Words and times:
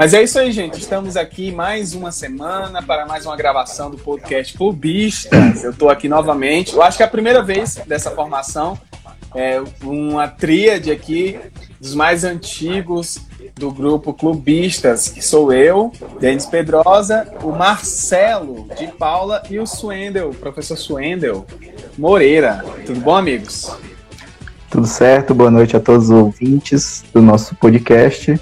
Mas 0.00 0.14
é 0.14 0.22
isso 0.22 0.38
aí, 0.38 0.50
gente. 0.50 0.80
Estamos 0.80 1.14
aqui 1.14 1.52
mais 1.52 1.92
uma 1.92 2.10
semana 2.10 2.82
para 2.82 3.04
mais 3.04 3.26
uma 3.26 3.36
gravação 3.36 3.90
do 3.90 3.98
podcast 3.98 4.56
Clubistas. 4.56 5.62
Eu 5.62 5.72
estou 5.72 5.90
aqui 5.90 6.08
novamente. 6.08 6.72
Eu 6.72 6.82
acho 6.82 6.96
que 6.96 7.02
é 7.02 7.06
a 7.06 7.10
primeira 7.10 7.42
vez 7.42 7.78
dessa 7.86 8.10
formação. 8.10 8.78
É 9.34 9.62
uma 9.84 10.26
tríade 10.26 10.90
aqui 10.90 11.38
dos 11.78 11.94
mais 11.94 12.24
antigos 12.24 13.20
do 13.54 13.70
grupo 13.70 14.14
Clubistas, 14.14 15.10
que 15.10 15.20
sou 15.20 15.52
eu, 15.52 15.92
Denis 16.18 16.46
Pedrosa, 16.46 17.30
o 17.42 17.52
Marcelo 17.52 18.68
de 18.78 18.86
Paula 18.86 19.42
e 19.50 19.58
o 19.58 19.66
Suendel, 19.66 20.30
professor 20.30 20.78
Suendel 20.78 21.44
Moreira. 21.98 22.64
Tudo 22.86 23.00
bom, 23.00 23.16
amigos? 23.16 23.70
Tudo 24.70 24.86
certo, 24.86 25.34
boa 25.34 25.50
noite 25.50 25.76
a 25.76 25.80
todos 25.80 26.04
os 26.04 26.10
ouvintes 26.10 27.04
do 27.12 27.20
nosso 27.20 27.54
podcast. 27.56 28.40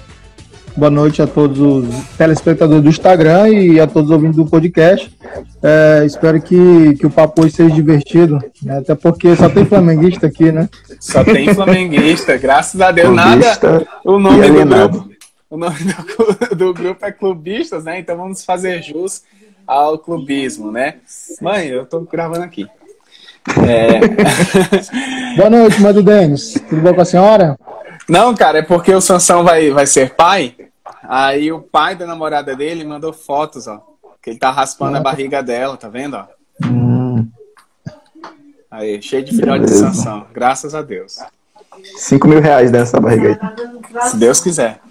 Boa 0.79 0.89
noite 0.89 1.21
a 1.21 1.27
todos 1.27 1.59
os 1.59 2.07
telespectadores 2.17 2.81
do 2.81 2.87
Instagram 2.87 3.49
e 3.49 3.81
a 3.81 3.85
todos 3.85 4.09
os 4.09 4.15
ouvintes 4.15 4.37
do 4.37 4.45
podcast. 4.45 5.13
É, 5.61 6.03
espero 6.05 6.41
que, 6.41 6.95
que 6.95 7.05
o 7.05 7.09
papo 7.09 7.43
hoje 7.43 7.53
seja 7.53 7.75
divertido, 7.75 8.39
né? 8.63 8.77
até 8.77 8.95
porque 8.95 9.35
só 9.35 9.49
tem 9.49 9.65
flamenguista 9.65 10.27
aqui, 10.27 10.53
né? 10.53 10.69
Só 10.97 11.21
tem 11.21 11.53
flamenguista, 11.53 12.37
graças 12.39 12.79
a 12.79 12.93
Deus. 12.93 13.13
Nada. 13.13 13.85
O 14.05 14.17
nome 14.17 14.47
do 14.47 14.65
grupo, 14.65 15.09
o 15.49 15.57
nome 15.57 15.75
do, 16.49 16.55
do, 16.55 16.73
grupo 16.73 17.05
é 17.05 17.11
Clubistas, 17.11 17.83
né? 17.83 17.99
Então 17.99 18.15
vamos 18.15 18.45
fazer 18.45 18.81
jus 18.81 19.23
ao 19.67 19.99
clubismo, 19.99 20.71
né? 20.71 20.95
Mãe, 21.41 21.67
eu 21.67 21.85
tô 21.85 21.99
gravando 22.09 22.43
aqui. 22.43 22.65
É... 23.67 23.99
Boa 25.35 25.49
noite, 25.49 25.81
Mano 25.81 26.01
Denis. 26.01 26.53
Tudo 26.69 26.81
bom 26.81 26.93
com 26.93 27.01
a 27.01 27.05
senhora? 27.05 27.59
Não, 28.07 28.33
cara, 28.33 28.59
é 28.59 28.61
porque 28.61 28.93
o 28.93 29.01
Sansão 29.01 29.43
vai, 29.43 29.71
vai 29.71 29.85
ser 29.85 30.15
pai. 30.15 30.55
Aí 31.03 31.51
o 31.51 31.61
pai 31.61 31.95
da 31.95 32.05
namorada 32.05 32.55
dele 32.55 32.83
mandou 32.83 33.13
fotos, 33.13 33.67
ó. 33.67 33.85
Que 34.21 34.31
ele 34.31 34.39
tá 34.39 34.51
raspando 34.51 34.97
a 34.97 35.01
barriga 35.01 35.41
dela, 35.41 35.77
tá 35.77 35.87
vendo, 35.87 36.17
ó? 36.17 36.25
Hum. 36.65 37.27
Aí, 38.69 39.01
cheio 39.01 39.23
de 39.23 39.35
filhote 39.35 39.65
de 39.65 39.71
Sansão. 39.71 40.27
Graças 40.31 40.75
a 40.75 40.81
Deus. 40.81 41.17
5 41.97 42.27
mil 42.27 42.41
reais 42.41 42.71
dessa 42.71 42.99
barriga 42.99 43.39
aí. 43.41 44.09
Se 44.09 44.17
Deus 44.17 44.39
quiser. 44.41 44.81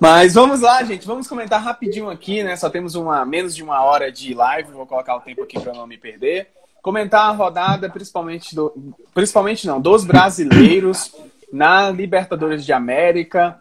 Mas 0.00 0.34
vamos 0.34 0.60
lá, 0.60 0.82
gente. 0.82 1.06
Vamos 1.06 1.26
comentar 1.26 1.62
rapidinho 1.62 2.10
aqui, 2.10 2.42
né? 2.42 2.56
Só 2.56 2.68
temos 2.68 2.94
uma 2.94 3.24
menos 3.24 3.54
de 3.54 3.62
uma 3.62 3.82
hora 3.82 4.12
de 4.12 4.34
live. 4.34 4.72
Vou 4.72 4.86
colocar 4.86 5.16
o 5.16 5.20
tempo 5.20 5.42
aqui 5.42 5.58
para 5.58 5.72
não 5.72 5.86
me 5.86 5.96
perder. 5.96 6.48
Comentar 6.82 7.30
a 7.30 7.32
rodada, 7.32 7.88
principalmente 7.88 8.54
do, 8.54 8.94
principalmente 9.14 9.66
não, 9.66 9.80
dos 9.80 10.04
brasileiros 10.04 11.14
na 11.52 11.90
Libertadores 11.90 12.64
de 12.64 12.72
América. 12.72 13.60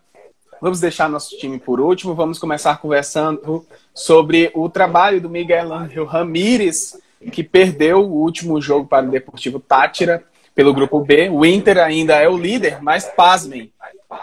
Vamos 0.64 0.80
deixar 0.80 1.09
nosso 1.09 1.38
time 1.38 1.59
por 1.59 1.81
último. 1.81 2.16
Vamos 2.16 2.39
começar 2.39 2.78
conversando 2.78 3.66
sobre 3.94 4.50
o 4.53 4.69
trabalho 4.69 5.19
do 5.19 5.30
Miguel 5.30 5.73
Ángel 5.73 6.06
Ramírez, 6.06 6.97
que 7.33 7.44
perdeu 7.44 8.00
o 8.00 8.22
último 8.22 8.61
jogo 8.61 8.88
para 8.88 9.06
o 9.06 9.11
Deportivo 9.11 9.59
Tátira 9.59 10.23
pelo 10.56 10.73
grupo 10.73 11.02
B. 11.02 11.28
O 11.30 11.45
Inter 11.45 11.80
ainda 11.80 12.16
é 12.16 12.30
o 12.30 12.38
líder, 12.38 12.81
mas 12.81 13.03
pasmem. 13.03 13.73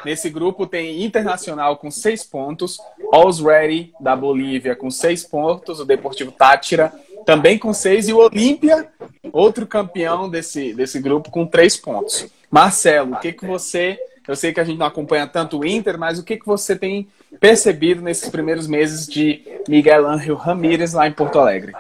Nesse 0.03 0.31
grupo 0.31 0.67
tem 0.67 1.05
Internacional 1.05 1.77
com 1.77 1.91
seis 1.91 2.25
pontos, 2.25 2.79
Alls 3.13 3.45
Ready 3.45 3.93
da 4.01 4.17
Bolívia 4.17 4.75
com 4.75 4.91
seis 4.91 5.23
pontos, 5.23 5.79
o 5.79 5.84
Deportivo 5.84 6.33
Tátira 6.33 6.91
também 7.27 7.59
com 7.59 7.75
seis 7.75 8.09
e 8.09 8.15
o 8.15 8.17
Olímpia, 8.19 8.89
outro 9.31 9.67
campeão 9.67 10.27
desse, 10.27 10.73
desse 10.73 11.00
grupo, 11.00 11.31
com 11.31 11.47
três 11.47 11.77
pontos. 11.77 12.27
Marcelo, 12.50 13.15
o 13.15 13.21
que, 13.21 13.33
que 13.33 13.47
você. 13.47 13.99
Eu 14.27 14.37
sei 14.37 14.53
que 14.53 14.61
a 14.61 14.65
gente 14.65 14.78
não 14.78 14.87
acompanha 14.87 15.27
tanto 15.27 15.59
o 15.59 15.66
Inter, 15.66 15.99
mas 15.99 16.19
o 16.19 16.25
que, 16.25 16.37
que 16.37 16.47
você 16.47 16.77
tem 16.77 17.09
percebido 17.41 18.03
nesses 18.03 18.28
primeiros 18.28 18.66
meses 18.66 19.06
de 19.06 19.43
Miguel 19.69 20.06
Ángel 20.06 20.37
Ramírez 20.37 20.93
lá 20.93 21.06
em 21.06 21.12
Porto 21.12 21.38
Alegre? 21.38 21.72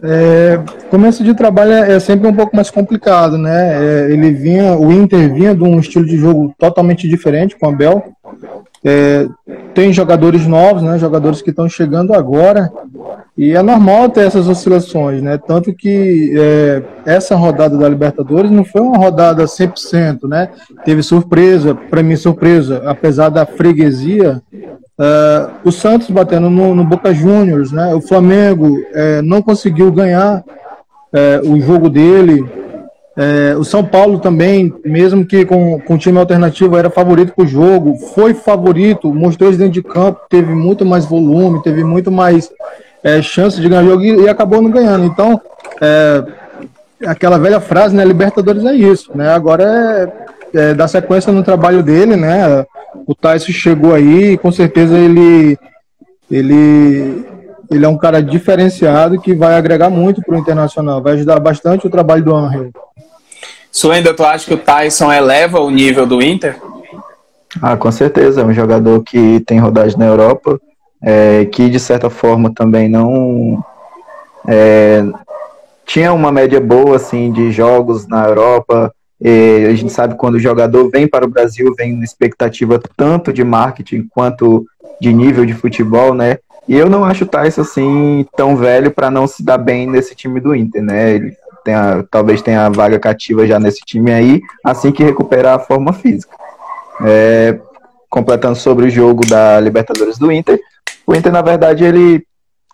É, 0.00 0.58
começo 0.90 1.24
de 1.24 1.34
trabalho 1.34 1.72
é 1.72 1.98
sempre 1.98 2.28
um 2.28 2.34
pouco 2.34 2.54
mais 2.54 2.70
complicado, 2.70 3.36
né? 3.36 4.06
É, 4.06 4.12
ele 4.12 4.30
vinha, 4.30 4.76
o 4.76 4.92
Inter 4.92 5.32
vinha 5.32 5.54
de 5.54 5.62
um 5.64 5.80
estilo 5.80 6.06
de 6.06 6.16
jogo 6.16 6.54
totalmente 6.56 7.08
diferente 7.08 7.56
com 7.58 7.68
a 7.68 7.72
Bel. 7.72 8.12
É, 8.90 9.28
tem 9.74 9.92
jogadores 9.92 10.46
novos, 10.46 10.82
né? 10.82 10.98
Jogadores 10.98 11.42
que 11.42 11.50
estão 11.50 11.68
chegando 11.68 12.14
agora 12.14 12.72
e 13.36 13.52
é 13.52 13.62
normal 13.62 14.08
ter 14.08 14.26
essas 14.26 14.48
oscilações, 14.48 15.20
né? 15.20 15.36
Tanto 15.36 15.74
que 15.74 16.32
é, 16.34 16.82
essa 17.04 17.36
rodada 17.36 17.76
da 17.76 17.86
Libertadores 17.86 18.50
não 18.50 18.64
foi 18.64 18.80
uma 18.80 18.96
rodada 18.96 19.44
100%, 19.44 20.26
né? 20.26 20.48
Teve 20.86 21.02
surpresa, 21.02 21.74
para 21.74 22.02
mim 22.02 22.16
surpresa, 22.16 22.82
apesar 22.86 23.28
da 23.28 23.44
freguesia, 23.44 24.42
uh, 24.98 25.50
o 25.62 25.70
Santos 25.70 26.10
batendo 26.10 26.48
no, 26.48 26.74
no, 26.74 26.82
Boca 26.82 27.12
Juniors, 27.12 27.70
né? 27.70 27.94
O 27.94 28.00
Flamengo 28.00 28.68
uh, 28.68 29.22
não 29.22 29.42
conseguiu 29.42 29.92
ganhar 29.92 30.42
uh, 30.42 31.52
o 31.52 31.60
jogo 31.60 31.90
dele. 31.90 32.44
O 33.58 33.64
São 33.64 33.84
Paulo 33.84 34.20
também, 34.20 34.72
mesmo 34.84 35.26
que 35.26 35.44
com, 35.44 35.80
com 35.80 35.98
time 35.98 36.18
alternativo, 36.18 36.76
era 36.76 36.88
favorito 36.88 37.32
para 37.34 37.44
o 37.44 37.48
jogo, 37.48 37.96
foi 38.14 38.32
favorito, 38.32 39.12
mostrou 39.12 39.50
isso 39.50 39.58
dentro 39.58 39.72
de 39.72 39.82
campo, 39.82 40.20
teve 40.28 40.54
muito 40.54 40.84
mais 40.84 41.04
volume, 41.04 41.62
teve 41.62 41.82
muito 41.82 42.12
mais 42.12 42.48
é, 43.02 43.20
chance 43.22 43.60
de 43.60 43.68
ganhar 43.68 43.82
o 43.82 43.88
jogo 43.88 44.04
e, 44.04 44.22
e 44.22 44.28
acabou 44.28 44.62
não 44.62 44.70
ganhando. 44.70 45.04
Então, 45.04 45.40
é, 45.80 46.24
aquela 47.06 47.38
velha 47.38 47.60
frase, 47.60 47.94
né? 47.94 48.04
Libertadores 48.04 48.64
é 48.64 48.74
isso, 48.74 49.10
né? 49.14 49.30
Agora 49.30 50.12
é, 50.54 50.70
é 50.70 50.74
dar 50.74 50.88
sequência 50.88 51.32
no 51.32 51.42
trabalho 51.42 51.82
dele, 51.82 52.16
né? 52.16 52.64
O 53.06 53.14
Tyson 53.14 53.52
chegou 53.52 53.94
aí 53.94 54.36
com 54.38 54.50
certeza 54.50 54.96
ele, 54.96 55.58
ele, 56.30 57.24
ele 57.70 57.84
é 57.84 57.88
um 57.88 57.98
cara 57.98 58.22
diferenciado 58.22 59.20
que 59.20 59.34
vai 59.34 59.54
agregar 59.54 59.90
muito 59.90 60.22
para 60.22 60.34
o 60.34 60.38
Internacional, 60.38 61.02
vai 61.02 61.14
ajudar 61.14 61.38
bastante 61.38 61.86
o 61.86 61.90
trabalho 61.90 62.24
do 62.24 62.34
Angel. 62.34 62.70
Suenda, 63.70 64.14
tu 64.14 64.24
acha 64.24 64.46
que 64.46 64.54
o 64.54 64.58
Tyson 64.58 65.12
eleva 65.12 65.60
o 65.60 65.70
nível 65.70 66.06
do 66.06 66.22
Inter? 66.22 66.56
Ah, 67.62 67.76
com 67.76 67.90
certeza, 67.90 68.40
é 68.40 68.44
um 68.44 68.52
jogador 68.52 69.02
que 69.02 69.40
tem 69.40 69.58
rodagem 69.58 69.98
na 69.98 70.06
Europa, 70.06 70.60
é, 71.02 71.44
que 71.46 71.68
de 71.68 71.78
certa 71.78 72.10
forma 72.10 72.52
também 72.52 72.88
não 72.88 73.62
é, 74.46 75.04
tinha 75.86 76.12
uma 76.12 76.30
média 76.30 76.60
boa 76.60 76.96
assim 76.96 77.32
de 77.32 77.50
jogos 77.50 78.06
na 78.06 78.26
Europa. 78.26 78.92
a 79.22 79.74
gente 79.74 79.92
sabe 79.92 80.16
quando 80.16 80.34
o 80.34 80.40
jogador 80.40 80.90
vem 80.90 81.08
para 81.08 81.24
o 81.24 81.30
Brasil 81.30 81.74
vem 81.76 81.94
uma 81.94 82.04
expectativa 82.04 82.80
tanto 82.96 83.32
de 83.32 83.42
marketing 83.42 84.06
quanto 84.10 84.66
de 85.00 85.12
nível 85.12 85.46
de 85.46 85.54
futebol, 85.54 86.14
né? 86.14 86.38
E 86.66 86.76
eu 86.76 86.90
não 86.90 87.04
acho 87.04 87.24
o 87.24 87.26
Tyson 87.26 87.62
assim 87.62 88.26
tão 88.36 88.54
velho 88.54 88.90
para 88.90 89.10
não 89.10 89.26
se 89.26 89.42
dar 89.42 89.56
bem 89.56 89.86
nesse 89.86 90.14
time 90.14 90.38
do 90.38 90.54
Inter, 90.54 90.82
né? 90.82 91.14
Ele 91.14 91.36
tem 91.68 91.74
a, 91.74 92.02
talvez 92.10 92.40
tenha 92.40 92.64
a 92.64 92.70
vaga 92.70 92.98
cativa 92.98 93.46
já 93.46 93.60
nesse 93.60 93.80
time 93.84 94.10
aí, 94.10 94.40
assim 94.64 94.90
que 94.90 95.04
recuperar 95.04 95.54
a 95.54 95.58
forma 95.58 95.92
física. 95.92 96.34
É, 97.04 97.60
completando 98.08 98.56
sobre 98.56 98.86
o 98.86 98.90
jogo 98.90 99.26
da 99.26 99.60
Libertadores 99.60 100.16
do 100.16 100.32
Inter, 100.32 100.58
o 101.06 101.14
Inter, 101.14 101.30
na 101.30 101.42
verdade, 101.42 101.84
ele 101.84 102.24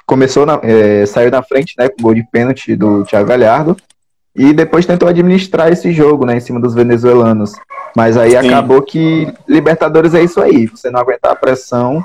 começou, 0.07 0.47
na, 0.47 0.61
é, 0.63 1.05
saiu 1.07 1.29
na 1.29 1.43
frente, 1.43 1.75
né, 1.77 1.89
com 1.89 2.05
gol 2.05 2.15
de 2.15 2.23
pênalti 2.31 2.77
do 2.77 3.05
Thiago 3.05 3.29
Galhardo, 3.29 3.77
e 4.37 4.53
depois 4.53 4.87
tentou 4.87 5.09
administrar 5.09 5.73
esse 5.73 5.91
jogo, 5.93 6.25
né, 6.25 6.37
em 6.37 6.41
cima 6.41 6.61
dos 6.61 6.73
venezuelanos. 6.73 7.53
Mas 7.97 8.17
aí 8.17 8.31
Sim. 8.31 8.37
acabou 8.37 8.81
que 8.81 9.27
Libertadores 9.49 10.15
é 10.15 10.23
isso 10.23 10.41
aí, 10.41 10.67
você 10.67 10.89
não 10.89 11.01
aguentar 11.01 11.33
a 11.33 11.37
pressão, 11.37 12.01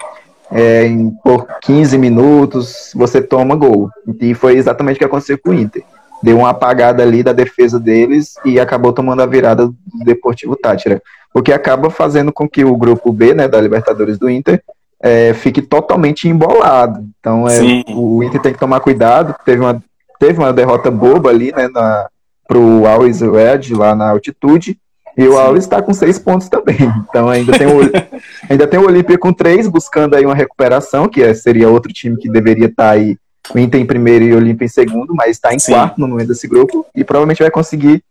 é, 0.51 0.87
em, 0.87 1.11
por 1.23 1.45
15 1.61 1.99
minutos 1.99 2.91
você 2.95 3.21
toma 3.21 3.55
gol. 3.55 3.91
E 4.19 4.33
foi 4.33 4.55
exatamente 4.55 4.95
o 4.95 4.99
que 4.99 5.05
aconteceu 5.05 5.37
com 5.37 5.51
o 5.51 5.53
Inter. 5.53 5.83
Deu 6.21 6.37
uma 6.39 6.49
apagada 6.49 7.01
ali 7.01 7.23
da 7.23 7.31
defesa 7.31 7.79
deles 7.79 8.33
e 8.43 8.59
acabou 8.59 8.91
tomando 8.91 9.21
a 9.21 9.25
virada 9.25 9.67
do 9.67 9.75
Deportivo 10.03 10.55
Tátira. 10.55 11.01
O 11.33 11.41
que 11.41 11.53
acaba 11.53 11.89
fazendo 11.89 12.31
com 12.33 12.47
que 12.47 12.65
o 12.65 12.75
grupo 12.75 13.11
B, 13.11 13.33
né, 13.33 13.47
da 13.47 13.61
Libertadores 13.61 14.17
do 14.17 14.29
Inter, 14.29 14.61
é, 15.01 15.33
fique 15.33 15.61
totalmente 15.61 16.27
embolado. 16.27 17.07
Então 17.19 17.47
é, 17.47 17.59
o, 17.89 18.23
Inter 18.23 18.41
tem 18.41 18.53
que 18.53 18.59
tomar 18.59 18.79
cuidado. 18.81 19.35
Teve 19.45 19.61
uma, 19.61 19.81
teve 20.19 20.39
uma 20.39 20.51
derrota 20.51 20.91
boba 20.91 21.29
ali, 21.29 21.51
né, 21.51 21.67
na, 21.69 22.07
pro 22.47 22.85
Always 22.85 23.21
Red 23.21 23.73
lá 23.75 23.95
na 23.95 24.09
altitude. 24.09 24.77
E 25.17 25.27
o 25.27 25.37
Alves 25.37 25.65
está 25.65 25.81
com 25.81 25.93
seis 25.93 26.17
pontos 26.17 26.47
também. 26.47 26.77
Então 27.09 27.27
ainda 27.29 27.57
tem 27.57 27.67
o, 27.67 27.81
ainda 28.49 28.65
tem 28.65 28.79
o 28.79 28.85
Olímpia 28.85 29.17
com 29.17 29.33
três, 29.33 29.67
buscando 29.67 30.15
aí 30.15 30.25
uma 30.25 30.33
recuperação, 30.33 31.09
que 31.09 31.21
é, 31.21 31.33
seria 31.33 31.69
outro 31.69 31.91
time 31.91 32.17
que 32.17 32.29
deveria 32.29 32.67
estar 32.67 32.85
tá 32.85 32.89
aí, 32.91 33.17
o 33.53 33.59
Inter 33.59 33.79
em 33.79 33.85
primeiro 33.85 34.25
e 34.25 34.33
o 34.33 34.37
Olímpia 34.37 34.65
em 34.65 34.69
segundo, 34.69 35.13
mas 35.13 35.31
está 35.31 35.53
em 35.53 35.59
Sim. 35.59 35.73
quarto 35.73 35.99
no 35.99 36.07
momento 36.07 36.27
desse 36.27 36.47
grupo 36.47 36.85
e 36.95 37.03
provavelmente 37.03 37.41
vai 37.41 37.51
conseguir 37.51 38.03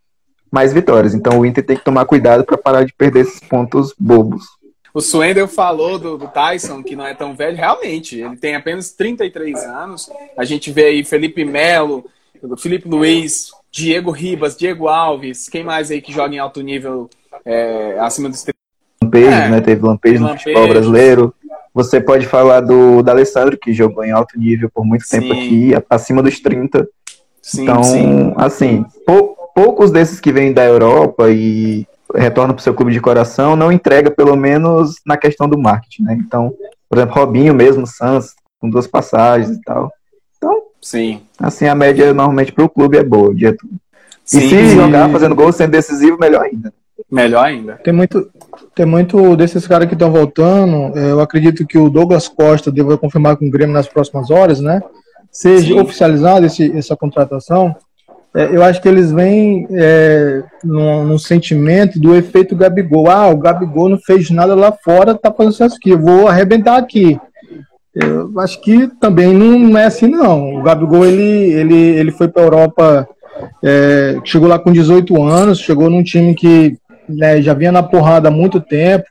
mais 0.51 0.73
vitórias. 0.73 1.15
Então 1.15 1.39
o 1.39 1.47
Inter 1.47 1.65
tem 1.65 1.77
que 1.77 1.85
tomar 1.85 2.05
cuidado 2.05 2.45
para 2.45 2.57
parar 2.59 2.85
de 2.85 2.93
perder 2.93 3.21
esses 3.21 3.41
pontos 3.41 3.95
bobos. 3.99 4.45
O 4.93 5.01
Swendel 5.01 5.47
falou 5.47 5.99
do, 5.99 6.17
do, 6.17 6.27
Tyson, 6.29 6.83
que 6.83 6.97
não 6.97 7.07
é 7.07 7.15
tão 7.15 7.37
velho. 7.37 7.57
Realmente, 7.57 8.19
ele 8.19 8.37
tem 8.37 8.57
apenas 8.57 8.91
33 8.93 9.63
anos. 9.65 10.11
A 10.37 10.45
gente 10.45 10.73
vê 10.73 10.87
aí 10.87 11.05
Felipe 11.05 11.45
Melo, 11.45 12.07
Felipe 12.57 12.89
Luiz, 12.89 13.51
Diego 13.71 14.11
Ribas, 14.11 14.57
Diego 14.57 14.89
Alves. 14.89 15.49
Quem 15.49 15.63
mais 15.63 15.91
aí 15.91 16.01
que 16.01 16.13
joga 16.13 16.35
em 16.35 16.39
alto 16.39 16.63
nível 16.63 17.09
é, 17.45 17.97
acima 18.01 18.29
dos 18.29 18.43
30? 18.43 18.59
lampejos, 19.09 19.33
é, 19.33 19.49
né? 19.49 19.61
Teve 19.61 19.87
lampejos 19.87 20.21
no 20.21 20.29
futebol 20.29 20.69
brasileiro. 20.69 21.35
Você 21.75 22.01
pode 22.01 22.27
falar 22.27 22.61
do, 22.61 23.03
do 23.03 23.11
Alessandro, 23.11 23.59
que 23.59 23.73
jogou 23.73 24.05
em 24.05 24.11
alto 24.11 24.39
nível 24.39 24.71
por 24.73 24.85
muito 24.85 25.05
sim. 25.05 25.21
tempo 25.21 25.33
aqui, 25.33 25.73
acima 25.89 26.23
dos 26.23 26.41
30. 26.41 26.87
Sim, 27.43 27.63
então, 27.63 27.83
sim. 27.83 28.35
assim, 28.37 28.85
pou, 29.07 29.37
poucos 29.55 29.91
desses 29.91 30.21
que 30.21 30.33
vêm 30.33 30.53
da 30.53 30.65
Europa 30.65 31.31
e 31.31 31.87
retornam 32.15 32.55
para 32.55 32.61
o 32.61 32.65
seu 32.65 32.75
clube 32.75 32.93
de 32.93 33.01
coração 33.01 33.57
não 33.57 33.71
entrega, 33.71 34.11
pelo 34.11 34.37
menos, 34.37 34.97
na 35.07 35.17
questão 35.17 35.49
do 35.49 35.59
marketing, 35.59 36.03
né? 36.03 36.19
Então, 36.21 36.53
por 36.89 36.99
exemplo, 36.99 37.15
Robinho 37.15 37.55
mesmo, 37.55 37.87
Sans, 37.87 38.35
com 38.61 38.69
duas 38.69 38.87
passagens 38.87 39.51
e 39.51 39.61
tal. 39.63 39.93
Então, 40.37 40.63
sim. 40.81 41.23
assim, 41.39 41.67
a 41.67 41.75
média 41.75 42.13
normalmente 42.15 42.53
para 42.53 42.65
o 42.65 42.69
clube 42.69 42.97
é 42.97 43.03
boa, 43.03 43.35
dia 43.35 43.57
tudo. 43.57 43.75
Sim, 44.25 44.39
e 44.39 44.49
se 44.49 44.69
jogar 44.75 45.11
fazendo 45.11 45.35
gol 45.35 45.51
sendo 45.53 45.71
decisivo, 45.71 46.19
melhor 46.19 46.43
ainda. 46.45 46.73
Melhor 47.11 47.45
ainda. 47.45 47.75
Tem 47.85 47.93
muito, 47.93 48.29
tem 48.75 48.85
muito 48.85 49.37
desses 49.37 49.67
caras 49.67 49.87
que 49.87 49.95
estão 49.95 50.11
voltando. 50.11 50.97
É, 50.99 51.11
eu 51.13 51.21
acredito 51.21 51.67
que 51.67 51.79
o 51.79 51.89
Douglas 51.89 52.29
Costa 52.29 52.73
deve 52.73 52.97
confirmar 52.97 53.37
com 53.37 53.47
o 53.47 53.51
Grêmio 53.51 53.75
nas 53.75 53.89
próximas 53.89 54.31
horas, 54.31 54.61
né? 54.61 54.81
Seja 55.31 55.75
Sim. 55.75 55.81
oficializada 55.81 56.47
essa 56.47 56.97
contratação. 56.97 57.75
É, 58.35 58.55
eu 58.55 58.63
acho 58.63 58.81
que 58.83 58.89
eles 58.89 59.11
vêm 59.11 59.67
é, 59.71 60.43
num, 60.63 61.05
num, 61.05 61.19
sentimento 61.19 61.99
do 61.99 62.15
efeito 62.15 62.57
Gabigol. 62.57 63.09
Ah, 63.11 63.29
o 63.29 63.37
Gabigol 63.37 63.89
não 63.89 63.99
fez 63.99 64.31
nada 64.31 64.55
lá 64.55 64.73
fora, 64.73 65.15
tá 65.15 65.33
fazendo 65.33 65.53
isso 65.53 65.77
aqui, 65.77 65.97
vou 65.97 66.29
arrebentar 66.29 66.77
aqui. 66.77 67.19
Eu 67.95 68.39
acho 68.39 68.61
que 68.61 68.87
também 69.01 69.33
não 69.33 69.77
é 69.79 69.87
assim, 69.87 70.07
não. 70.07 70.57
O 70.57 70.63
Gabigol, 70.63 71.05
ele, 71.05 71.53
ele, 71.53 71.75
ele 71.75 72.13
foi 72.13 72.29
para 72.29 72.43
a 72.43 72.45
Europa, 72.45 73.09
é, 73.65 74.19
chegou 74.25 74.49
lá 74.49 74.59
com 74.59 74.71
18 74.71 75.21
anos, 75.23 75.59
chegou 75.59 75.89
num 75.89 76.03
time 76.03 76.35
que 76.35 76.79
né, 77.09 77.41
já 77.43 77.55
vinha 77.55 77.73
na 77.73 77.83
porrada 77.83 78.29
há 78.29 78.31
muito 78.31 78.61
tempo, 78.61 79.05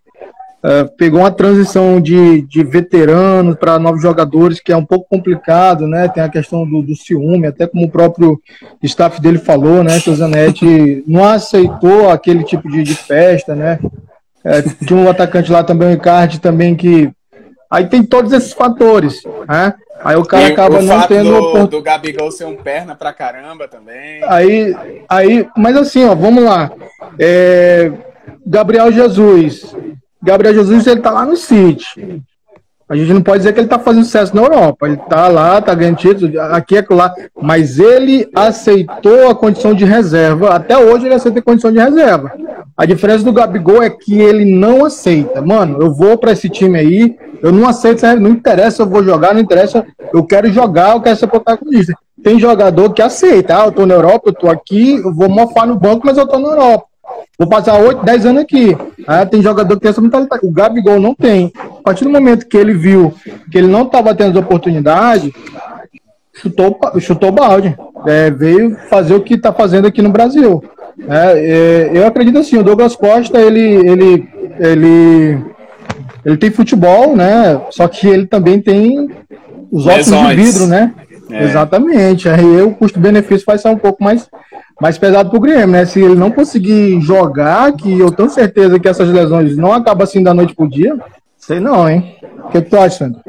é, 0.63 0.83
pegou 0.83 1.19
uma 1.19 1.31
transição 1.31 2.01
de, 2.01 2.41
de 2.41 2.63
veteranos 2.63 3.55
para 3.55 3.77
novos 3.77 4.01
jogadores, 4.01 4.59
que 4.59 4.71
é 4.71 4.75
um 4.75 4.85
pouco 4.85 5.07
complicado, 5.07 5.87
né? 5.87 6.07
Tem 6.07 6.23
a 6.23 6.29
questão 6.29 6.67
do, 6.67 6.81
do 6.81 6.95
ciúme, 6.95 7.47
até 7.47 7.67
como 7.67 7.85
o 7.85 7.89
próprio 7.89 8.41
staff 8.81 9.21
dele 9.21 9.37
falou, 9.37 9.83
né? 9.83 9.99
Que 9.99 10.09
o 10.09 10.15
Zanetti 10.15 11.03
não 11.07 11.23
aceitou 11.23 12.09
aquele 12.09 12.43
tipo 12.43 12.69
de, 12.69 12.83
de 12.83 12.95
festa, 12.95 13.55
né? 13.55 13.79
É, 14.43 14.61
tinha 14.61 14.99
um 14.99 15.09
atacante 15.09 15.51
lá 15.51 15.63
também, 15.63 15.89
o 15.89 15.93
Icardi, 15.93 16.39
também, 16.39 16.75
que. 16.75 17.11
Aí 17.69 17.85
tem 17.85 18.03
todos 18.03 18.31
esses 18.31 18.53
fatores, 18.53 19.21
né? 19.47 19.73
Aí 20.07 20.15
o 20.15 20.23
cara 20.23 20.47
e 20.47 20.51
acaba 20.53 20.79
o 20.79 20.81
não 20.81 21.01
tendo. 21.05 21.29
Do, 21.29 21.67
do 21.67 21.81
Gabigol 21.81 22.31
ser 22.31 22.45
um 22.45 22.55
perna 22.55 22.95
pra 22.95 23.11
caramba 23.11 23.67
também. 23.67 24.23
Aí, 24.23 24.73
aí, 25.09 25.49
mas 25.57 25.75
assim, 25.75 26.05
ó, 26.05 26.15
vamos 26.15 26.45
lá. 26.45 26.71
É, 27.19 27.91
Gabriel 28.45 28.89
Jesus. 28.89 29.75
Gabriel 30.23 30.53
Jesus, 30.53 30.87
ele 30.87 31.01
tá 31.01 31.11
lá 31.11 31.25
no 31.25 31.35
City. 31.35 32.23
A 32.89 32.95
gente 32.95 33.11
não 33.11 33.21
pode 33.21 33.39
dizer 33.39 33.51
que 33.51 33.59
ele 33.59 33.67
tá 33.67 33.77
fazendo 33.77 34.05
sucesso 34.05 34.33
na 34.33 34.43
Europa. 34.43 34.87
Ele 34.87 34.95
tá 34.95 35.27
lá, 35.27 35.61
tá 35.61 35.75
ganhando 35.75 35.97
título, 35.97 36.39
aqui 36.39 36.77
é 36.77 36.85
lá. 36.89 37.13
Mas 37.41 37.77
ele 37.77 38.29
aceitou 38.33 39.29
a 39.29 39.35
condição 39.35 39.73
de 39.73 39.83
reserva. 39.83 40.51
Até 40.51 40.77
hoje 40.77 41.05
ele 41.05 41.15
aceita 41.15 41.39
a 41.39 41.43
condição 41.43 41.69
de 41.69 41.79
reserva. 41.79 42.31
A 42.77 42.85
diferença 42.85 43.25
do 43.25 43.33
Gabigol 43.33 43.83
é 43.83 43.89
que 43.89 44.17
ele 44.21 44.45
não 44.45 44.85
aceita. 44.85 45.41
Mano, 45.41 45.81
eu 45.81 45.93
vou 45.93 46.17
para 46.17 46.31
esse 46.31 46.47
time 46.47 46.79
aí, 46.79 47.17
eu 47.41 47.51
não 47.51 47.67
aceito, 47.67 48.05
não 48.19 48.31
interessa, 48.31 48.81
eu 48.81 48.87
vou 48.87 49.03
jogar, 49.03 49.33
não 49.33 49.41
interessa, 49.41 49.85
eu 50.13 50.23
quero 50.23 50.51
jogar, 50.51 50.95
eu 50.95 51.01
quero 51.01 51.17
ser 51.17 51.27
protagonista. 51.27 51.93
Tem 52.23 52.39
jogador 52.39 52.93
que 52.93 53.01
aceita, 53.01 53.61
ah, 53.61 53.65
eu 53.65 53.71
tô 53.71 53.85
na 53.85 53.93
Europa, 53.93 54.29
eu 54.29 54.33
tô 54.33 54.49
aqui, 54.49 54.95
eu 54.95 55.13
vou 55.13 55.29
mofar 55.29 55.67
no 55.67 55.77
banco, 55.77 56.05
mas 56.05 56.17
eu 56.17 56.27
tô 56.27 56.39
na 56.39 56.49
Europa. 56.49 56.85
Vou 57.37 57.47
passar 57.47 57.79
8, 57.79 58.03
10 58.03 58.25
anos 58.25 58.41
aqui. 58.41 58.75
Ah, 59.05 59.25
tem 59.25 59.41
jogador 59.41 59.75
que 59.75 59.81
tem 59.81 59.91
essa 59.91 60.01
mentalidade. 60.01 60.45
O 60.45 60.51
Gabigol 60.51 60.99
não 60.99 61.13
tem. 61.13 61.51
A 61.55 61.83
partir 61.83 62.03
do 62.03 62.09
momento 62.09 62.47
que 62.47 62.57
ele 62.57 62.73
viu 62.73 63.13
que 63.51 63.57
ele 63.57 63.67
não 63.67 63.83
estava 63.83 64.13
tendo 64.15 64.31
as 64.31 64.43
oportunidades, 64.43 65.31
chutou, 66.33 66.77
chutou 66.99 67.31
balde. 67.31 67.77
É, 68.07 68.31
veio 68.31 68.75
fazer 68.89 69.13
o 69.13 69.21
que 69.21 69.35
está 69.35 69.53
fazendo 69.53 69.87
aqui 69.87 70.01
no 70.01 70.09
Brasil. 70.09 70.63
É, 71.07 71.37
é, 71.37 71.91
eu 71.93 72.07
acredito 72.07 72.39
assim, 72.39 72.57
o 72.57 72.63
Douglas 72.63 72.95
Costa, 72.95 73.39
ele, 73.39 73.61
ele, 73.61 74.29
ele, 74.59 75.39
ele 76.27 76.35
tem 76.35 76.51
futebol, 76.51 77.15
né? 77.15 77.61
Só 77.71 77.87
que 77.87 78.05
ele 78.05 78.27
também 78.27 78.59
tem 78.59 79.09
os 79.71 79.87
óculos 79.87 80.27
de 80.29 80.35
vidro, 80.35 80.67
né? 80.67 80.93
É. 81.31 81.45
Exatamente. 81.45 82.27
Aí 82.27 82.61
o 82.61 82.71
custo-benefício 82.71 83.45
vai 83.47 83.57
ser 83.57 83.69
um 83.69 83.77
pouco 83.77 84.03
mais 84.03 84.29
mais 84.79 84.97
pesado 84.97 85.29
pro 85.29 85.39
Grêmio, 85.39 85.67
né? 85.67 85.85
Se 85.85 86.01
ele 86.01 86.15
não 86.15 86.29
conseguir 86.29 86.99
jogar, 86.99 87.71
que 87.71 87.97
eu 87.97 88.11
tenho 88.11 88.29
certeza 88.29 88.77
que 88.77 88.89
essas 88.89 89.07
lesões 89.09 89.55
não 89.55 89.71
acabam 89.71 90.03
assim 90.03 90.21
da 90.21 90.33
noite 90.33 90.53
pro 90.53 90.69
dia, 90.69 90.95
sei 91.37 91.61
não, 91.61 91.89
hein? 91.89 92.15
O 92.43 92.49
que, 92.49 92.61
que 92.61 92.69
tu 92.69 92.77
acha, 92.77 92.97
Sandro? 92.97 93.21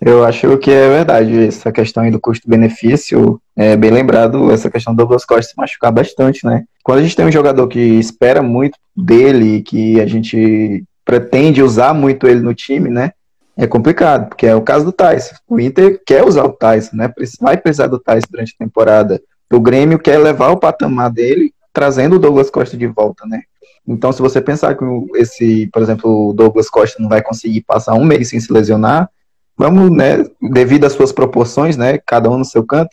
Eu 0.00 0.24
acho 0.24 0.56
que 0.56 0.70
é 0.70 0.88
verdade 0.88 1.48
essa 1.48 1.70
questão 1.70 2.04
aí 2.04 2.10
do 2.12 2.20
custo-benefício. 2.20 3.40
É 3.56 3.76
bem 3.76 3.90
lembrado 3.90 4.50
essa 4.52 4.70
questão 4.70 4.94
do 4.94 4.98
Douglas 4.98 5.24
Costa 5.24 5.50
se 5.50 5.56
machucar 5.56 5.92
bastante, 5.92 6.46
né? 6.46 6.62
Quando 6.82 7.00
a 7.00 7.02
gente 7.02 7.16
tem 7.16 7.26
um 7.26 7.32
jogador 7.32 7.66
que 7.66 7.80
espera 7.80 8.40
muito 8.40 8.78
dele, 8.96 9.62
que 9.62 10.00
a 10.00 10.06
gente 10.06 10.84
pretende 11.10 11.62
usar 11.62 11.92
muito 11.92 12.28
ele 12.28 12.40
no 12.40 12.54
time, 12.54 12.88
né? 12.88 13.12
É 13.56 13.66
complicado, 13.66 14.28
porque 14.28 14.46
é 14.46 14.54
o 14.54 14.62
caso 14.62 14.84
do 14.84 14.92
Tyson. 14.92 15.34
O 15.48 15.58
Inter 15.58 16.00
quer 16.06 16.24
usar 16.24 16.44
o 16.44 16.52
Tyson, 16.52 16.96
né? 16.96 17.12
Vai 17.40 17.56
precisar 17.56 17.88
do 17.88 17.98
Tyson 17.98 18.28
durante 18.30 18.54
a 18.54 18.64
temporada 18.64 19.20
o 19.52 19.60
Grêmio 19.60 19.98
quer 19.98 20.18
levar 20.18 20.50
o 20.50 20.56
patamar 20.56 21.10
dele, 21.10 21.52
trazendo 21.72 22.16
o 22.16 22.18
Douglas 22.18 22.50
Costa 22.50 22.76
de 22.76 22.86
volta, 22.86 23.26
né? 23.26 23.42
Então, 23.86 24.12
se 24.12 24.22
você 24.22 24.40
pensar 24.40 24.76
que 24.76 24.84
esse, 25.16 25.68
por 25.72 25.82
exemplo, 25.82 26.28
o 26.28 26.32
Douglas 26.32 26.70
Costa 26.70 27.02
não 27.02 27.08
vai 27.08 27.20
conseguir 27.20 27.62
passar 27.62 27.94
um 27.94 28.04
mês 28.04 28.28
sem 28.28 28.38
se 28.38 28.52
lesionar, 28.52 29.10
vamos, 29.56 29.90
né, 29.90 30.24
devido 30.40 30.84
às 30.84 30.92
suas 30.92 31.10
proporções, 31.10 31.76
né, 31.76 31.98
cada 32.06 32.30
um 32.30 32.38
no 32.38 32.44
seu 32.44 32.64
canto, 32.64 32.90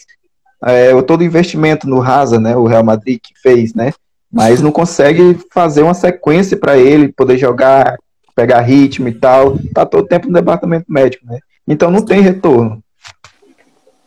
é, 0.63 0.99
todo 1.03 1.23
investimento 1.23 1.87
no 1.87 1.99
Rasa, 1.99 2.39
né, 2.39 2.55
o 2.55 2.65
Real 2.65 2.83
Madrid 2.83 3.19
que 3.21 3.39
fez, 3.39 3.75
né, 3.75 3.93
mas 4.31 4.61
não 4.61 4.71
consegue 4.71 5.39
fazer 5.53 5.83
uma 5.83 5.93
sequência 5.93 6.57
para 6.57 6.77
ele 6.77 7.13
poder 7.13 7.37
jogar, 7.37 7.95
pegar 8.37 8.61
ritmo 8.61 9.07
e 9.07 9.13
tal, 9.13 9.57
tá 9.73 9.83
todo 9.83 10.03
o 10.03 10.07
tempo 10.07 10.27
no 10.27 10.33
departamento 10.33 10.85
médico, 10.87 11.25
né? 11.25 11.39
Então 11.67 11.89
não 11.89 12.05
tem 12.05 12.21
retorno. 12.21 12.83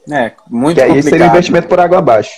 É, 0.09 0.33
muito 0.49 0.77
que 0.77 0.83
aí 0.83 0.89
complicado. 0.89 1.11
seria 1.11 1.27
investimento 1.27 1.67
por 1.67 1.81
água 1.81 1.99
abaixo. 1.99 2.31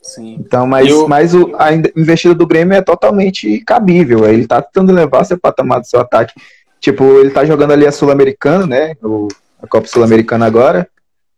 Sim. 0.00 0.36
Então, 0.38 0.64
mas, 0.64 0.92
o... 0.92 1.08
mas 1.08 1.34
o, 1.34 1.52
a 1.58 1.72
investida 1.74 2.34
do 2.34 2.46
Grêmio 2.46 2.76
é 2.76 2.82
totalmente 2.82 3.58
cabível. 3.66 4.24
Ele 4.26 4.46
tá 4.46 4.62
tentando 4.62 4.92
levar 4.92 5.24
seu 5.24 5.36
patamar 5.38 5.80
do 5.80 5.86
seu 5.88 6.00
ataque. 6.00 6.34
Tipo, 6.80 7.04
ele 7.18 7.30
tá 7.30 7.44
jogando 7.44 7.72
ali 7.72 7.84
a 7.86 7.92
Sul-Americana, 7.92 8.66
né? 8.66 8.94
O, 9.02 9.26
a 9.60 9.66
Copa 9.66 9.88
Sul-Americana 9.88 10.46
agora. 10.46 10.86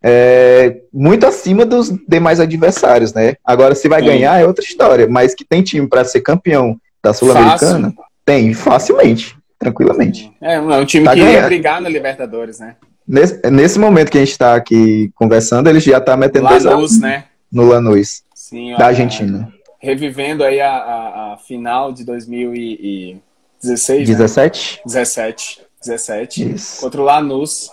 É, 0.03 0.81
muito 0.93 1.25
acima 1.25 1.65
dos 1.65 1.91
demais 2.07 2.39
adversários, 2.39 3.13
né? 3.13 3.35
Agora, 3.43 3.73
se 3.73 3.87
vai 3.87 4.01
Sim. 4.01 4.07
ganhar 4.07 4.39
é 4.39 4.45
outra 4.45 4.63
história, 4.63 5.07
mas 5.09 5.33
que 5.33 5.43
tem 5.43 5.63
time 5.63 5.87
para 5.87 6.05
ser 6.05 6.21
campeão 6.21 6.77
da 7.01 7.13
Sul-Americana, 7.13 7.93
tem 8.25 8.53
facilmente, 8.53 9.36
tranquilamente. 9.57 10.31
É, 10.41 10.55
é 10.55 10.59
um 10.59 10.85
time 10.85 11.05
tá 11.05 11.13
que 11.13 11.19
ganhando. 11.19 11.35
ia 11.35 11.45
brigar 11.45 11.81
na 11.81 11.89
Libertadores, 11.89 12.59
né? 12.59 12.75
Nesse, 13.07 13.39
nesse 13.49 13.79
momento 13.79 14.11
que 14.11 14.17
a 14.17 14.21
gente 14.21 14.31
está 14.31 14.55
aqui 14.55 15.09
conversando, 15.15 15.69
ele 15.69 15.79
já 15.79 15.97
está 15.97 16.17
metendo 16.17 16.45
Lanús, 16.45 16.63
dois 16.63 16.99
né? 16.99 17.23
no 17.51 17.65
Lanús, 17.65 18.23
Sim, 18.35 18.75
da 18.75 18.87
Argentina. 18.87 19.51
Revivendo 19.79 20.43
aí 20.43 20.59
a, 20.59 20.75
a, 20.75 21.33
a, 21.33 21.37
final 21.37 21.93
de 21.93 22.03
2016, 22.03 24.09
17? 24.09 24.77
Né? 24.77 24.81
17. 24.85 25.61
17. 25.81 26.53
Isso. 26.53 26.81
Contra 26.81 27.01
o 27.01 27.05
Lanús 27.05 27.69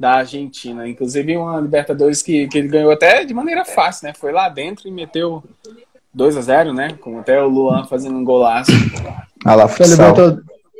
da 0.00 0.14
Argentina. 0.14 0.88
Inclusive 0.88 1.36
uma 1.36 1.60
Libertadores 1.60 2.22
que, 2.22 2.48
que 2.48 2.58
ele 2.58 2.68
ganhou 2.68 2.90
até 2.90 3.24
de 3.24 3.32
maneira 3.32 3.64
fácil, 3.64 4.08
né? 4.08 4.14
Foi 4.18 4.32
lá 4.32 4.48
dentro 4.48 4.88
e 4.88 4.90
meteu 4.90 5.44
2 6.12 6.36
a 6.36 6.40
0 6.40 6.72
né? 6.72 6.88
Com 7.00 7.20
até 7.20 7.40
o 7.40 7.46
Luan 7.46 7.86
fazendo 7.86 8.16
um 8.16 8.24
golaço. 8.24 8.72
Ah 9.44 9.54
lá, 9.54 9.68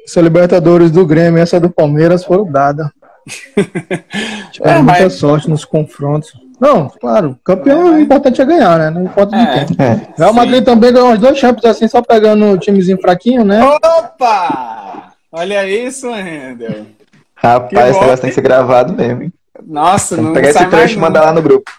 Essa 0.04 0.20
Libertadores 0.20 0.90
do 0.90 1.06
Grêmio, 1.06 1.40
essa 1.40 1.60
do 1.60 1.70
Palmeiras 1.70 2.24
foram 2.24 2.50
dadas. 2.50 2.88
Tiveram 4.50 4.80
é, 4.80 4.82
muita 4.82 5.02
mas... 5.02 5.14
sorte 5.14 5.48
nos 5.48 5.64
confrontos. 5.64 6.32
Não, 6.60 6.88
claro, 6.88 7.36
campeão 7.44 7.88
é, 7.88 7.90
o 7.90 8.00
importante 8.00 8.40
é 8.40 8.44
ganhar, 8.44 8.78
né? 8.78 8.90
Não 8.90 9.04
importa 9.04 9.34
é, 9.36 9.64
de 9.64 9.74
quem. 9.74 9.84
É, 9.84 10.00
Real 10.16 10.32
Madrid 10.32 10.58
sim. 10.60 10.64
também 10.64 10.92
ganhou 10.92 11.12
os 11.12 11.18
dois 11.18 11.36
champions 11.36 11.64
assim, 11.64 11.88
só 11.88 12.00
pegando 12.00 12.56
timezinho 12.58 13.00
fraquinho, 13.00 13.44
né? 13.44 13.60
Opa! 13.64 15.12
Olha 15.32 15.66
isso, 15.66 16.08
Rendel. 16.12 16.86
Rapaz, 17.34 17.90
esse 17.90 18.00
negócio 18.00 18.20
tem 18.20 18.30
que 18.30 18.34
ser 18.34 18.42
gravado 18.42 18.92
mesmo, 18.92 19.24
hein? 19.24 19.32
Nossa, 19.66 20.16
não 20.16 20.32
pegar 20.32 20.50
esse 20.50 20.66
trecho 20.66 20.96
e 20.96 21.00
mandar 21.00 21.22
lá 21.22 21.32
no 21.32 21.42
grupo. 21.42 21.70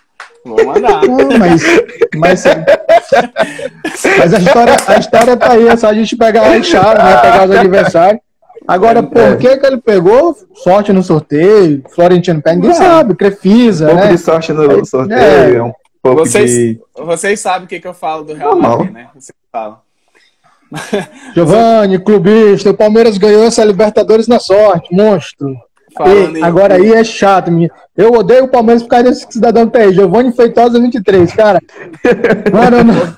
Vou 0.45 0.65
mandar. 0.65 1.01
Não, 1.07 1.37
mas, 1.37 1.63
mas, 2.15 2.43
mas 4.17 4.33
a, 4.33 4.37
história, 4.37 4.75
a 4.87 4.99
história 4.99 5.37
tá 5.37 5.51
aí, 5.53 5.67
é 5.67 5.75
só 5.77 5.87
a 5.87 5.93
gente 5.93 6.15
pegar 6.17 6.43
a 6.43 6.61
chave, 6.61 7.01
né? 7.01 7.17
Pegar 7.21 7.45
os 7.45 7.55
adversários. 7.55 8.21
Agora, 8.67 8.99
é, 8.99 9.01
por 9.01 9.21
é. 9.21 9.35
que, 9.35 9.57
que 9.57 9.65
ele 9.65 9.77
pegou 9.77 10.35
sorte 10.55 10.93
no 10.93 11.03
sorteio? 11.03 11.83
Florentino 11.93 12.41
Pé, 12.41 12.55
ninguém 12.55 12.73
sabe, 12.73 13.15
Crefisa. 13.15 13.85
Um 13.85 13.89
pouco 13.89 14.03
né? 14.05 14.11
de 14.11 14.17
sorte 14.17 14.53
no 14.53 14.85
sorteio, 14.85 15.57
é, 15.57 15.63
um 15.63 15.73
pouco 16.01 16.25
vocês, 16.25 16.51
de... 16.51 16.79
Vocês 16.95 17.39
sabem 17.39 17.65
o 17.65 17.67
que, 17.67 17.79
que 17.79 17.87
eu 17.87 17.93
falo 17.93 18.23
do 18.23 18.33
Real 18.33 18.55
Madrid, 18.55 18.91
né? 18.91 19.09
Vocês 19.13 19.35
falam. 19.51 19.77
Giovanni, 21.35 21.99
clubista, 21.99 22.69
o 22.71 22.73
Palmeiras 22.73 23.17
ganhou 23.17 23.43
essa 23.43 23.63
Libertadores 23.63 24.27
na 24.27 24.39
sorte, 24.39 24.93
monstro. 24.93 25.55
Ei, 26.05 26.41
agora 26.43 26.75
aí 26.75 26.93
é 26.93 27.03
chato, 27.03 27.51
minha. 27.51 27.69
Eu 27.95 28.11
odeio 28.13 28.45
o 28.45 28.47
Palmeiras 28.47 28.83
por 28.83 28.89
causa 28.89 29.05
desse 29.05 29.27
cidadão 29.29 29.67
que 29.67 29.73
tá 29.73 29.79
aí, 29.79 29.93
Giovanni 29.93 30.31
Feitosa 30.31 30.79
23, 30.79 31.33
cara. 31.33 31.59
Mano, 32.51 32.83
não, 32.83 33.17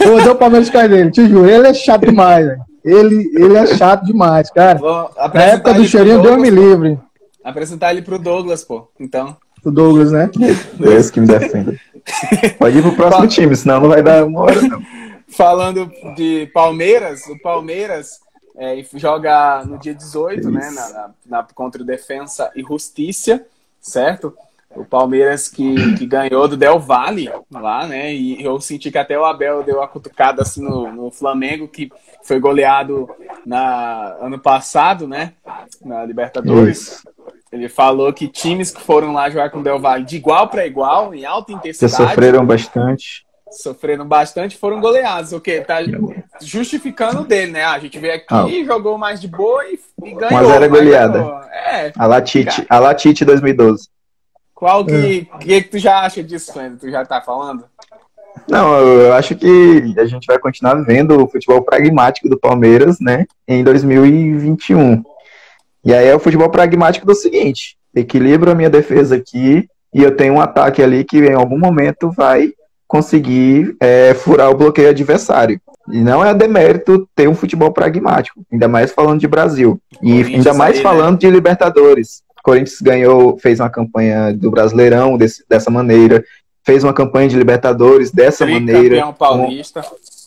eu 0.00 0.16
odeio 0.16 0.32
o 0.32 0.36
Palmeiras 0.36 0.68
por 0.68 0.74
causa 0.74 0.88
dele, 0.88 1.10
te 1.10 1.26
juro. 1.26 1.48
Ele 1.48 1.68
é 1.68 1.74
chato 1.74 2.06
demais, 2.06 2.46
velho. 2.46 2.60
Ele, 2.84 3.30
ele 3.34 3.56
é 3.56 3.66
chato 3.66 4.04
demais, 4.04 4.50
cara. 4.50 4.80
Na 5.32 5.42
época 5.42 5.74
do 5.74 5.84
cheirinho, 5.84 6.22
Deus 6.22 6.38
me 6.38 6.50
livre. 6.50 6.98
Apresentar 7.44 7.92
ele 7.92 8.02
pro 8.02 8.18
Douglas, 8.18 8.64
pô. 8.64 8.88
Então. 8.98 9.36
O 9.64 9.70
Douglas, 9.70 10.12
né? 10.12 10.30
Deus 10.74 11.10
que 11.10 11.20
me 11.20 11.26
defenda. 11.26 11.74
Pode 12.58 12.78
ir 12.78 12.82
pro 12.82 12.92
próximo 12.92 13.26
time, 13.26 13.54
senão 13.56 13.80
não 13.80 13.88
vai 13.88 14.02
dar 14.02 14.24
uma 14.24 14.40
hora, 14.40 14.60
não. 14.62 14.82
Falando 15.28 15.90
de 16.16 16.50
Palmeiras, 16.52 17.26
o 17.26 17.38
Palmeiras 17.40 18.18
é, 18.60 18.84
joga 18.94 19.64
no 19.64 19.78
dia 19.78 19.94
18, 19.94 20.50
né? 20.50 20.70
Na, 20.70 20.88
na, 20.90 21.10
na, 21.24 21.42
contra 21.54 21.80
o 21.82 21.84
Defensa 21.84 22.50
e 22.54 22.60
Justiça, 22.60 23.42
certo? 23.80 24.36
O 24.76 24.84
Palmeiras 24.84 25.48
que, 25.48 25.96
que 25.96 26.04
ganhou 26.06 26.46
do 26.46 26.58
Del 26.58 26.78
Valle 26.78 27.32
lá, 27.50 27.86
né? 27.86 28.12
E 28.12 28.44
eu 28.44 28.60
senti 28.60 28.90
que 28.90 28.98
até 28.98 29.18
o 29.18 29.24
Abel 29.24 29.64
deu 29.64 29.78
uma 29.78 29.88
cutucada 29.88 30.42
assim 30.42 30.62
no, 30.62 30.92
no 30.92 31.10
Flamengo, 31.10 31.66
que 31.66 31.90
foi 32.22 32.38
goleado 32.38 33.08
na 33.46 34.14
ano 34.20 34.38
passado, 34.38 35.08
né? 35.08 35.32
Na 35.82 36.04
Libertadores. 36.04 36.78
Isso. 36.82 37.08
Ele 37.50 37.68
falou 37.68 38.12
que 38.12 38.28
times 38.28 38.70
que 38.70 38.82
foram 38.82 39.12
lá 39.12 39.30
jogar 39.30 39.48
com 39.48 39.60
o 39.60 39.64
Del 39.64 39.80
Valle 39.80 40.04
de 40.04 40.16
igual 40.16 40.48
para 40.48 40.66
igual, 40.66 41.14
em 41.14 41.24
alta 41.24 41.50
intensidade. 41.50 41.92
Já 41.92 42.08
sofreram 42.08 42.44
bastante. 42.44 43.24
Sofreram 43.50 44.06
bastante 44.06 44.56
foram 44.56 44.80
goleados. 44.80 45.32
O 45.32 45.40
que? 45.40 45.60
Tá 45.60 45.78
justificando 46.40 47.24
dele, 47.24 47.52
né? 47.52 47.64
Ah, 47.64 47.72
a 47.72 47.78
gente 47.78 47.98
veio 47.98 48.14
aqui, 48.14 48.62
ah. 48.62 48.64
jogou 48.64 48.96
mais 48.96 49.20
de 49.20 49.28
boa 49.28 49.64
e, 49.66 49.78
e 50.04 50.14
ganhou. 50.14 50.32
Mas 50.32 50.48
era 50.50 50.68
goleada. 50.68 51.18
É. 51.52 51.92
A 51.96 52.06
Latite, 52.06 52.64
a 52.68 52.78
Latite 52.78 53.24
2012. 53.24 53.88
Qual 54.54 54.84
que, 54.84 55.28
é. 55.32 55.38
que, 55.38 55.62
que 55.62 55.68
tu 55.70 55.78
já 55.78 56.00
acha 56.00 56.22
disso, 56.22 56.52
Fernando? 56.52 56.78
Tu 56.78 56.90
já 56.90 57.04
tá 57.04 57.20
falando? 57.20 57.64
Não, 58.48 58.76
eu 58.78 59.12
acho 59.14 59.34
que 59.34 59.94
a 59.98 60.04
gente 60.04 60.26
vai 60.26 60.38
continuar 60.38 60.74
vendo 60.84 61.22
o 61.22 61.28
futebol 61.28 61.62
pragmático 61.62 62.28
do 62.28 62.38
Palmeiras, 62.38 63.00
né, 63.00 63.26
em 63.46 63.64
2021. 63.64 65.02
E 65.84 65.94
aí 65.94 66.06
é 66.06 66.14
o 66.14 66.20
futebol 66.20 66.50
pragmático 66.50 67.06
do 67.06 67.14
seguinte: 67.14 67.76
equilibro 67.94 68.50
a 68.50 68.54
minha 68.54 68.70
defesa 68.70 69.16
aqui 69.16 69.68
e 69.92 70.02
eu 70.02 70.16
tenho 70.16 70.34
um 70.34 70.40
ataque 70.40 70.82
ali 70.82 71.04
que 71.04 71.18
em 71.18 71.34
algum 71.34 71.58
momento 71.58 72.10
vai 72.10 72.52
conseguir 72.90 73.76
é, 73.78 74.12
furar 74.14 74.50
o 74.50 74.56
bloqueio 74.56 74.88
adversário. 74.88 75.60
E 75.88 76.00
não 76.00 76.24
é 76.24 76.34
demérito 76.34 77.08
ter 77.14 77.28
um 77.28 77.36
futebol 77.36 77.72
pragmático, 77.72 78.42
ainda 78.50 78.66
mais 78.66 78.90
falando 78.90 79.20
de 79.20 79.28
Brasil. 79.28 79.80
E 80.02 80.24
ainda 80.24 80.52
mais 80.52 80.72
aí, 80.72 80.78
né? 80.78 80.82
falando 80.82 81.12
né? 81.12 81.18
de 81.18 81.30
Libertadores. 81.30 82.24
Corinthians 82.42 82.80
ganhou, 82.80 83.38
fez 83.38 83.60
uma 83.60 83.70
campanha 83.70 84.34
do 84.34 84.50
Brasileirão 84.50 85.16
desse, 85.16 85.44
dessa 85.48 85.70
maneira, 85.70 86.24
fez 86.64 86.82
uma 86.82 86.92
campanha 86.92 87.28
de 87.28 87.36
Libertadores 87.36 88.10
dessa 88.10 88.44
maneira. 88.44 89.12
Paulista. 89.12 89.82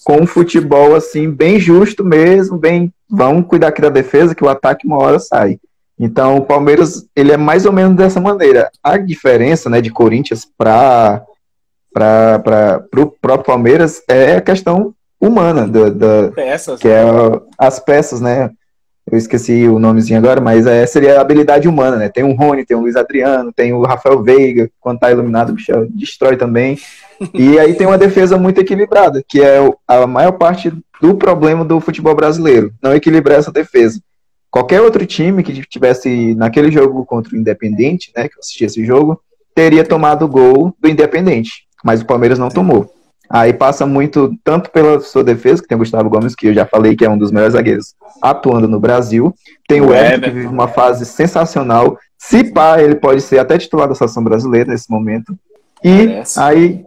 Com, 0.06 0.16
com 0.16 0.24
um 0.24 0.26
futebol 0.26 0.96
assim 0.96 1.30
bem 1.30 1.60
justo 1.60 2.02
mesmo, 2.06 2.58
bem, 2.58 2.94
vamos 3.10 3.46
cuidar 3.46 3.68
aqui 3.68 3.82
da 3.82 3.90
defesa 3.90 4.34
que 4.34 4.44
o 4.44 4.50
ataque 4.50 4.88
uma 4.88 5.04
hora 5.04 5.20
sai. 5.20 5.58
Então 6.00 6.38
o 6.38 6.46
Palmeiras 6.46 7.06
ele 7.14 7.34
é 7.34 7.38
mais 7.38 7.66
ou 7.66 7.74
menos 7.74 7.98
dessa 7.98 8.22
maneira. 8.22 8.72
A 8.82 8.98
diferença, 8.98 9.70
né, 9.70 9.82
de 9.82 9.90
Corinthians 9.90 10.48
para 10.58 11.22
para 11.94 12.84
o 12.98 13.06
próprio 13.08 13.46
Palmeiras 13.46 14.02
é 14.08 14.38
a 14.38 14.42
questão 14.42 14.94
humana 15.22 15.68
da, 15.68 15.90
da 15.90 16.32
peças, 16.32 16.80
que 16.80 16.88
é 16.88 17.04
as 17.58 17.80
peças, 17.80 18.20
né? 18.20 18.50
eu 19.12 19.18
esqueci 19.18 19.68
o 19.68 19.80
nomezinho 19.80 20.18
agora, 20.18 20.40
mas 20.40 20.66
é, 20.66 20.86
seria 20.86 21.18
a 21.18 21.22
habilidade 21.22 21.68
humana, 21.68 21.98
né? 21.98 22.10
Tem 22.10 22.24
o 22.24 22.34
Rony, 22.34 22.66
tem 22.66 22.76
o 22.78 22.82
Luiz 22.82 22.96
Adriano, 22.96 23.52
tem 23.52 23.74
o 23.74 23.82
Rafael 23.82 24.24
Veiga, 24.24 24.70
quando 24.80 25.00
tá 25.00 25.12
iluminado, 25.12 25.50
o 25.50 25.54
bicho 25.54 25.72
destrói 25.90 26.38
também. 26.38 26.78
E 27.34 27.60
aí 27.60 27.74
tem 27.74 27.86
uma 27.86 27.98
defesa 27.98 28.38
muito 28.38 28.60
equilibrada, 28.62 29.24
que 29.28 29.42
é 29.42 29.60
a 29.88 30.08
maior 30.08 30.34
parte 30.34 30.72
do 31.02 31.16
problema 31.16 31.66
do 31.66 31.80
futebol 31.80 32.16
brasileiro, 32.16 32.74
não 32.82 32.96
equilibrar 32.96 33.40
essa 33.40 33.52
defesa. 33.52 34.00
Qualquer 34.50 34.82
outro 34.82 35.06
time 35.06 35.44
que 35.44 35.66
tivesse 35.66 36.34
naquele 36.36 36.72
jogo 36.72 37.06
contra 37.06 37.36
o 37.36 37.38
Independente, 37.38 38.12
né, 38.16 38.28
que 38.30 38.36
eu 38.36 38.40
assisti 38.40 38.64
esse 38.64 38.86
jogo, 38.86 39.20
teria 39.54 39.84
tomado 39.84 40.26
o 40.26 40.28
gol 40.28 40.74
do 40.80 40.90
Independente, 40.90 41.66
mas 41.84 42.02
o 42.02 42.06
Palmeiras 42.06 42.40
não 42.40 42.50
tomou. 42.50 42.90
Aí 43.30 43.52
passa 43.52 43.86
muito, 43.86 44.36
tanto 44.44 44.70
pela 44.70 45.00
sua 45.00 45.24
defesa, 45.24 45.62
que 45.62 45.68
tem 45.68 45.76
o 45.76 45.80
Gustavo 45.80 46.10
Gomes, 46.10 46.36
que 46.36 46.48
eu 46.48 46.54
já 46.54 46.66
falei 46.66 46.96
que 46.96 47.04
é 47.04 47.10
um 47.10 47.18
dos 47.18 47.32
melhores 47.32 47.54
zagueiros 47.54 47.96
atuando 48.22 48.68
no 48.68 48.80
Brasil. 48.80 49.34
Tem 49.68 49.82
o 49.82 49.94
Everton, 49.94 50.22
que 50.22 50.30
vive 50.30 50.48
uma 50.48 50.68
fase 50.68 51.06
sensacional. 51.06 51.98
Se 52.18 52.44
pá, 52.44 52.82
ele 52.82 52.96
pode 52.96 53.22
ser 53.22 53.40
até 53.40 53.58
titular 53.58 53.88
da 53.88 53.96
seleção 53.96 54.24
brasileira 54.24 54.72
nesse 54.72 54.90
momento. 54.90 55.36
E 55.84 56.08
Parece. 56.08 56.40
aí, 56.40 56.86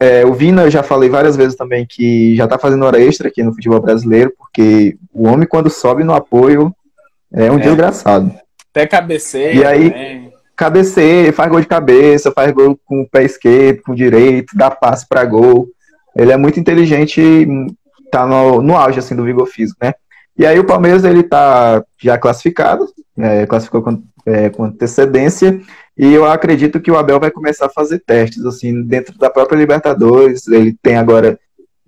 é, 0.00 0.24
o 0.24 0.34
Vina, 0.34 0.62
eu 0.62 0.70
já 0.70 0.82
falei 0.82 1.08
várias 1.08 1.36
vezes 1.36 1.56
também 1.56 1.86
que 1.88 2.34
já 2.34 2.48
tá 2.48 2.58
fazendo 2.58 2.84
hora 2.84 3.00
extra 3.00 3.28
aqui 3.28 3.42
no 3.42 3.54
futebol 3.54 3.80
brasileiro, 3.80 4.32
porque 4.36 4.96
o 5.14 5.28
homem, 5.28 5.46
quando 5.46 5.70
sobe 5.70 6.02
no 6.02 6.14
apoio, 6.14 6.74
é 7.32 7.50
um 7.50 7.58
é. 7.58 7.62
desgraçado. 7.62 8.32
Até 8.70 8.86
cabeceia. 8.86 9.54
E 9.54 9.64
aí, 9.64 9.90
também. 9.90 10.25
Cabeceia, 10.56 11.32
faz 11.32 11.50
gol 11.50 11.60
de 11.60 11.66
cabeça, 11.66 12.32
faz 12.32 12.50
gol 12.52 12.78
com 12.84 13.02
o 13.02 13.08
pé 13.08 13.24
esquerdo, 13.24 13.82
com 13.82 13.92
o 13.92 13.96
direito, 13.96 14.56
dá 14.56 14.70
passe 14.70 15.06
para 15.06 15.24
gol. 15.24 15.68
Ele 16.16 16.32
é 16.32 16.36
muito 16.36 16.58
inteligente 16.58 17.20
e 17.20 17.46
tá 18.10 18.26
no, 18.26 18.62
no 18.62 18.76
auge 18.76 18.98
assim, 18.98 19.14
do 19.14 19.24
vigor 19.24 19.46
físico, 19.46 19.78
né? 19.82 19.92
E 20.38 20.46
aí 20.46 20.58
o 20.58 20.64
Palmeiras 20.64 21.04
ele 21.04 21.22
tá 21.22 21.82
já 21.98 22.18
classificado, 22.18 22.86
é, 23.16 23.46
classificou 23.46 23.82
com, 23.82 24.02
é, 24.24 24.48
com, 24.50 24.64
antecedência, 24.64 25.60
e 25.96 26.12
eu 26.12 26.26
acredito 26.26 26.80
que 26.80 26.90
o 26.90 26.96
Abel 26.96 27.20
vai 27.20 27.30
começar 27.30 27.66
a 27.66 27.70
fazer 27.70 28.00
testes 28.00 28.44
assim 28.44 28.82
dentro 28.82 29.16
da 29.18 29.30
própria 29.30 29.56
Libertadores. 29.56 30.46
Ele 30.46 30.76
tem 30.82 30.96
agora 30.96 31.38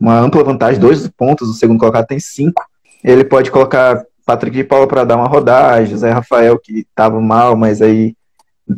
uma 0.01 0.19
ampla 0.19 0.43
vantagem, 0.45 0.81
dois 0.81 1.07
pontos, 1.09 1.49
o 1.49 1.55
segundo 1.55 1.79
colocado 1.79 2.07
tem 2.07 2.19
cinco. 2.19 2.63
Ele 3.05 3.23
pode 3.23 3.51
colocar 3.51 4.03
Patrick 4.25 4.57
de 4.57 4.65
Paula 4.65 4.87
para 4.87 5.05
dar 5.05 5.17
uma 5.17 5.29
rodagem, 5.29 5.97
Zé 5.97 6.11
Rafael 6.11 6.59
que 6.59 6.81
estava 6.81 7.21
mal, 7.21 7.55
mas 7.57 7.83
aí 7.83 8.15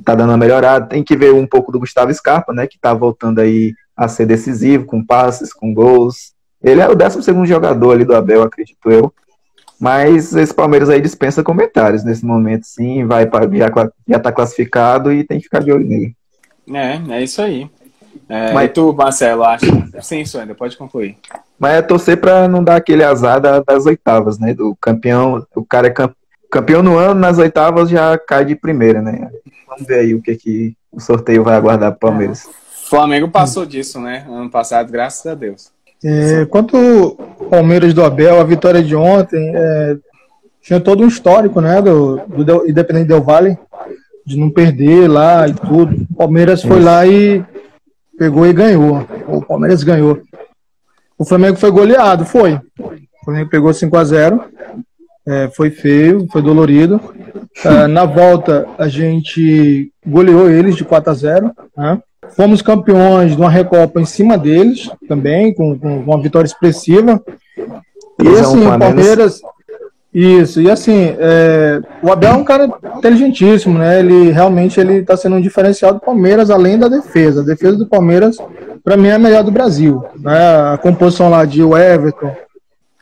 tá 0.04 0.14
dando 0.14 0.30
uma 0.30 0.36
melhorada. 0.36 0.86
Tem 0.86 1.02
que 1.02 1.16
ver 1.16 1.32
um 1.32 1.46
pouco 1.46 1.72
do 1.72 1.80
Gustavo 1.80 2.12
Scarpa, 2.12 2.52
né, 2.52 2.66
que 2.66 2.78
tá 2.78 2.92
voltando 2.94 3.40
aí 3.40 3.74
a 3.96 4.08
ser 4.08 4.26
decisivo, 4.26 4.86
com 4.86 5.04
passes, 5.04 5.52
com 5.52 5.74
gols. 5.74 6.32
Ele 6.62 6.80
é 6.80 6.88
o 6.88 6.94
12 6.94 7.46
jogador 7.46 7.92
ali 7.92 8.04
do 8.04 8.14
Abel, 8.14 8.42
acredito 8.42 8.90
eu. 8.90 9.12
Mas 9.78 10.34
esse 10.34 10.52
Palmeiras 10.52 10.90
aí 10.90 11.00
dispensa 11.00 11.42
comentários 11.42 12.04
nesse 12.04 12.24
momento, 12.24 12.64
sim. 12.64 13.06
Vai 13.06 13.26
pra, 13.26 13.48
já, 13.50 13.70
já 14.06 14.18
tá 14.18 14.30
classificado 14.30 15.10
e 15.12 15.24
tem 15.24 15.38
que 15.38 15.44
ficar 15.44 15.60
de 15.60 15.72
olho 15.72 15.86
nele. 15.86 16.14
É, 16.72 17.14
é 17.14 17.22
isso 17.22 17.40
aí. 17.40 17.68
É, 18.28 18.52
Mas 18.52 18.70
tu, 18.72 18.92
Marcelo, 18.92 19.42
acha? 19.42 19.66
Sim, 20.02 20.22
ainda 20.38 20.54
pode 20.54 20.76
concluir. 20.76 21.16
Mas 21.58 21.74
é 21.74 21.82
torcer 21.82 22.20
para 22.20 22.46
não 22.46 22.62
dar 22.62 22.76
aquele 22.76 23.02
azar 23.02 23.40
das 23.40 23.86
oitavas, 23.86 24.38
né? 24.38 24.54
Do 24.54 24.76
campeão, 24.80 25.44
o 25.54 25.64
cara 25.64 25.88
é 25.88 25.90
campeão 25.90 26.19
no 26.82 26.98
ano, 26.98 27.20
nas 27.20 27.38
oitavas 27.38 27.88
já 27.88 28.18
cai 28.18 28.44
de 28.44 28.54
primeira, 28.54 29.00
né? 29.00 29.30
Vamos 29.68 29.86
ver 29.86 30.00
aí 30.00 30.14
o 30.14 30.22
que, 30.22 30.34
que 30.36 30.76
o 30.90 31.00
sorteio 31.00 31.44
vai 31.44 31.56
aguardar 31.56 31.92
pro 31.92 32.08
Palmeiras. 32.08 32.46
É. 32.46 32.60
Flamengo 32.88 33.28
passou 33.28 33.64
disso, 33.64 34.00
né? 34.00 34.26
Ano 34.28 34.50
passado, 34.50 34.90
graças 34.90 35.24
a 35.24 35.34
Deus. 35.34 35.70
É, 36.02 36.44
quanto 36.46 36.76
ao 36.76 37.46
Palmeiras 37.46 37.94
do 37.94 38.02
Abel, 38.02 38.40
a 38.40 38.44
vitória 38.44 38.82
de 38.82 38.96
ontem 38.96 39.52
é, 39.54 39.96
tinha 40.60 40.80
todo 40.80 41.04
um 41.04 41.08
histórico, 41.08 41.60
né? 41.60 41.80
Do, 41.80 42.16
do 42.26 42.68
Independente 42.68 43.06
Del 43.06 43.22
Vale, 43.22 43.56
de 44.26 44.36
não 44.36 44.50
perder 44.50 45.08
lá 45.08 45.46
e 45.46 45.54
tudo. 45.54 46.06
O 46.10 46.16
Palmeiras 46.16 46.62
foi 46.62 46.80
lá 46.80 47.06
e 47.06 47.44
pegou 48.18 48.46
e 48.46 48.52
ganhou. 48.52 49.06
O 49.28 49.40
Palmeiras 49.40 49.84
ganhou. 49.84 50.20
O 51.16 51.24
Flamengo 51.24 51.56
foi 51.58 51.70
goleado, 51.70 52.24
foi. 52.24 52.54
O 52.54 53.24
Flamengo 53.24 53.50
pegou 53.50 53.72
5 53.72 53.96
a 53.96 54.04
0 54.04 54.44
é, 55.30 55.48
foi 55.48 55.70
feio, 55.70 56.26
foi 56.32 56.42
dolorido. 56.42 57.00
É, 57.64 57.86
na 57.86 58.04
volta, 58.04 58.66
a 58.76 58.88
gente 58.88 59.92
goleou 60.04 60.50
eles 60.50 60.74
de 60.74 60.84
4 60.84 61.10
a 61.10 61.14
0 61.14 61.50
né? 61.76 62.02
Fomos 62.36 62.62
campeões 62.62 63.32
de 63.32 63.40
uma 63.40 63.50
Recopa 63.50 64.00
em 64.00 64.04
cima 64.04 64.36
deles 64.36 64.90
também, 65.08 65.54
com, 65.54 65.78
com 65.78 65.98
uma 65.98 66.20
vitória 66.20 66.46
expressiva. 66.46 67.22
E 68.20 68.28
assim, 68.28 68.66
o 68.66 68.78
Palmeiras. 68.78 69.40
Isso, 70.12 70.60
e 70.60 70.68
assim, 70.68 71.14
é, 71.20 71.80
o 72.02 72.10
Abel 72.10 72.32
é 72.32 72.36
um 72.36 72.42
cara 72.42 72.68
inteligentíssimo, 72.96 73.78
né? 73.78 74.00
Ele 74.00 74.32
realmente 74.32 74.80
ele 74.80 74.94
está 74.94 75.16
sendo 75.16 75.36
um 75.36 75.40
diferencial 75.40 75.94
do 75.94 76.00
Palmeiras, 76.00 76.50
além 76.50 76.76
da 76.76 76.88
defesa. 76.88 77.42
A 77.42 77.44
defesa 77.44 77.76
do 77.76 77.86
Palmeiras, 77.86 78.36
para 78.82 78.96
mim, 78.96 79.06
é 79.06 79.14
a 79.14 79.18
melhor 79.20 79.44
do 79.44 79.52
Brasil. 79.52 80.04
Né? 80.18 80.36
A 80.72 80.78
composição 80.78 81.30
lá 81.30 81.44
de 81.44 81.62
Everton 81.62 82.34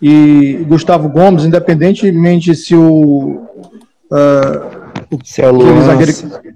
e 0.00 0.64
Gustavo 0.69 1.09
Gomes, 1.09 1.45
independentemente 1.45 2.55
se 2.55 2.75
o. 2.75 3.43
Uh, 4.11 4.78
se 5.25 5.40
é 5.40 5.50
o 5.50 5.83
zagueiro, 5.83 6.12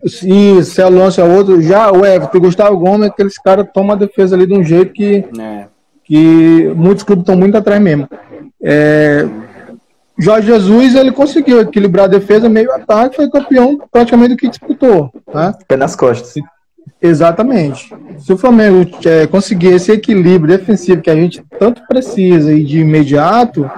se 0.07 0.81
é 0.81 0.87
o 0.87 0.91
Lance 0.91 1.21
é 1.21 1.25
outro. 1.25 1.61
Já 1.63 1.91
o 1.91 2.05
Everton, 2.05 2.39
o 2.39 2.41
Gustavo 2.43 2.77
Gomes, 2.77 3.09
aqueles 3.09 3.39
caras 3.39 3.67
tomam 3.73 3.93
a 3.93 3.99
defesa 3.99 4.37
ali 4.37 4.47
de 4.47 4.53
um 4.53 4.63
jeito 4.63 4.93
que, 4.93 5.25
é. 5.39 5.67
que 6.05 6.73
muitos 6.77 7.03
clubes 7.03 7.23
estão 7.23 7.37
muito 7.37 7.57
atrás 7.57 7.81
mesmo. 7.81 8.09
É, 8.63 9.27
Jorge 10.19 10.49
Jesus 10.49 10.95
ele 10.95 11.11
conseguiu 11.11 11.61
equilibrar 11.61 12.05
a 12.05 12.09
defesa 12.09 12.49
meio 12.49 12.71
ataque, 12.73 13.17
foi 13.17 13.31
campeão 13.31 13.81
praticamente 13.91 14.35
do 14.35 14.37
que 14.37 14.49
disputou. 14.49 15.11
Né? 15.33 15.55
Pé 15.67 15.77
nas 15.77 15.97
costas. 15.97 16.35
Exatamente. 17.01 17.93
Se 18.19 18.33
o 18.33 18.39
Flamengo 18.39 18.89
é, 19.05 19.27
conseguir 19.27 19.69
esse 19.69 19.91
equilíbrio 19.91 20.57
defensivo 20.57 21.03
que 21.03 21.11
a 21.11 21.17
gente 21.17 21.43
tanto 21.59 21.83
precisa 21.89 22.53
e 22.53 22.65
de 22.65 22.79
imediato, 22.79 23.69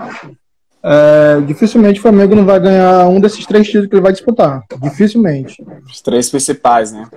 é, 0.82 1.40
dificilmente 1.46 1.98
o 1.98 2.02
Flamengo 2.02 2.34
não 2.34 2.44
vai 2.44 2.60
ganhar 2.60 3.08
um 3.08 3.18
desses 3.18 3.46
três 3.46 3.66
títulos 3.66 3.88
que 3.88 3.94
ele 3.94 4.02
vai 4.02 4.12
disputar. 4.12 4.62
Dificilmente. 4.82 5.64
Os 5.90 6.02
três 6.02 6.28
principais, 6.28 6.92
né? 6.92 7.08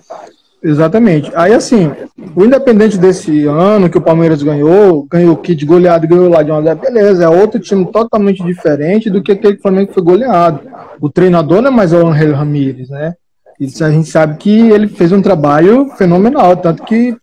Exatamente. 0.64 1.32
Aí, 1.36 1.54
assim, 1.54 1.92
o 2.36 2.44
independente 2.44 2.98
desse 2.98 3.46
ano 3.46 3.90
que 3.90 3.98
o 3.98 4.02
Palmeiras 4.02 4.42
ganhou, 4.42 5.06
ganhou 5.10 5.34
o 5.34 5.38
kit 5.38 5.64
goleado 5.66 6.06
e 6.06 6.08
ganhou 6.08 6.30
lá 6.30 6.42
de 6.42 6.50
uma 6.50 6.74
beleza, 6.74 7.26
é 7.26 7.30
outro 7.30 7.60
time 7.60 7.86
totalmente 7.92 8.44
diferente 8.44 9.10
do 9.10 9.22
que 9.22 9.34
aquele 9.34 9.54
que 9.54 9.60
o 9.60 9.64
Flamengo 9.64 9.94
foi 9.94 10.02
goleado. 10.02 10.62
O 11.00 11.10
treinador 11.10 11.62
não 11.62 11.70
é 11.70 11.74
mais 11.74 11.94
o 11.94 12.08
Angel 12.08 12.34
Ramírez, 12.34 12.90
né? 12.90 13.14
Isso 13.60 13.84
a 13.84 13.90
gente 13.90 14.10
sabe 14.10 14.38
que 14.38 14.70
ele 14.70 14.88
fez 14.88 15.12
um 15.12 15.22
trabalho 15.22 15.90
fenomenal, 15.98 16.56
tanto 16.58 16.84
que 16.84 17.16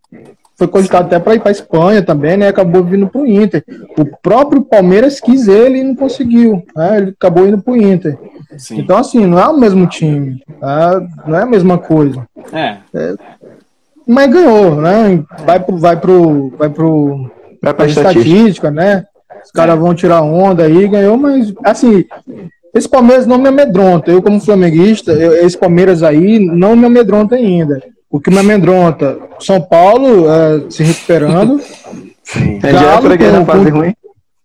foi 0.57 0.69
cogitado 0.69 1.07
até 1.07 1.19
para 1.19 1.35
ir 1.35 1.41
para 1.41 1.51
Espanha 1.51 2.03
também, 2.03 2.37
né? 2.37 2.49
Acabou 2.49 2.85
vindo 2.85 3.09
para 3.09 3.21
o 3.21 3.27
Inter. 3.27 3.65
O 3.99 4.05
próprio 4.23 4.63
Palmeiras 4.63 5.21
quis 5.21 5.49
ele 5.49 5.79
e 5.79 5.85
não 5.85 5.95
conseguiu, 5.97 6.63
né? 6.77 6.99
Ele 6.99 7.11
acabou 7.11 7.47
indo 7.47 7.61
para 7.61 7.73
o 7.73 7.77
Inter. 7.77 8.17
Sim. 8.57 8.79
Então, 8.79 8.97
assim, 8.97 9.27
não 9.27 9.39
é 9.39 9.49
o 9.49 9.59
mesmo 9.59 9.87
time, 9.89 10.43
tá? 10.61 11.03
não 11.27 11.37
é 11.37 11.43
a 11.43 11.47
mesma 11.47 11.79
coisa. 11.79 12.27
É. 12.53 12.77
é 12.95 13.15
mas 14.07 14.31
ganhou, 14.31 14.77
né? 14.77 15.25
Vai 15.45 15.59
pro, 15.59 15.79
vai 15.79 15.97
pro, 15.97 16.51
vai 16.59 16.69
pro, 16.69 17.31
vai 17.61 17.75
pra 17.75 17.87
estatística, 17.87 18.21
estatística 18.21 18.71
né? 18.71 19.05
Os 19.45 19.51
caras 19.51 19.79
vão 19.79 19.95
tirar 19.95 20.23
onda 20.23 20.65
aí, 20.65 20.87
ganhou, 20.87 21.17
mas 21.17 21.53
assim, 21.65 22.05
esse 22.75 22.89
Palmeiras 22.89 23.27
não 23.27 23.39
me 23.39 23.49
amedronta. 23.49 24.11
Eu, 24.11 24.21
como 24.21 24.41
flamenguista, 24.41 25.13
eu, 25.13 25.47
esse 25.47 25.57
Palmeiras 25.57 26.03
aí 26.03 26.41
não 26.41 26.75
me 26.75 26.87
amedronta 26.87 27.37
ainda. 27.37 27.81
O 28.11 28.21
que 28.21 28.31
me 28.31 28.39
amedronta, 28.39 29.19
São 29.39 29.61
Paulo 29.61 30.29
é, 30.31 30.71
se 30.71 30.83
recuperando. 30.83 31.61
Sim. 32.25 32.59
Galo, 32.59 33.13
é 33.13 33.19
com, 33.19 33.45
fase 33.45 33.71
com, 33.71 33.79
ruim. 33.79 33.95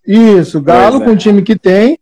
Isso, 0.05 0.61
Galo 0.61 1.01
é. 1.01 1.05
com 1.05 1.11
o 1.11 1.17
time 1.17 1.41
que 1.41 1.57
tem. 1.57 1.97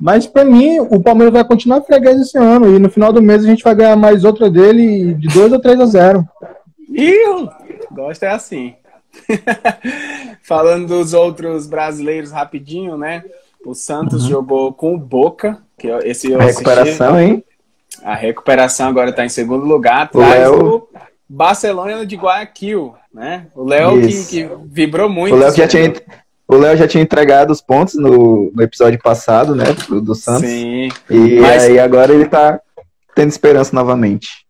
Mas 0.00 0.26
para 0.26 0.44
mim, 0.44 0.78
o 0.78 1.00
Palmeiras 1.00 1.34
vai 1.34 1.44
continuar 1.44 1.82
freguês 1.82 2.20
esse 2.20 2.38
ano. 2.38 2.74
E 2.74 2.78
no 2.78 2.88
final 2.88 3.12
do 3.12 3.20
mês 3.20 3.44
a 3.44 3.46
gente 3.46 3.64
vai 3.64 3.74
ganhar 3.74 3.96
mais 3.96 4.24
outra 4.24 4.48
dele 4.48 5.14
de 5.14 5.28
2 5.28 5.52
ou 5.52 5.60
3 5.60 5.80
a 5.80 5.86
0. 5.86 6.24
Ih, 6.90 7.48
gosta 7.92 8.26
é 8.26 8.30
assim. 8.30 8.74
Falando 10.42 10.86
dos 10.86 11.14
outros 11.14 11.66
brasileiros 11.66 12.30
rapidinho, 12.30 12.96
né? 12.96 13.24
O 13.64 13.74
Santos 13.74 14.24
uhum. 14.24 14.30
jogou 14.30 14.72
com 14.72 14.94
o 14.94 14.98
Boca, 14.98 15.62
que 15.78 15.88
esse 16.04 16.30
eu 16.30 16.40
A 16.40 16.44
recuperação, 16.44 17.14
assisti. 17.14 17.32
hein? 17.32 17.44
A 18.02 18.14
recuperação 18.14 18.88
agora 18.88 19.10
está 19.10 19.24
em 19.24 19.28
segundo 19.28 19.64
lugar, 19.64 20.02
atrás 20.02 20.30
Léo... 20.30 20.58
do 20.58 20.88
Barcelona 21.28 22.06
de 22.06 22.16
Guayaquil, 22.16 22.94
né? 23.12 23.46
O 23.54 23.64
Léo 23.64 24.00
que, 24.00 24.24
que, 24.26 24.50
vibrou 24.66 25.08
muito. 25.08 25.34
O 25.34 25.38
Léo 25.38 25.54
já 25.54 25.66
tinha, 25.66 25.92
o 26.46 26.56
Léo 26.56 26.76
já 26.76 26.88
tinha 26.88 27.02
entregado 27.02 27.50
os 27.50 27.60
pontos 27.60 27.94
no, 27.94 28.50
no 28.54 28.62
episódio 28.62 28.98
passado, 29.02 29.54
né? 29.54 29.66
Do, 29.88 30.00
do 30.00 30.14
Santos. 30.14 30.48
Sim. 30.48 30.88
E 31.10 31.40
mas... 31.40 31.64
aí 31.64 31.78
agora 31.78 32.12
ele 32.12 32.24
está 32.24 32.60
tendo 33.14 33.28
esperança 33.28 33.74
novamente. 33.74 34.46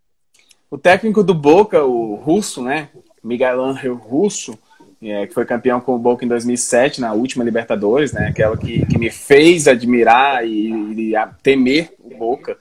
O 0.71 0.77
técnico 0.77 1.25
do 1.25 1.35
Boca, 1.35 1.83
o 1.83 2.15
russo, 2.17 2.63
né? 2.63 2.91
Miguel 3.25 3.63
Angel 3.63 3.95
Russo, 3.95 4.59
é, 5.03 5.27
que 5.27 5.35
foi 5.35 5.45
campeão 5.45 5.81
com 5.81 5.95
o 5.95 5.99
Boca 5.99 6.25
em 6.25 6.29
2007, 6.29 7.01
na 7.01 7.13
última 7.13 7.45
Libertadores, 7.45 8.13
né? 8.13 8.29
Aquela 8.29 8.57
que, 8.57 8.85
que 8.87 8.99
me 8.99 9.11
fez 9.11 9.69
admirar 9.69 10.47
e, 10.47 11.13
e 11.13 11.13
temer 11.43 11.93
o 12.01 12.17
Boca, 12.17 12.57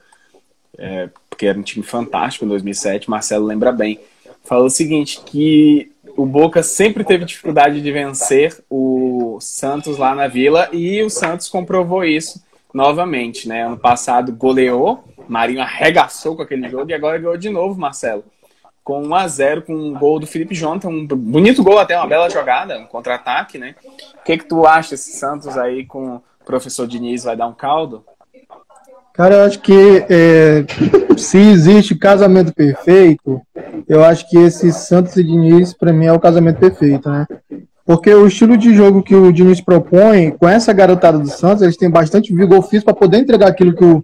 é, 0.77 1.09
porque 1.29 1.47
era 1.47 1.57
um 1.57 1.63
time 1.63 1.85
fantástico 1.85 2.45
em 2.45 2.47
2007. 2.47 3.09
Marcelo 3.09 3.45
lembra 3.45 3.71
bem. 3.71 3.99
Falou 4.43 4.67
o 4.67 4.71
seguinte: 4.71 5.21
que 5.25 5.91
o 6.15 6.25
Boca 6.25 6.61
sempre 6.61 7.03
teve 7.03 7.25
dificuldade 7.25 7.81
de 7.81 7.91
vencer 7.91 8.57
o 8.69 9.39
Santos 9.41 9.97
lá 9.97 10.13
na 10.13 10.27
Vila 10.27 10.69
e 10.71 11.01
o 11.01 11.09
Santos 11.09 11.49
comprovou 11.49 12.03
isso 12.03 12.43
novamente, 12.73 13.47
né? 13.47 13.65
Ano 13.65 13.77
passado 13.77 14.31
goleou 14.31 15.03
Marinho 15.27 15.61
arregaçou 15.61 16.35
com 16.35 16.41
aquele 16.41 16.69
jogo 16.69 16.89
e 16.89 16.93
agora 16.93 17.17
ganhou 17.17 17.37
de 17.37 17.49
novo, 17.49 17.79
Marcelo. 17.79 18.23
Com 18.87 19.05
1 19.05 19.15
a 19.15 19.27
0 19.27 19.63
com 19.63 19.73
um 19.73 19.93
gol 19.93 20.17
do 20.17 20.25
Felipe 20.25 20.55
Jonathan, 20.55 20.87
um 20.87 21.05
bonito 21.05 21.61
gol 21.61 21.77
até, 21.77 21.97
uma 21.97 22.07
bela 22.07 22.29
jogada, 22.29 22.79
um 22.79 22.85
contra-ataque, 22.85 23.57
né? 23.57 23.75
O 24.21 24.23
que, 24.23 24.37
que 24.37 24.45
tu 24.45 24.65
acha 24.65 24.95
esse 24.95 25.11
Santos 25.11 25.57
aí 25.57 25.85
com 25.85 26.15
o 26.15 26.21
professor 26.45 26.87
Diniz 26.87 27.25
vai 27.25 27.35
dar 27.35 27.47
um 27.47 27.53
caldo? 27.53 28.05
Cara, 29.13 29.35
eu 29.35 29.45
acho 29.45 29.59
que 29.59 30.05
é, 30.09 30.63
se 31.17 31.37
existe 31.37 31.95
casamento 31.95 32.53
perfeito, 32.53 33.41
eu 33.89 34.05
acho 34.05 34.29
que 34.29 34.37
esse 34.37 34.71
Santos 34.71 35.17
e 35.17 35.23
Diniz, 35.25 35.73
para 35.73 35.91
mim, 35.91 36.05
é 36.05 36.13
o 36.13 36.19
casamento 36.19 36.57
perfeito, 36.57 37.09
né? 37.09 37.27
Porque 37.85 38.13
o 38.13 38.25
estilo 38.25 38.55
de 38.55 38.73
jogo 38.73 39.03
que 39.03 39.15
o 39.15 39.33
Diniz 39.33 39.59
propõe, 39.59 40.31
com 40.31 40.47
essa 40.47 40.71
garotada 40.71 41.19
do 41.19 41.27
Santos, 41.27 41.61
eles 41.61 41.75
têm 41.75 41.89
bastante 41.89 42.33
vigor 42.33 42.61
físico 42.61 42.85
para 42.85 42.99
poder 43.01 43.17
entregar 43.17 43.49
aquilo 43.49 43.75
que 43.75 43.83
o, 43.83 44.01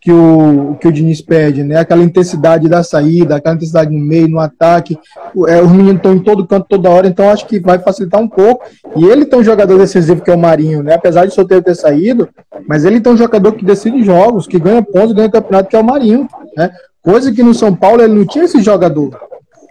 que 0.00 0.10
o, 0.10 0.76
que 0.80 0.88
o 0.88 0.92
Diniz 0.92 1.20
pede, 1.20 1.62
né? 1.62 1.76
Aquela 1.76 2.02
intensidade 2.02 2.68
da 2.68 2.82
saída, 2.82 3.36
aquela 3.36 3.54
intensidade 3.54 3.90
no 3.90 3.98
meio, 4.02 4.28
no 4.28 4.40
ataque. 4.40 4.98
É, 5.46 5.60
os 5.60 5.70
meninos 5.70 5.96
estão 5.96 6.14
em 6.14 6.20
todo 6.20 6.46
canto 6.46 6.66
toda 6.68 6.88
hora, 6.88 7.06
então 7.06 7.30
acho 7.30 7.46
que 7.46 7.60
vai 7.60 7.78
facilitar 7.78 8.18
um 8.18 8.28
pouco. 8.28 8.64
E 8.96 9.04
ele 9.04 9.26
tem 9.26 9.38
um 9.38 9.44
jogador 9.44 9.76
decisivo 9.76 10.22
que 10.22 10.30
é 10.30 10.34
o 10.34 10.38
Marinho, 10.38 10.82
né? 10.82 10.94
Apesar 10.94 11.26
de 11.26 11.34
solteiro 11.34 11.62
ter 11.62 11.74
saído, 11.74 12.28
mas 12.66 12.84
ele 12.84 13.00
tem 13.00 13.12
um 13.12 13.16
jogador 13.16 13.52
que 13.52 13.64
decide 13.64 14.02
jogos, 14.02 14.46
que 14.46 14.58
ganha 14.58 14.82
pontos, 14.82 15.12
ganha 15.12 15.30
campeonato, 15.30 15.68
que 15.68 15.76
é 15.76 15.80
o 15.80 15.84
Marinho, 15.84 16.26
né? 16.56 16.70
Coisa 17.02 17.30
que 17.30 17.42
no 17.42 17.52
São 17.52 17.74
Paulo 17.74 18.02
ele 18.02 18.14
não 18.14 18.26
tinha 18.26 18.44
esse 18.44 18.62
jogador. 18.62 19.18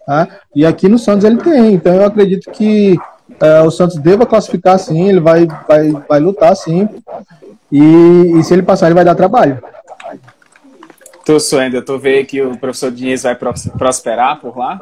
Tá? 0.06 0.28
E 0.56 0.65
aqui 0.65 0.88
no 0.88 1.00
Santos 1.00 1.24
ele 1.24 1.38
tem. 1.38 1.74
Então 1.74 1.94
eu 1.96 2.06
acredito 2.06 2.52
que 2.52 2.98
é, 3.42 3.62
o 3.62 3.72
Santos 3.72 3.98
deva 3.98 4.26
classificar 4.26 4.78
sim, 4.78 5.10
ele 5.10 5.20
vai, 5.20 5.48
vai, 5.68 5.92
vai 6.08 6.20
lutar 6.20 6.56
sim. 6.56 6.88
E, 7.72 8.34
e 8.36 8.44
se 8.44 8.54
ele 8.54 8.63
passar, 8.63 8.88
ele 8.88 8.96
vai 8.96 9.06
dar 9.06 9.15
trabalho. 9.15 9.60
Tu, 11.30 11.39
Suenda, 11.39 11.80
tu 11.80 12.00
vê 12.00 12.26
que 12.26 12.42
o 12.42 12.58
professor 12.58 12.89
Diniz 12.89 13.22
vai 13.22 13.38
prosperar 13.78 14.42
por 14.42 14.58
lá? 14.58 14.82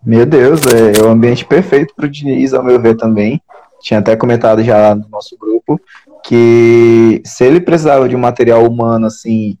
Meu 0.00 0.24
Deus, 0.24 0.60
é, 0.68 1.00
é 1.00 1.02
o 1.02 1.08
ambiente 1.08 1.44
perfeito 1.44 1.92
para 1.96 2.06
o 2.06 2.08
Diniz, 2.08 2.54
ao 2.54 2.62
meu 2.62 2.80
ver 2.80 2.96
também. 2.96 3.42
Tinha 3.82 3.98
até 3.98 4.14
comentado 4.14 4.62
já 4.62 4.94
no 4.94 5.08
nosso 5.08 5.36
grupo 5.36 5.80
que 6.22 7.20
se 7.24 7.42
ele 7.42 7.58
precisava 7.58 8.08
de 8.08 8.14
um 8.14 8.20
material 8.20 8.64
humano 8.64 9.06
assim, 9.06 9.58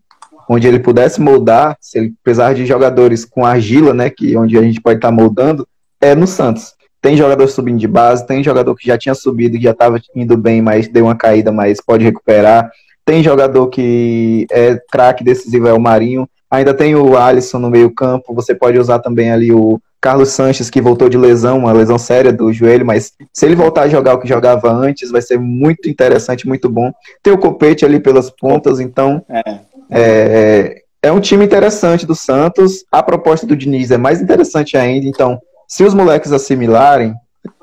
onde 0.48 0.68
ele 0.68 0.78
pudesse 0.78 1.20
moldar, 1.20 1.76
se 1.80 1.98
ele 1.98 2.14
precisar 2.22 2.52
de 2.52 2.64
jogadores 2.64 3.24
com 3.24 3.44
argila, 3.44 3.92
né, 3.92 4.08
que 4.08 4.36
onde 4.36 4.56
a 4.56 4.62
gente 4.62 4.80
pode 4.80 4.98
estar 4.98 5.08
tá 5.08 5.12
moldando, 5.12 5.66
é 6.00 6.14
no 6.14 6.28
Santos. 6.28 6.74
Tem 7.02 7.16
jogador 7.16 7.48
subindo 7.48 7.80
de 7.80 7.88
base, 7.88 8.24
tem 8.24 8.40
jogador 8.40 8.72
que 8.76 8.86
já 8.86 8.96
tinha 8.96 9.16
subido 9.16 9.56
e 9.56 9.60
já 9.60 9.72
estava 9.72 10.00
indo 10.14 10.36
bem, 10.36 10.62
mas 10.62 10.86
deu 10.86 11.06
uma 11.06 11.16
caída, 11.16 11.50
mas 11.50 11.80
pode 11.80 12.04
recuperar. 12.04 12.70
Tem 13.06 13.22
jogador 13.22 13.68
que 13.68 14.46
é 14.50 14.78
craque 14.90 15.24
decisivo, 15.24 15.68
é 15.68 15.72
o 15.72 15.80
Marinho. 15.80 16.28
Ainda 16.50 16.74
tem 16.74 16.94
o 16.94 17.16
Alisson 17.16 17.58
no 17.58 17.70
meio-campo. 17.70 18.34
Você 18.34 18.54
pode 18.54 18.78
usar 18.78 18.98
também 18.98 19.30
ali 19.30 19.52
o 19.52 19.80
Carlos 20.00 20.30
Sanches, 20.30 20.68
que 20.68 20.80
voltou 20.80 21.08
de 21.08 21.16
lesão, 21.16 21.58
uma 21.58 21.72
lesão 21.72 21.98
séria 21.98 22.32
do 22.32 22.52
joelho, 22.52 22.84
mas 22.84 23.12
se 23.32 23.46
ele 23.46 23.56
voltar 23.56 23.82
a 23.82 23.88
jogar 23.88 24.14
o 24.14 24.18
que 24.18 24.28
jogava 24.28 24.70
antes, 24.70 25.10
vai 25.10 25.22
ser 25.22 25.38
muito 25.38 25.88
interessante, 25.88 26.46
muito 26.46 26.68
bom. 26.68 26.92
Tem 27.22 27.32
o 27.32 27.38
Copete 27.38 27.84
ali 27.84 27.98
pelas 27.98 28.30
pontas, 28.30 28.78
então 28.78 29.24
é, 29.28 29.60
é, 29.90 30.82
é 31.02 31.12
um 31.12 31.20
time 31.20 31.44
interessante 31.44 32.04
do 32.04 32.14
Santos. 32.14 32.84
A 32.92 33.02
proposta 33.02 33.46
do 33.46 33.56
Diniz 33.56 33.90
é 33.90 33.96
mais 33.96 34.20
interessante 34.20 34.76
ainda, 34.76 35.06
então 35.06 35.40
se 35.66 35.82
os 35.82 35.94
moleques 35.94 36.32
assimilarem 36.32 37.14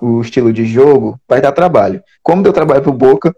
o 0.01 0.21
estilo 0.21 0.51
de 0.51 0.65
jogo, 0.65 1.19
vai 1.27 1.41
dar 1.41 1.51
trabalho. 1.51 2.01
Como 2.21 2.43
deu 2.43 2.53
trabalho 2.53 2.81
pro 2.81 2.91
Boca. 2.91 3.33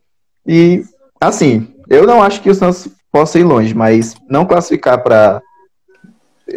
E, 0.48 0.84
assim, 1.20 1.68
eu 1.90 2.06
não 2.06 2.22
acho 2.22 2.42
que 2.42 2.50
o 2.50 2.56
Santos 2.56 2.88
possa 3.12 3.40
ir 3.40 3.44
longe, 3.44 3.74
mas 3.74 4.16
não 4.30 4.46
classificar 4.46 5.02
para 5.02 5.42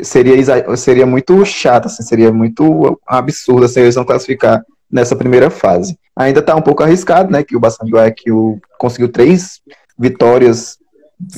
seria 0.02 0.34
seria 0.76 1.06
muito 1.06 1.44
chato, 1.44 1.86
assim, 1.86 2.02
seria 2.02 2.32
muito 2.32 3.00
absurdo 3.06 3.64
assim, 3.64 3.80
eles 3.80 3.96
não 3.96 4.04
classificar 4.04 4.62
nessa 4.90 5.16
primeira 5.16 5.50
fase. 5.50 5.98
Ainda 6.16 6.40
está 6.40 6.54
um 6.54 6.62
pouco 6.62 6.82
arriscado, 6.82 7.30
né? 7.30 7.42
Que 7.42 7.56
o 7.56 7.60
Bastante 7.60 7.92
Guayaquil 7.92 8.60
conseguiu 8.78 9.08
três 9.08 9.60
vitórias 9.98 10.78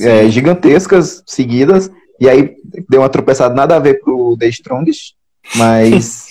é, 0.00 0.28
gigantescas 0.28 1.22
seguidas 1.26 1.90
e 2.18 2.28
aí 2.28 2.54
deu 2.88 3.00
uma 3.00 3.08
tropeçada 3.08 3.54
nada 3.54 3.76
a 3.76 3.78
ver 3.78 4.00
pro 4.00 4.36
The 4.38 4.48
Strongest, 4.48 5.14
mas 5.54 6.30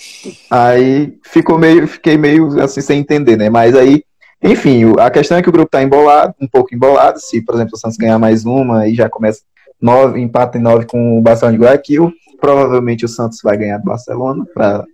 Aí 0.50 1.18
ficou 1.22 1.58
meio, 1.58 1.86
fiquei 1.86 2.16
meio 2.16 2.60
assim 2.60 2.80
sem 2.80 3.00
entender, 3.00 3.36
né? 3.36 3.48
Mas 3.48 3.74
aí, 3.74 4.02
enfim, 4.42 4.94
a 4.98 5.10
questão 5.10 5.36
é 5.36 5.42
que 5.42 5.48
o 5.48 5.52
grupo 5.52 5.70
tá 5.70 5.82
embolado, 5.82 6.34
um 6.40 6.48
pouco 6.48 6.74
embolado. 6.74 7.20
Se, 7.20 7.42
por 7.42 7.54
exemplo, 7.54 7.74
o 7.74 7.76
Santos 7.76 7.96
ganhar 7.96 8.18
mais 8.18 8.44
uma 8.44 8.88
e 8.88 8.94
já 8.94 9.08
começa 9.08 9.42
nove, 9.80 10.20
empata 10.20 10.58
em 10.58 10.62
nove 10.62 10.86
com 10.86 11.18
o 11.18 11.22
Barcelona 11.22 11.56
de 11.56 11.64
Guayaquil, 11.64 12.12
provavelmente 12.40 13.04
o 13.04 13.08
Santos 13.08 13.40
vai 13.42 13.56
ganhar 13.56 13.78
do 13.78 13.84
Barcelona. 13.84 14.46
Pra, 14.54 14.84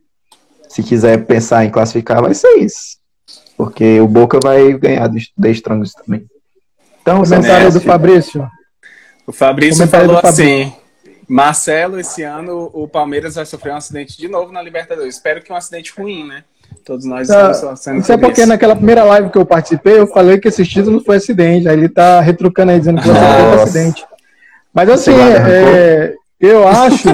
se 0.69 0.83
quiser 0.83 1.25
pensar 1.27 1.65
em 1.65 1.71
classificar, 1.71 2.21
vai 2.21 2.35
ser 2.35 2.57
isso. 2.57 2.99
Porque 3.57 4.01
o 4.01 4.09
Boca 4.09 4.39
vai 4.43 4.73
ganhar 4.75 5.09
The 5.09 5.51
Strongest 5.51 5.95
também. 6.05 6.27
Então, 7.01 7.23
comentário 7.23 7.73
do 7.73 7.81
Fabrício. 7.81 8.47
O 9.27 9.33
Fabrício 9.33 9.87
falou 9.87 10.19
assim: 10.19 10.73
Marcelo, 11.29 11.99
esse 11.99 12.23
ano 12.23 12.71
o 12.73 12.87
Palmeiras 12.87 13.37
vai 13.37 13.47
sofrer 13.47 13.73
um 13.73 13.77
acidente 13.77 14.19
de 14.19 14.29
novo 14.29 14.53
na 14.53 14.61
Libertadores. 14.61 15.15
Espero 15.15 15.41
que 15.41 15.53
um 15.53 15.57
acidente 15.57 15.93
ruim, 15.97 16.27
né? 16.27 16.45
Todos 16.87 17.05
nós 17.05 17.27
tá, 17.27 17.51
estamos 17.51 17.61
torcendo 17.61 18.01
Isso 18.01 18.13
é 18.13 18.17
porque 18.17 18.43
isso. 18.43 18.49
naquela 18.49 18.77
primeira 18.77 19.03
live 19.03 19.29
que 19.29 19.37
eu 19.37 19.45
participei, 19.45 19.99
eu 19.99 20.07
falei 20.07 20.39
que 20.39 20.47
esse 20.47 20.65
título 20.65 21.03
foi 21.05 21.17
acidente. 21.17 21.69
Aí 21.69 21.77
ele 21.77 21.89
tá 21.89 22.21
retrucando 22.21 22.71
aí, 22.71 22.79
dizendo 22.79 23.03
que 23.03 23.09
foi 23.09 23.63
acidente. 23.63 24.07
Mas 24.73 24.89
assim, 24.89 25.11
é, 25.11 26.15
eu 26.41 26.67
acho. 26.69 27.09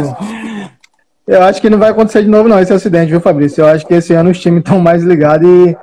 eu 1.26 1.42
acho 1.42 1.58
que 1.58 1.70
não 1.70 1.78
vai 1.78 1.90
acontecer 1.90 2.22
de 2.22 2.28
novo, 2.28 2.50
não, 2.50 2.60
esse 2.60 2.70
acidente, 2.70 3.08
viu, 3.08 3.20
Fabrício? 3.20 3.62
Eu 3.62 3.68
acho 3.68 3.86
que 3.86 3.94
esse 3.94 4.12
ano 4.12 4.30
os 4.30 4.38
times 4.38 4.58
estão 4.58 4.78
mais 4.78 5.02
ligados 5.02 5.48
e 5.48 5.74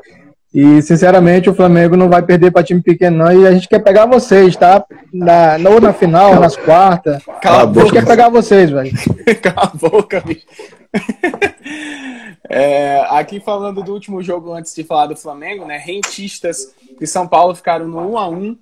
e, 0.54 0.82
sinceramente, 0.82 1.50
o 1.50 1.54
Flamengo 1.54 1.96
não 1.96 2.10
vai 2.10 2.22
perder 2.22 2.52
para 2.52 2.64
time 2.64 2.82
pequeno, 2.82 3.18
não. 3.18 3.32
E 3.32 3.46
a 3.46 3.52
gente 3.52 3.68
quer 3.68 3.80
pegar 3.80 4.06
vocês, 4.06 4.56
tá? 4.56 4.84
Na, 5.14 5.58
ou 5.70 5.80
na 5.80 5.94
final, 5.94 6.34
ou 6.34 6.40
nas 6.40 6.56
quartas. 6.56 7.24
Cala 7.42 7.64
a 7.64 7.66
boca. 7.66 7.80
A 7.80 7.84
gente 7.84 7.94
quer 7.94 8.06
pegar 8.06 8.30
vocês, 8.30 8.70
velho. 8.70 8.92
Cala 9.42 9.72
a 9.74 9.78
boca, 9.78 10.22
bicho. 10.22 10.46
É, 12.52 13.06
aqui 13.12 13.40
falando 13.40 13.84
do 13.84 13.94
último 13.94 14.24
jogo 14.24 14.52
antes 14.54 14.74
de 14.74 14.84
falar 14.84 15.06
do 15.06 15.16
Flamengo, 15.16 15.66
né? 15.66 15.78
Rentistas 15.78 16.74
de 17.00 17.06
São 17.06 17.28
Paulo 17.28 17.54
ficaram 17.54 17.88
no 17.88 18.14
1 18.14 18.18
a 18.18 18.28
1 18.28 18.58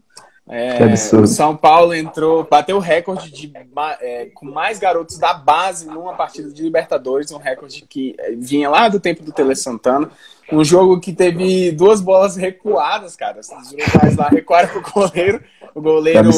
é, 0.50 0.94
o 1.22 1.28
São 1.28 1.58
Paulo 1.58 1.94
entrou, 1.94 2.48
bateu 2.50 2.78
o 2.78 2.82
recorde 2.82 3.30
de, 3.30 3.52
é, 4.00 4.28
com 4.34 4.46
mais 4.46 4.80
garotos 4.80 5.18
da 5.18 5.34
base 5.34 5.86
numa 5.86 6.14
partida 6.14 6.50
de 6.50 6.64
Libertadores, 6.64 7.32
um 7.34 7.38
recorde 7.38 7.86
que 7.88 8.16
é, 8.18 8.32
vinha 8.32 8.70
lá 8.70 8.88
do 8.88 8.98
tempo 8.98 9.24
do 9.24 9.34
Tele 9.34 9.56
Santana. 9.56 10.10
Um 10.52 10.64
jogo 10.64 11.00
que 11.00 11.14
teve 11.14 11.72
duas 11.72 12.00
bolas 12.00 12.36
recuadas, 12.36 13.16
cara. 13.16 13.40
Os 13.40 13.72
rivais 13.72 14.16
lá 14.16 14.30
recuaram 14.30 14.70
pro 14.70 14.94
goleiro. 14.94 15.44
O 15.76 15.82
goleiro 15.82 16.30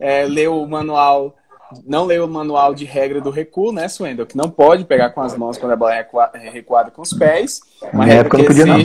é, 0.00 0.24
leu 0.24 0.60
o 0.60 0.68
manual 0.68 1.36
não 1.84 2.04
leu 2.04 2.24
o 2.24 2.28
manual 2.28 2.74
de 2.74 2.84
regra 2.84 3.20
do 3.20 3.30
recuo, 3.30 3.72
né, 3.72 3.88
Swendel? 3.88 4.26
Que 4.26 4.36
não 4.36 4.48
pode 4.48 4.84
pegar 4.84 5.10
com 5.10 5.20
as 5.20 5.36
mãos 5.36 5.58
quando 5.58 5.72
a 5.72 5.76
bola 5.76 5.94
é 5.94 6.48
recuada 6.48 6.90
com 6.90 7.02
os 7.02 7.12
pés. 7.12 7.60
Uma 7.92 8.04
regra 8.04 8.20
época 8.20 8.36
que 8.36 8.42
não 8.42 8.48
podia, 8.48 8.66
não. 8.66 8.76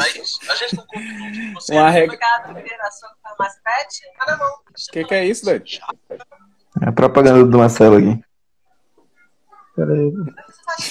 Uma 1.70 1.90
regra... 1.90 2.16
O 2.16 2.20
que, 4.92 5.04
que 5.04 5.14
é 5.14 5.26
isso, 5.26 5.46
doido? 5.46 5.66
É 6.82 6.90
a 6.90 6.92
propaganda 6.92 7.46
do 7.46 7.58
Marcelo 7.58 7.98
aqui. 7.98 8.20
Peraí. 9.82 10.14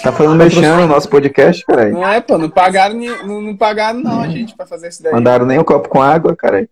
Tá 0.03 0.11
fazendo 0.11 0.35
mexendo 0.35 0.81
no 0.81 0.89
nosso 0.89 1.09
podcast, 1.09 1.65
cara? 1.65 1.91
Não 1.91 2.07
é, 2.07 2.21
pô, 2.21 2.37
não 2.37 2.51
pagaram, 2.51 2.97
não, 3.25 3.41
não 3.41 3.57
pagaram 3.57 4.01
não, 4.01 4.21
a 4.21 4.29
gente, 4.29 4.57
pra 4.57 4.67
fazer 4.67 4.89
isso 4.89 5.01
daí. 5.01 5.13
Mandaram 5.13 5.47
nem 5.47 5.61
um 5.61 5.65
copo 5.65 5.89
com 5.89 6.03
água, 6.03 6.35
cara. 6.35 6.69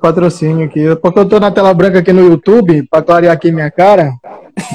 Patrocínio 0.00 0.66
aqui. 0.66 0.94
Porque 0.96 1.18
eu 1.18 1.28
tô 1.28 1.40
na 1.40 1.50
tela 1.50 1.72
branca 1.72 2.00
aqui 2.00 2.12
no 2.12 2.28
YouTube, 2.28 2.86
pra 2.90 3.00
clarear 3.00 3.32
aqui 3.32 3.50
minha 3.50 3.70
cara. 3.70 4.12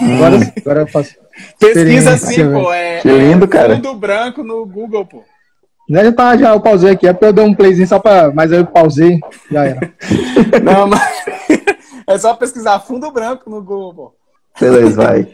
Agora, 0.01 0.53
agora 0.57 0.81
eu 0.81 0.87
faço. 0.87 1.15
Pesquisa 1.59 2.13
assim, 2.13 2.51
pô. 2.51 2.73
É, 2.73 2.99
que 2.99 3.09
lindo, 3.09 3.45
é 3.45 3.47
cara. 3.47 3.75
Fundo 3.75 3.93
branco 3.93 4.43
no 4.43 4.65
Google, 4.65 5.05
pô. 5.05 5.23
Já, 5.89 6.11
tá, 6.11 6.35
já 6.35 6.53
eu 6.53 6.59
pausei 6.59 6.91
aqui, 6.91 7.07
é 7.07 7.13
porque 7.13 7.25
eu 7.25 7.33
dei 7.33 7.45
um 7.45 7.53
playzinho 7.53 7.87
só 7.87 7.99
pra. 7.99 8.31
Mas 8.33 8.51
aí 8.51 8.57
eu 8.57 8.65
pausei, 8.65 9.19
já 9.51 9.65
era. 9.65 9.93
Não, 10.63 10.87
mas. 10.87 11.01
É 12.09 12.17
só 12.17 12.33
pesquisar 12.33 12.79
fundo 12.79 13.11
branco 13.11 13.49
no 13.49 13.61
Google, 13.61 13.93
pô. 13.93 14.16
Beleza, 14.59 15.01
vai. 15.01 15.27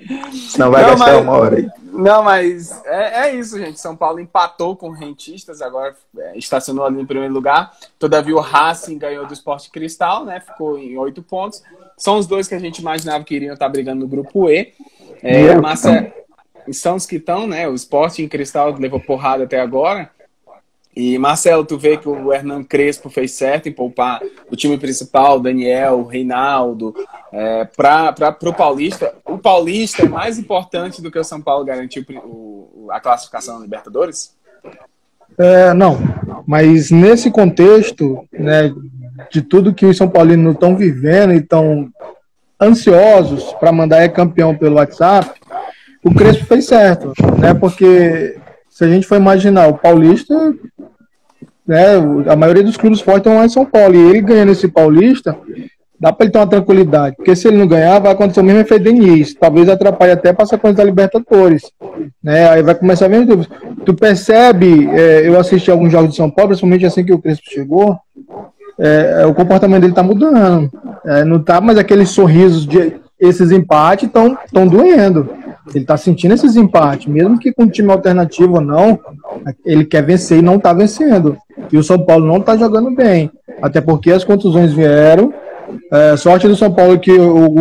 Senão 0.49 0.71
vai 0.71 0.83
não, 0.83 0.89
gastar 0.89 1.13
mas, 1.13 1.21
uma 1.21 1.33
hora 1.33 1.57
aí. 1.57 1.69
Não, 1.93 2.23
mas 2.23 2.83
é, 2.85 3.27
é, 3.27 3.35
isso, 3.35 3.57
gente. 3.57 3.79
São 3.79 3.95
Paulo 3.95 4.19
empatou 4.19 4.75
com 4.75 4.89
rentistas, 4.89 5.61
agora 5.61 5.95
é, 6.17 6.37
estacionou 6.37 6.85
ali 6.85 6.97
no 6.97 7.05
primeiro 7.05 7.33
lugar. 7.33 7.71
Todavia 7.99 8.35
o 8.35 8.39
Racing 8.39 8.97
ganhou 8.97 9.25
do 9.25 9.33
Esporte 9.33 9.69
Cristal, 9.69 10.25
né? 10.25 10.39
Ficou 10.39 10.77
em 10.77 10.97
oito 10.97 11.21
pontos. 11.21 11.61
São 11.95 12.17
os 12.17 12.25
dois 12.25 12.47
que 12.47 12.55
a 12.55 12.59
gente 12.59 12.79
imaginava 12.79 13.23
que 13.23 13.35
iriam 13.35 13.53
estar 13.53 13.69
brigando 13.69 14.01
no 14.01 14.07
grupo 14.07 14.49
E. 14.49 14.73
É, 15.21 15.55
Massa, 15.55 16.11
são 16.71 16.95
os 16.95 17.05
que 17.05 17.17
estão, 17.17 17.47
né? 17.47 17.67
O 17.69 17.75
Esporte 17.75 18.23
em 18.23 18.27
Cristal 18.27 18.73
levou 18.77 18.99
porrada 18.99 19.43
até 19.43 19.59
agora. 19.59 20.09
E 20.95 21.17
Marcelo, 21.17 21.65
tu 21.65 21.77
vê 21.77 21.97
que 21.97 22.07
o 22.07 22.31
Hernan 22.31 22.63
Crespo 22.63 23.09
fez 23.09 23.31
certo 23.31 23.67
em 23.67 23.71
poupar 23.71 24.21
o 24.49 24.55
time 24.55 24.77
principal, 24.77 25.39
Daniel, 25.39 26.03
Reinaldo, 26.05 26.93
é, 27.31 27.65
para 27.65 28.37
o 28.43 28.53
Paulista. 28.53 29.13
O 29.25 29.37
Paulista 29.37 30.03
é 30.03 30.07
mais 30.07 30.37
importante 30.37 31.01
do 31.01 31.09
que 31.09 31.17
o 31.17 31.23
São 31.23 31.41
Paulo 31.41 31.65
garantir 31.65 32.05
o, 32.23 32.87
a 32.91 32.99
classificação 32.99 33.55
na 33.55 33.63
Libertadores? 33.63 34.35
É, 35.35 35.73
não, 35.73 35.97
mas 36.45 36.91
nesse 36.91 37.31
contexto, 37.31 38.27
né, 38.31 38.71
de 39.31 39.41
tudo 39.41 39.73
que 39.73 39.85
os 39.85 39.97
São 39.97 40.07
Paulinos 40.07 40.53
estão 40.53 40.75
vivendo 40.75 41.33
e 41.33 41.37
estão 41.37 41.89
ansiosos 42.61 43.51
para 43.53 43.71
mandar 43.71 44.01
é 44.01 44.09
campeão 44.09 44.55
pelo 44.55 44.75
WhatsApp, 44.75 45.39
o 46.03 46.13
Crespo 46.13 46.45
fez 46.45 46.65
certo, 46.65 47.13
né? 47.39 47.53
Porque 47.53 48.37
se 48.69 48.83
a 48.83 48.87
gente 48.87 49.07
for 49.07 49.15
imaginar, 49.15 49.67
o 49.67 49.77
Paulista, 49.77 50.53
né, 51.67 51.95
a 52.27 52.35
maioria 52.35 52.63
dos 52.63 52.77
clubes 52.77 53.01
fortes 53.01 53.21
estão 53.21 53.35
lá 53.35 53.45
em 53.45 53.49
São 53.49 53.65
Paulo, 53.65 53.95
e 53.95 54.09
ele 54.09 54.21
ganhando 54.21 54.51
esse 54.51 54.67
Paulista, 54.67 55.37
dá 55.99 56.11
para 56.11 56.25
ele 56.25 56.31
ter 56.33 56.39
uma 56.39 56.47
tranquilidade, 56.47 57.15
porque 57.15 57.35
se 57.35 57.47
ele 57.47 57.57
não 57.57 57.67
ganhar, 57.67 57.99
vai 57.99 58.11
acontecer 58.11 58.41
o 58.41 58.43
mesmo 58.43 58.61
efeito 58.61 58.83
Deniz, 58.83 59.33
talvez 59.33 59.69
atrapalhe 59.69 60.11
até 60.11 60.33
para 60.33 60.43
essa 60.43 60.57
coisa 60.57 60.77
da 60.77 60.83
Libertadores, 60.83 61.71
né, 62.21 62.49
aí 62.49 62.61
vai 62.61 62.75
começar 62.75 63.05
a 63.05 63.09
ver 63.09 63.25
tu, 63.25 63.47
tu 63.85 63.93
percebe, 63.93 64.89
é, 64.91 65.27
eu 65.27 65.39
assisti 65.39 65.71
alguns 65.71 65.91
jogos 65.91 66.11
de 66.11 66.15
São 66.17 66.29
Paulo, 66.29 66.49
principalmente 66.49 66.85
assim 66.85 67.05
que 67.05 67.13
o 67.13 67.19
Crespo 67.19 67.49
chegou, 67.49 67.97
é, 68.79 69.19
é 69.21 69.25
o 69.25 69.33
comportamento 69.33 69.81
dele 69.81 69.93
tá 69.93 70.03
mudando, 70.03 70.69
é, 71.05 71.23
não 71.23 71.41
tá 71.41 71.61
mais 71.61 71.77
aqueles 71.77 72.09
sorrisos 72.09 72.65
de 72.65 73.01
esses 73.19 73.51
empates 73.51 74.07
estão 74.07 74.67
doendo. 74.67 75.29
Ele 75.69 75.83
está 75.83 75.95
sentindo 75.95 76.33
esses 76.33 76.55
empates, 76.55 77.07
mesmo 77.07 77.39
que 77.39 77.53
com 77.53 77.67
time 77.67 77.91
alternativo 77.91 78.55
ou 78.55 78.61
não, 78.61 78.99
ele 79.65 79.85
quer 79.85 80.03
vencer 80.03 80.39
e 80.39 80.41
não 80.41 80.55
está 80.55 80.73
vencendo. 80.73 81.37
E 81.71 81.77
o 81.77 81.83
São 81.83 81.99
Paulo 81.99 82.25
não 82.25 82.37
está 82.37 82.57
jogando 82.57 82.93
bem, 82.93 83.31
até 83.61 83.79
porque 83.79 84.11
as 84.11 84.23
contusões 84.23 84.73
vieram. 84.73 85.33
É, 85.91 86.17
sorte 86.17 86.47
do 86.47 86.55
São 86.55 86.71
Paulo 86.71 86.99
que 86.99 87.11
o 87.11 87.55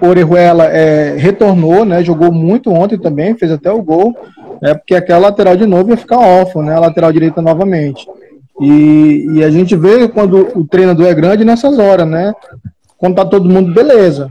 Orejuela 0.00 0.66
é, 0.66 1.16
retornou, 1.16 1.84
né? 1.84 2.02
Jogou 2.02 2.32
muito 2.32 2.70
ontem 2.70 2.98
também, 2.98 3.36
fez 3.36 3.50
até 3.50 3.70
o 3.70 3.82
gol. 3.82 4.14
É 4.62 4.74
porque 4.74 4.94
aquela 4.94 5.28
lateral 5.28 5.56
de 5.56 5.66
novo 5.66 5.90
ia 5.90 5.96
ficar 5.96 6.18
órfão, 6.18 6.62
né? 6.62 6.74
A 6.74 6.80
lateral 6.80 7.12
direita 7.12 7.42
novamente. 7.42 8.06
E, 8.60 9.26
e, 9.34 9.44
a 9.44 9.50
gente 9.50 9.74
vê 9.74 10.06
quando 10.06 10.48
o 10.56 10.64
treinador 10.64 11.06
é 11.06 11.14
grande 11.14 11.44
nessas 11.44 11.78
horas, 11.78 12.06
né? 12.06 12.32
Quando 12.96 13.16
tá 13.16 13.24
todo 13.24 13.48
mundo, 13.48 13.74
beleza. 13.74 14.30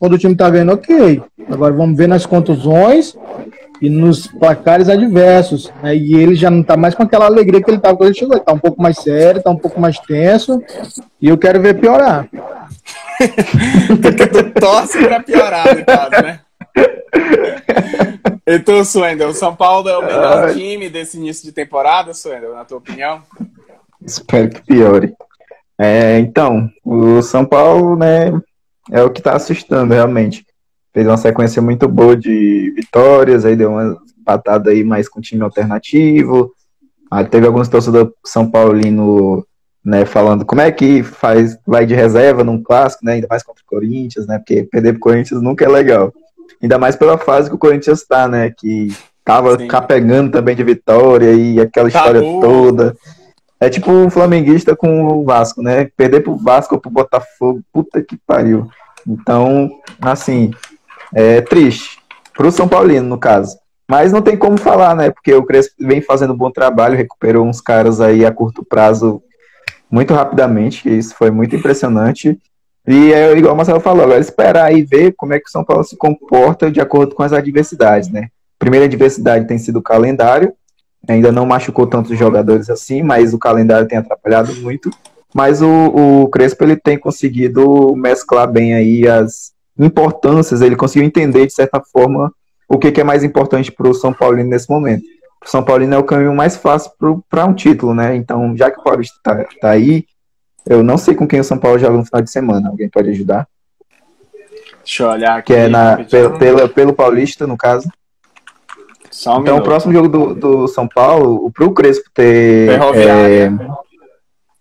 Quando 0.00 0.14
o 0.14 0.18
time 0.18 0.34
tá 0.34 0.48
vendo, 0.48 0.72
ok. 0.72 1.22
Agora 1.50 1.74
vamos 1.74 1.94
ver 1.94 2.08
nas 2.08 2.24
contusões 2.24 3.14
e 3.82 3.90
nos 3.90 4.26
placares 4.26 4.88
adversos. 4.88 5.70
Né? 5.82 5.94
E 5.94 6.14
ele 6.14 6.34
já 6.34 6.50
não 6.50 6.62
tá 6.62 6.74
mais 6.74 6.94
com 6.94 7.02
aquela 7.02 7.26
alegria 7.26 7.62
que 7.62 7.70
ele 7.70 7.78
tava 7.78 7.98
quando 7.98 8.08
ele 8.08 8.18
chegou. 8.18 8.34
Ele 8.34 8.44
tá 8.44 8.52
um 8.54 8.58
pouco 8.58 8.80
mais 8.80 8.96
sério, 8.96 9.42
tá 9.42 9.50
um 9.50 9.58
pouco 9.58 9.78
mais 9.78 9.98
tenso. 9.98 10.62
E 11.20 11.28
eu 11.28 11.36
quero 11.36 11.60
ver 11.60 11.78
piorar. 11.78 12.26
Porque 14.00 14.26
tu 14.26 14.50
torce 14.58 14.98
pra 15.04 15.22
piorar, 15.22 15.76
no 15.76 15.84
caso, 15.84 16.10
né? 16.22 16.40
E 18.46 18.58
tu, 18.58 18.82
Swendel, 18.86 19.28
o 19.28 19.34
São 19.34 19.54
Paulo 19.54 19.86
é 19.86 19.98
o 19.98 20.02
melhor 20.02 20.54
time 20.54 20.88
desse 20.88 21.18
início 21.18 21.44
de 21.44 21.52
temporada, 21.52 22.14
Swendel, 22.14 22.54
na 22.54 22.64
tua 22.64 22.78
opinião? 22.78 23.22
Espero 24.02 24.48
que 24.48 24.62
piore. 24.62 25.12
É, 25.78 26.18
então, 26.18 26.70
o 26.84 27.20
São 27.20 27.44
Paulo, 27.44 27.96
né, 27.96 28.32
é 28.90 29.02
o 29.02 29.10
que 29.10 29.20
está 29.20 29.34
assustando 29.34 29.94
realmente. 29.94 30.44
Fez 30.92 31.06
uma 31.06 31.16
sequência 31.16 31.62
muito 31.62 31.88
boa 31.88 32.16
de 32.16 32.72
vitórias, 32.74 33.44
aí 33.44 33.54
deu 33.54 33.70
uma 33.70 33.96
patada 34.24 34.70
aí 34.70 34.82
mais 34.82 35.08
com 35.08 35.20
time 35.20 35.42
alternativo. 35.42 36.52
Aí 37.10 37.24
teve 37.24 37.46
alguns 37.46 37.68
torcedores 37.68 38.12
São 38.24 38.48
Paulino, 38.50 39.44
né, 39.84 40.04
falando 40.04 40.44
como 40.44 40.60
é 40.60 40.70
que 40.70 41.02
faz, 41.02 41.58
vai 41.66 41.86
de 41.86 41.94
reserva 41.94 42.44
num 42.44 42.62
clássico, 42.62 43.04
né, 43.04 43.14
ainda 43.14 43.26
mais 43.28 43.42
contra 43.42 43.62
o 43.62 43.66
Corinthians, 43.66 44.26
né, 44.26 44.38
porque 44.38 44.64
perder 44.64 44.92
pro 44.92 45.00
Corinthians 45.00 45.42
nunca 45.42 45.64
é 45.64 45.68
legal. 45.68 46.12
Ainda 46.62 46.78
mais 46.78 46.96
pela 46.96 47.18
fase 47.18 47.48
que 47.48 47.54
o 47.54 47.58
Corinthians 47.58 48.00
está, 48.00 48.28
né, 48.28 48.52
que 48.56 48.88
tava 49.24 49.58
Sim. 49.58 49.66
capegando 49.66 50.30
também 50.30 50.54
de 50.54 50.64
vitória 50.64 51.32
e 51.32 51.60
aquela 51.60 51.88
história 51.88 52.20
toda. 52.20 52.96
É 53.60 53.68
tipo 53.68 53.90
um 53.90 54.08
flamenguista 54.08 54.74
com 54.74 55.04
o 55.04 55.24
Vasco, 55.24 55.62
né? 55.62 55.90
Perder 55.96 56.22
pro 56.22 56.36
Vasco 56.36 56.74
ou 56.74 56.80
pro 56.80 56.90
Botafogo, 56.90 57.60
puta 57.72 58.02
que 58.02 58.16
pariu. 58.26 58.68
Então, 59.06 59.70
assim, 60.00 60.50
é 61.14 61.40
triste. 61.42 61.98
Pro 62.34 62.50
São 62.50 62.66
Paulino, 62.66 63.06
no 63.06 63.18
caso. 63.18 63.58
Mas 63.88 64.12
não 64.12 64.22
tem 64.22 64.36
como 64.36 64.56
falar, 64.56 64.94
né? 64.94 65.10
Porque 65.10 65.34
o 65.34 65.42
Crespo 65.42 65.74
vem 65.78 66.00
fazendo 66.00 66.32
um 66.32 66.36
bom 66.36 66.50
trabalho, 66.50 66.96
recuperou 66.96 67.46
uns 67.46 67.60
caras 67.60 68.00
aí 68.00 68.24
a 68.24 68.32
curto 68.32 68.64
prazo 68.64 69.22
muito 69.90 70.14
rapidamente, 70.14 70.88
isso 70.88 71.14
foi 71.16 71.30
muito 71.30 71.56
impressionante. 71.56 72.38
E 72.86 73.12
é 73.12 73.36
igual 73.36 73.52
o 73.52 73.56
Marcelo 73.56 73.80
falou, 73.80 74.04
agora 74.04 74.20
esperar 74.20 74.72
e 74.72 74.82
ver 74.82 75.12
como 75.16 75.34
é 75.34 75.40
que 75.40 75.48
o 75.48 75.50
São 75.50 75.64
Paulo 75.64 75.84
se 75.84 75.96
comporta 75.96 76.70
de 76.70 76.80
acordo 76.80 77.14
com 77.14 77.22
as 77.22 77.32
adversidades, 77.32 78.08
né? 78.08 78.28
Primeira 78.58 78.86
adversidade 78.86 79.46
tem 79.46 79.58
sido 79.58 79.80
o 79.80 79.82
calendário, 79.82 80.54
ainda 81.08 81.32
não 81.32 81.46
machucou 81.46 81.86
tantos 81.86 82.18
jogadores 82.18 82.68
assim, 82.70 83.02
mas 83.02 83.32
o 83.32 83.38
calendário 83.38 83.88
tem 83.88 83.98
atrapalhado 83.98 84.54
muito. 84.56 84.90
Mas 85.34 85.62
o, 85.62 85.68
o 85.68 86.28
Crespo 86.28 86.64
ele 86.64 86.76
tem 86.76 86.98
conseguido 86.98 87.94
mesclar 87.96 88.50
bem 88.50 88.74
aí 88.74 89.06
as 89.06 89.52
importâncias, 89.78 90.60
ele 90.60 90.76
conseguiu 90.76 91.06
entender 91.06 91.46
de 91.46 91.52
certa 91.52 91.80
forma 91.80 92.32
o 92.68 92.78
que, 92.78 92.92
que 92.92 93.00
é 93.00 93.04
mais 93.04 93.24
importante 93.24 93.72
para 93.72 93.88
o 93.88 93.94
São 93.94 94.12
Paulino 94.12 94.50
nesse 94.50 94.68
momento. 94.68 95.04
O 95.44 95.48
São 95.48 95.62
Paulino 95.62 95.94
é 95.94 95.98
o 95.98 96.04
caminho 96.04 96.34
mais 96.34 96.56
fácil 96.56 96.92
para 97.28 97.44
um 97.46 97.54
título, 97.54 97.94
né? 97.94 98.14
Então, 98.14 98.54
já 98.56 98.70
que 98.70 98.78
o 98.78 98.82
Paulista 98.82 99.16
está 99.16 99.44
tá 99.60 99.70
aí, 99.70 100.04
eu 100.66 100.82
não 100.82 100.98
sei 100.98 101.14
com 101.14 101.26
quem 101.26 101.40
o 101.40 101.44
São 101.44 101.58
Paulo 101.58 101.78
joga 101.78 101.96
no 101.96 102.04
final 102.04 102.22
de 102.22 102.30
semana. 102.30 102.68
Alguém 102.68 102.88
pode 102.88 103.08
ajudar? 103.10 103.48
Deixa 104.84 105.02
eu 105.02 105.08
olhar 105.08 105.38
aqui. 105.38 105.52
Que 105.52 105.58
é 105.58 105.68
na, 105.68 106.04
pelo, 106.04 106.38
pelo, 106.38 106.68
pelo 106.68 106.92
Paulista, 106.92 107.46
no 107.46 107.56
caso. 107.56 107.88
Um 109.28 109.32
então, 109.32 109.42
minuto. 109.42 109.60
o 109.60 109.64
próximo 109.64 109.92
jogo 109.92 110.08
do, 110.08 110.34
do 110.34 110.68
São 110.68 110.88
Paulo, 110.88 111.50
para 111.50 111.64
o 111.64 111.72
Crespo 111.72 112.08
ter. 112.14 112.70
Ferroviária. 112.70 113.46
É, 113.46 113.52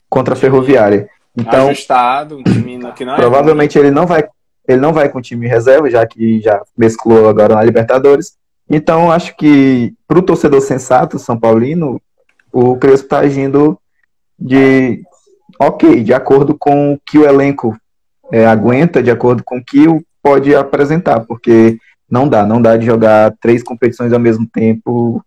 contra 0.10 0.34
a 0.34 0.38
Ferroviária. 0.38 1.10
Então, 1.38 1.70
Ajustado, 1.70 2.38
um 2.38 2.44
time 2.44 2.80
que 2.94 3.06
não 3.06 3.14
é 3.14 3.16
provavelmente 3.16 3.78
ele 3.78 3.92
não 3.92 4.06
vai 4.06 4.28
ele 4.68 4.82
não 4.82 4.94
vai 4.94 5.10
com 5.10 5.20
o 5.20 5.22
time 5.22 5.48
reserva, 5.48 5.90
já 5.90 6.06
que 6.06 6.40
já 6.42 6.62
mesclou 6.78 7.28
agora 7.28 7.56
na 7.56 7.64
Libertadores. 7.64 8.38
Então, 8.70 9.12
acho 9.12 9.36
que 9.36 9.94
para 10.08 10.20
o 10.20 10.22
torcedor 10.22 10.62
sensato, 10.62 11.18
São 11.18 11.40
Paulino, 11.40 12.00
o 12.52 12.76
Crespo 12.78 13.06
está 13.06 13.20
agindo 13.20 13.80
de 14.38 15.02
ok, 15.60 16.04
de 16.04 16.14
acordo 16.14 16.56
com 16.56 16.94
o 16.94 17.00
que 17.04 17.18
o 17.18 17.26
elenco 17.26 17.76
é, 18.32 18.46
aguenta, 18.46 19.02
de 19.02 19.10
acordo 19.10 19.44
com 19.44 19.58
o 19.58 19.64
que 19.64 19.88
o 19.88 20.04
pode 20.22 20.54
apresentar, 20.54 21.22
porque 21.22 21.78
não 22.10 22.28
dá, 22.28 22.46
não 22.46 22.62
dá 22.62 22.76
de 22.78 22.86
jogar 22.86 23.34
três 23.40 23.64
competições 23.64 24.14
ao 24.14 24.20
mesmo 24.20 24.48
tempo 24.48 25.24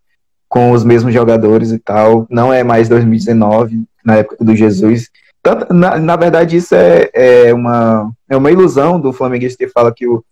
com 0.48 0.72
os 0.72 0.84
mesmos 0.84 1.14
jogadores 1.14 1.72
e 1.72 1.78
tal. 1.78 2.26
Não 2.28 2.52
é 2.52 2.62
mais 2.62 2.88
2019, 2.88 3.84
na 4.04 4.16
época 4.16 4.44
do 4.44 4.54
Jesus. 4.54 5.08
Tanto, 5.42 5.72
na, 5.72 5.98
na 5.98 6.16
verdade, 6.16 6.56
isso 6.56 6.74
é, 6.74 7.10
é, 7.14 7.54
uma, 7.54 8.12
é 8.28 8.36
uma 8.36 8.50
ilusão 8.50 9.00
do 9.00 9.12
flamenguista 9.12 9.64
que 9.64 9.72
fala 9.72 9.92
que 9.94 10.06
o, 10.06 10.22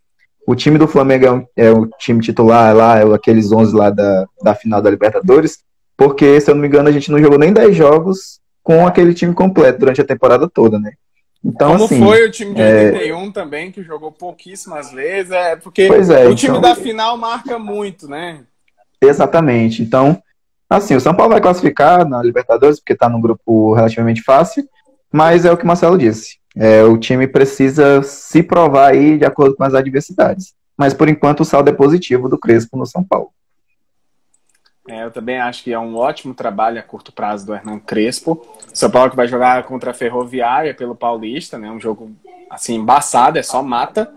o 0.46 0.54
time 0.54 0.78
do 0.78 0.86
Flamengo 0.86 1.24
é, 1.24 1.32
um, 1.32 1.46
é 1.56 1.70
o 1.70 1.86
time 1.98 2.20
titular 2.20 2.74
lá, 2.74 2.98
é 2.98 3.14
aqueles 3.14 3.50
11 3.50 3.74
lá 3.74 3.90
da, 3.90 4.26
da 4.42 4.54
final 4.54 4.80
da 4.80 4.90
Libertadores, 4.90 5.58
porque, 5.96 6.40
se 6.40 6.50
eu 6.50 6.54
não 6.54 6.62
me 6.62 6.68
engano, 6.68 6.88
a 6.88 6.92
gente 6.92 7.10
não 7.10 7.18
jogou 7.18 7.38
nem 7.38 7.52
10 7.52 7.74
jogos 7.74 8.40
com 8.62 8.86
aquele 8.86 9.14
time 9.14 9.34
completo 9.34 9.80
durante 9.80 10.00
a 10.00 10.06
temporada 10.06 10.48
toda, 10.48 10.78
né? 10.78 10.92
Então, 11.44 11.72
Como 11.72 11.84
assim, 11.84 12.04
foi 12.04 12.26
o 12.26 12.30
time 12.30 12.54
de 12.54 12.62
81 12.62 13.26
é... 13.28 13.32
também, 13.32 13.72
que 13.72 13.82
jogou 13.82 14.12
pouquíssimas 14.12 14.92
vezes, 14.92 15.32
é 15.32 15.56
porque 15.56 15.82
é, 15.82 16.28
o 16.28 16.34
time 16.34 16.58
então... 16.58 16.60
da 16.60 16.74
final 16.74 17.16
marca 17.16 17.58
muito, 17.58 18.08
né? 18.08 18.40
Exatamente. 19.00 19.82
Então, 19.82 20.22
assim, 20.68 20.94
o 20.94 21.00
São 21.00 21.14
Paulo 21.14 21.32
vai 21.32 21.40
classificar 21.40 22.06
na 22.06 22.22
Libertadores, 22.22 22.78
porque 22.78 22.92
está 22.92 23.08
num 23.08 23.20
grupo 23.20 23.72
relativamente 23.72 24.22
fácil, 24.22 24.68
mas 25.10 25.46
é 25.46 25.52
o 25.52 25.56
que 25.56 25.64
o 25.64 25.66
Marcelo 25.66 25.96
disse. 25.96 26.38
É, 26.54 26.82
o 26.84 26.98
time 26.98 27.26
precisa 27.26 28.02
se 28.02 28.42
provar 28.42 28.92
aí 28.92 29.16
de 29.16 29.24
acordo 29.24 29.56
com 29.56 29.64
as 29.64 29.72
adversidades. 29.72 30.52
Mas 30.76 30.92
por 30.92 31.08
enquanto 31.08 31.40
o 31.40 31.44
saldo 31.44 31.70
é 31.70 31.72
positivo 31.72 32.28
do 32.28 32.38
Crespo 32.38 32.76
no 32.76 32.86
São 32.86 33.02
Paulo. 33.02 33.30
É, 34.90 35.04
eu 35.04 35.10
também 35.10 35.38
acho 35.38 35.62
que 35.62 35.72
é 35.72 35.78
um 35.78 35.96
ótimo 35.96 36.34
trabalho 36.34 36.78
a 36.78 36.82
curto 36.82 37.12
prazo 37.12 37.46
do 37.46 37.54
Hernan 37.54 37.78
Crespo. 37.78 38.44
São 38.74 38.90
Paulo 38.90 39.10
que 39.10 39.16
vai 39.16 39.28
jogar 39.28 39.62
contra 39.62 39.92
a 39.92 39.94
Ferroviária 39.94 40.74
pelo 40.74 40.96
Paulista, 40.96 41.56
né? 41.58 41.70
Um 41.70 41.78
jogo 41.78 42.10
assim 42.50 42.74
embaçado, 42.74 43.38
é 43.38 43.42
só 43.42 43.62
mata. 43.62 44.12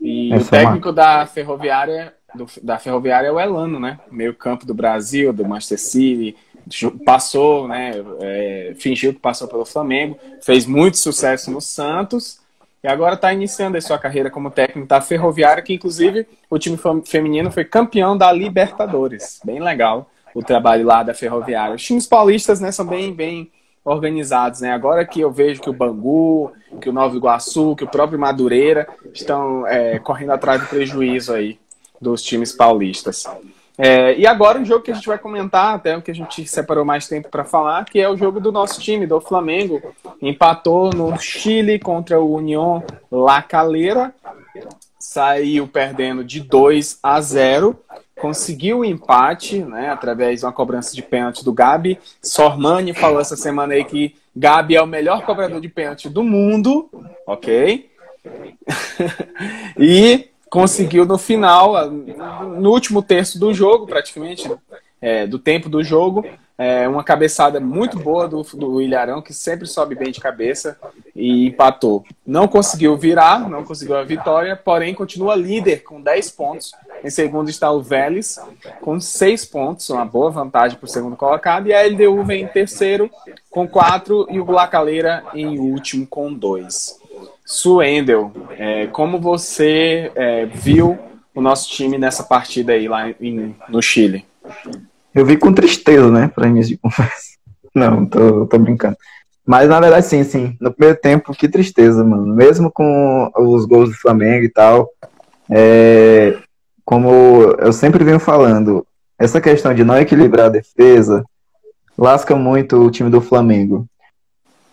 E 0.00 0.32
é 0.32 0.36
o 0.36 0.44
técnico 0.44 0.88
mata. 0.88 0.92
da 0.92 1.26
Ferroviária 1.26 2.14
do, 2.34 2.46
da 2.62 2.78
Ferroviária 2.78 3.28
é 3.28 3.32
o 3.32 3.40
Elano, 3.40 3.78
né? 3.78 3.98
Meio 4.10 4.34
campo 4.34 4.64
do 4.64 4.74
Brasil, 4.74 5.32
do 5.32 5.44
Manchester 5.44 5.80
City, 5.80 6.36
passou, 7.04 7.68
né? 7.68 7.92
É, 8.20 8.74
fingiu 8.78 9.12
que 9.12 9.20
passou 9.20 9.48
pelo 9.48 9.64
Flamengo, 9.64 10.18
fez 10.40 10.66
muito 10.66 10.98
sucesso 10.98 11.50
no 11.50 11.60
Santos 11.60 12.41
e 12.82 12.88
agora 12.88 13.14
está 13.14 13.32
iniciando 13.32 13.78
a 13.78 13.80
sua 13.80 13.98
carreira 13.98 14.30
como 14.30 14.50
técnico 14.50 14.88
da 14.88 15.00
Ferroviária, 15.00 15.62
que 15.62 15.74
inclusive 15.74 16.26
o 16.50 16.58
time 16.58 16.78
feminino 17.04 17.50
foi 17.50 17.64
campeão 17.64 18.16
da 18.18 18.32
Libertadores. 18.32 19.40
Bem 19.44 19.60
legal 19.60 20.10
o 20.34 20.42
trabalho 20.42 20.84
lá 20.86 21.02
da 21.02 21.14
Ferroviária. 21.14 21.74
Os 21.74 21.84
times 21.84 22.06
paulistas, 22.06 22.60
né, 22.60 22.72
são 22.72 22.86
bem, 22.86 23.12
bem 23.12 23.50
organizados, 23.84 24.60
né? 24.60 24.72
Agora 24.72 25.04
que 25.04 25.20
eu 25.20 25.30
vejo 25.30 25.60
que 25.60 25.70
o 25.70 25.72
Bangu, 25.72 26.52
que 26.80 26.88
o 26.88 26.92
Nova 26.92 27.16
Iguaçu, 27.16 27.76
que 27.76 27.84
o 27.84 27.88
próprio 27.88 28.18
Madureira 28.18 28.88
estão 29.12 29.66
é, 29.66 29.98
correndo 29.98 30.32
atrás 30.32 30.60
do 30.60 30.68
prejuízo 30.68 31.32
aí 31.32 31.58
dos 32.00 32.22
times 32.22 32.52
paulistas. 32.52 33.26
É, 33.84 34.16
e 34.16 34.28
agora 34.28 34.60
um 34.60 34.64
jogo 34.64 34.84
que 34.84 34.92
a 34.92 34.94
gente 34.94 35.08
vai 35.08 35.18
comentar, 35.18 35.74
até 35.74 35.96
o 35.96 36.00
que 36.00 36.12
a 36.12 36.14
gente 36.14 36.46
separou 36.46 36.84
mais 36.84 37.08
tempo 37.08 37.28
para 37.28 37.44
falar, 37.44 37.84
que 37.84 37.98
é 37.98 38.08
o 38.08 38.16
jogo 38.16 38.38
do 38.38 38.52
nosso 38.52 38.80
time, 38.80 39.08
do 39.08 39.20
Flamengo. 39.20 39.82
Empatou 40.22 40.90
no 40.90 41.18
Chile 41.18 41.80
contra 41.80 42.20
o 42.20 42.32
União 42.32 42.84
La 43.10 43.42
Calera, 43.42 44.14
saiu 45.00 45.66
perdendo 45.66 46.22
de 46.22 46.38
2 46.38 47.00
a 47.02 47.20
0, 47.20 47.76
conseguiu 48.20 48.78
o 48.78 48.84
empate, 48.84 49.58
né, 49.58 49.88
através 49.88 50.38
de 50.38 50.46
uma 50.46 50.52
cobrança 50.52 50.94
de 50.94 51.02
pênalti 51.02 51.44
do 51.44 51.52
Gabi. 51.52 51.98
Sormani 52.22 52.94
falou 52.94 53.20
essa 53.20 53.36
semana 53.36 53.74
aí 53.74 53.84
que 53.84 54.14
Gabi 54.36 54.76
é 54.76 54.82
o 54.82 54.86
melhor 54.86 55.26
cobrador 55.26 55.60
de 55.60 55.68
pênalti 55.68 56.08
do 56.08 56.22
mundo, 56.22 56.88
ok? 57.26 57.90
e 59.76 60.30
conseguiu 60.52 61.06
no 61.06 61.16
final, 61.16 61.90
no 61.90 62.72
último 62.72 63.00
terço 63.00 63.38
do 63.38 63.54
jogo, 63.54 63.86
praticamente, 63.86 64.52
é, 65.00 65.26
do 65.26 65.38
tempo 65.38 65.66
do 65.66 65.82
jogo, 65.82 66.26
é, 66.58 66.86
uma 66.86 67.02
cabeçada 67.02 67.58
muito 67.58 67.98
boa 67.98 68.28
do, 68.28 68.42
do 68.42 68.82
Ilharão, 68.82 69.22
que 69.22 69.32
sempre 69.32 69.66
sobe 69.66 69.94
bem 69.94 70.12
de 70.12 70.20
cabeça 70.20 70.78
e 71.16 71.46
empatou. 71.46 72.04
Não 72.26 72.46
conseguiu 72.46 72.98
virar, 72.98 73.48
não 73.48 73.64
conseguiu 73.64 73.96
a 73.96 74.04
vitória, 74.04 74.54
porém 74.54 74.92
continua 74.92 75.34
líder 75.34 75.84
com 75.84 76.02
10 76.02 76.30
pontos. 76.32 76.72
Em 77.02 77.08
segundo 77.08 77.48
está 77.48 77.72
o 77.72 77.80
Vélez, 77.80 78.38
com 78.82 79.00
6 79.00 79.46
pontos, 79.46 79.88
uma 79.88 80.04
boa 80.04 80.30
vantagem 80.30 80.76
para 80.76 80.84
o 80.84 80.90
segundo 80.90 81.16
colocado. 81.16 81.66
E 81.66 81.72
a 81.72 81.82
LDU 81.82 82.22
vem 82.24 82.42
em 82.42 82.46
terceiro, 82.46 83.10
com 83.50 83.66
4, 83.66 84.26
e 84.30 84.38
o 84.38 84.44
Blacaleira 84.44 85.24
em 85.32 85.58
último, 85.58 86.06
com 86.06 86.30
2. 86.30 87.00
Suendel, 87.44 88.32
é, 88.50 88.86
como 88.86 89.20
você 89.20 90.10
é, 90.14 90.46
viu 90.46 90.98
o 91.34 91.40
nosso 91.40 91.70
time 91.70 91.98
nessa 91.98 92.22
partida 92.22 92.72
aí 92.72 92.88
lá 92.88 93.10
em, 93.20 93.54
no 93.68 93.82
Chile? 93.82 94.24
Eu 95.14 95.26
vi 95.26 95.36
com 95.36 95.52
tristeza, 95.52 96.10
né, 96.10 96.30
para 96.34 96.48
início 96.48 96.76
de 96.76 96.80
conversa. 96.80 97.32
Não, 97.74 98.06
tô, 98.06 98.46
tô 98.46 98.58
brincando. 98.58 98.96
Mas 99.44 99.68
na 99.68 99.80
verdade, 99.80 100.06
sim, 100.06 100.22
sim. 100.24 100.56
No 100.60 100.72
primeiro 100.72 100.98
tempo, 101.00 101.32
que 101.32 101.48
tristeza, 101.48 102.04
mano. 102.04 102.34
Mesmo 102.34 102.70
com 102.70 103.30
os 103.36 103.64
gols 103.64 103.90
do 103.90 103.96
Flamengo 103.96 104.44
e 104.44 104.48
tal, 104.48 104.88
é, 105.50 106.38
como 106.84 107.10
eu 107.58 107.72
sempre 107.72 108.04
venho 108.04 108.20
falando, 108.20 108.86
essa 109.18 109.40
questão 109.40 109.74
de 109.74 109.84
não 109.84 109.98
equilibrar 109.98 110.46
a 110.46 110.50
defesa 110.50 111.24
lasca 111.96 112.34
muito 112.34 112.76
o 112.76 112.90
time 112.90 113.10
do 113.10 113.20
Flamengo. 113.20 113.86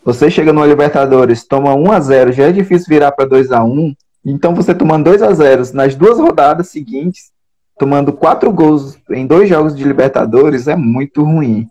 Você 0.03 0.29
chega 0.29 0.53
no 0.53 0.65
Libertadores, 0.65 1.45
toma 1.45 1.75
1 1.75 1.91
a 1.91 1.99
0 1.99 2.31
já 2.31 2.45
é 2.45 2.51
difícil 2.51 2.87
virar 2.87 3.11
para 3.11 3.25
2 3.27 3.51
a 3.51 3.63
1 3.63 3.93
Então 4.25 4.55
você 4.55 4.73
tomando 4.73 5.05
2 5.05 5.21
a 5.21 5.33
0 5.33 5.63
nas 5.73 5.95
duas 5.95 6.17
rodadas 6.17 6.69
seguintes, 6.69 7.31
tomando 7.77 8.13
quatro 8.13 8.51
gols 8.51 8.97
em 9.11 9.25
dois 9.25 9.49
jogos 9.49 9.75
de 9.75 9.83
Libertadores, 9.83 10.67
é 10.67 10.75
muito 10.75 11.23
ruim. 11.23 11.67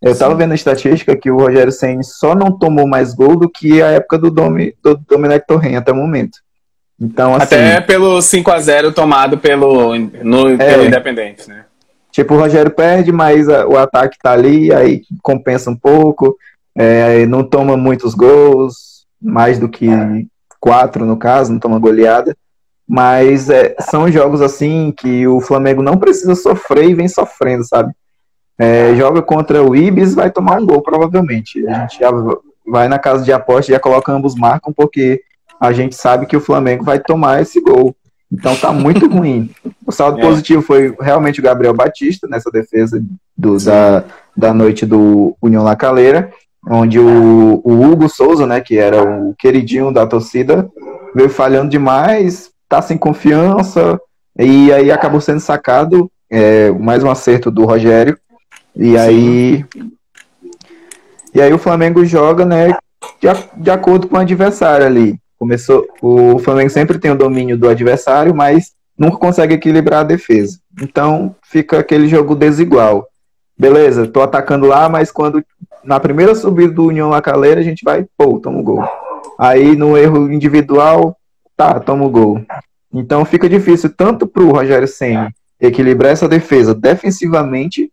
Eu 0.00 0.12
estava 0.12 0.34
vendo 0.34 0.52
a 0.52 0.54
estatística 0.54 1.16
que 1.16 1.30
o 1.30 1.38
Rogério 1.38 1.72
Senna 1.72 2.02
só 2.02 2.34
não 2.34 2.56
tomou 2.56 2.86
mais 2.86 3.14
gol 3.14 3.36
do 3.36 3.48
que 3.48 3.82
a 3.82 3.88
época 3.88 4.18
do, 4.18 4.30
Domi, 4.30 4.74
do 4.82 4.96
Domenech 4.96 5.46
Torren 5.46 5.76
até 5.76 5.90
o 5.90 5.96
momento. 5.96 6.38
Então, 7.00 7.34
assim, 7.34 7.44
Até 7.44 7.80
pelo 7.80 8.20
5 8.20 8.50
a 8.50 8.58
0 8.58 8.92
tomado 8.92 9.38
pelo, 9.38 9.96
no, 9.96 10.50
é, 10.50 10.56
pelo 10.56 10.84
Independente, 10.84 11.48
né? 11.48 11.64
Tipo, 12.10 12.34
o 12.34 12.38
Rogério 12.38 12.70
perde, 12.70 13.12
mas 13.12 13.48
a, 13.48 13.66
o 13.66 13.76
ataque 13.76 14.16
tá 14.22 14.32
ali, 14.32 14.72
aí 14.72 15.02
compensa 15.22 15.70
um 15.70 15.76
pouco 15.76 16.36
é, 16.76 17.24
não 17.26 17.42
toma 17.42 17.76
muitos 17.76 18.14
gols, 18.14 19.06
mais 19.20 19.58
do 19.58 19.68
que 19.68 19.88
quatro 20.60 21.06
no 21.06 21.16
caso, 21.16 21.52
não 21.52 21.58
toma 21.58 21.78
goleada. 21.78 22.36
Mas 22.86 23.50
é, 23.50 23.74
são 23.80 24.10
jogos 24.12 24.42
assim 24.42 24.92
que 24.96 25.26
o 25.26 25.40
Flamengo 25.40 25.82
não 25.82 25.96
precisa 25.96 26.34
sofrer 26.34 26.90
e 26.90 26.94
vem 26.94 27.08
sofrendo, 27.08 27.64
sabe? 27.64 27.92
É, 28.58 28.94
joga 28.94 29.22
contra 29.22 29.62
o 29.62 29.74
Ibis, 29.74 30.14
vai 30.14 30.30
tomar 30.30 30.60
um 30.60 30.66
gol, 30.66 30.82
provavelmente. 30.82 31.66
A 31.66 31.80
gente 31.80 31.98
já 31.98 32.10
vai 32.66 32.88
na 32.88 32.98
casa 32.98 33.24
de 33.24 33.32
aposta, 33.32 33.72
já 33.72 33.80
coloca 33.80 34.12
ambos 34.12 34.34
marcam, 34.34 34.72
porque 34.72 35.20
a 35.58 35.72
gente 35.72 35.96
sabe 35.96 36.26
que 36.26 36.36
o 36.36 36.40
Flamengo 36.40 36.84
vai 36.84 37.00
tomar 37.00 37.42
esse 37.42 37.60
gol. 37.60 37.96
Então 38.30 38.54
tá 38.54 38.72
muito 38.72 39.08
ruim. 39.10 39.50
O 39.84 39.90
saldo 39.90 40.18
é. 40.18 40.22
positivo 40.22 40.62
foi 40.62 40.94
realmente 41.00 41.40
o 41.40 41.42
Gabriel 41.42 41.74
Batista 41.74 42.28
nessa 42.28 42.50
defesa 42.50 43.02
do, 43.36 43.58
da, 43.58 44.04
da 44.36 44.54
noite 44.54 44.86
do 44.86 45.36
União 45.40 45.64
La 45.64 45.74
Calera 45.74 46.32
onde 46.68 46.98
o, 46.98 47.60
o, 47.64 47.84
Hugo 47.84 48.08
Souza, 48.08 48.46
né, 48.46 48.60
que 48.60 48.76
era 48.76 49.02
o 49.02 49.34
queridinho 49.38 49.92
da 49.92 50.06
torcida, 50.06 50.68
veio 51.14 51.30
falhando 51.30 51.70
demais, 51.70 52.50
tá 52.68 52.82
sem 52.82 52.98
confiança, 52.98 54.00
e 54.38 54.72
aí 54.72 54.90
acabou 54.90 55.20
sendo 55.20 55.40
sacado, 55.40 56.10
é, 56.30 56.70
mais 56.72 57.04
um 57.04 57.10
acerto 57.10 57.50
do 57.50 57.64
Rogério, 57.64 58.18
E 58.74 58.98
aí. 58.98 59.64
E 61.34 61.40
aí 61.40 61.52
o 61.52 61.58
Flamengo 61.58 62.04
joga, 62.04 62.44
né, 62.44 62.76
de, 63.20 63.28
de 63.62 63.70
acordo 63.70 64.08
com 64.08 64.16
o 64.16 64.20
adversário 64.20 64.86
ali. 64.86 65.18
Começou, 65.38 65.86
o 66.00 66.38
Flamengo 66.38 66.70
sempre 66.70 66.98
tem 66.98 67.10
o 67.10 67.16
domínio 67.16 67.58
do 67.58 67.68
adversário, 67.68 68.34
mas 68.34 68.72
nunca 68.98 69.18
consegue 69.18 69.54
equilibrar 69.54 70.00
a 70.00 70.04
defesa. 70.04 70.58
Então 70.80 71.36
fica 71.42 71.78
aquele 71.78 72.08
jogo 72.08 72.34
desigual. 72.34 73.06
Beleza, 73.58 74.06
tô 74.06 74.20
atacando 74.20 74.66
lá, 74.66 74.88
mas 74.88 75.10
quando 75.10 75.42
na 75.84 76.00
primeira 76.00 76.34
subida 76.34 76.72
do 76.72 76.86
União 76.86 77.08
Lacaleira 77.08 77.60
a 77.60 77.64
gente 77.64 77.84
vai, 77.84 78.06
pô, 78.16 78.38
toma 78.40 78.58
o 78.58 78.62
gol. 78.62 78.84
Aí 79.38 79.76
no 79.76 79.96
erro 79.96 80.32
individual, 80.32 81.16
tá, 81.56 81.78
toma 81.80 82.04
o 82.04 82.10
gol. 82.10 82.40
Então 82.92 83.24
fica 83.24 83.48
difícil 83.48 83.90
tanto 83.94 84.26
pro 84.26 84.50
Rogério 84.50 84.88
Senna 84.88 85.32
equilibrar 85.60 86.12
essa 86.12 86.28
defesa 86.28 86.74
defensivamente, 86.74 87.90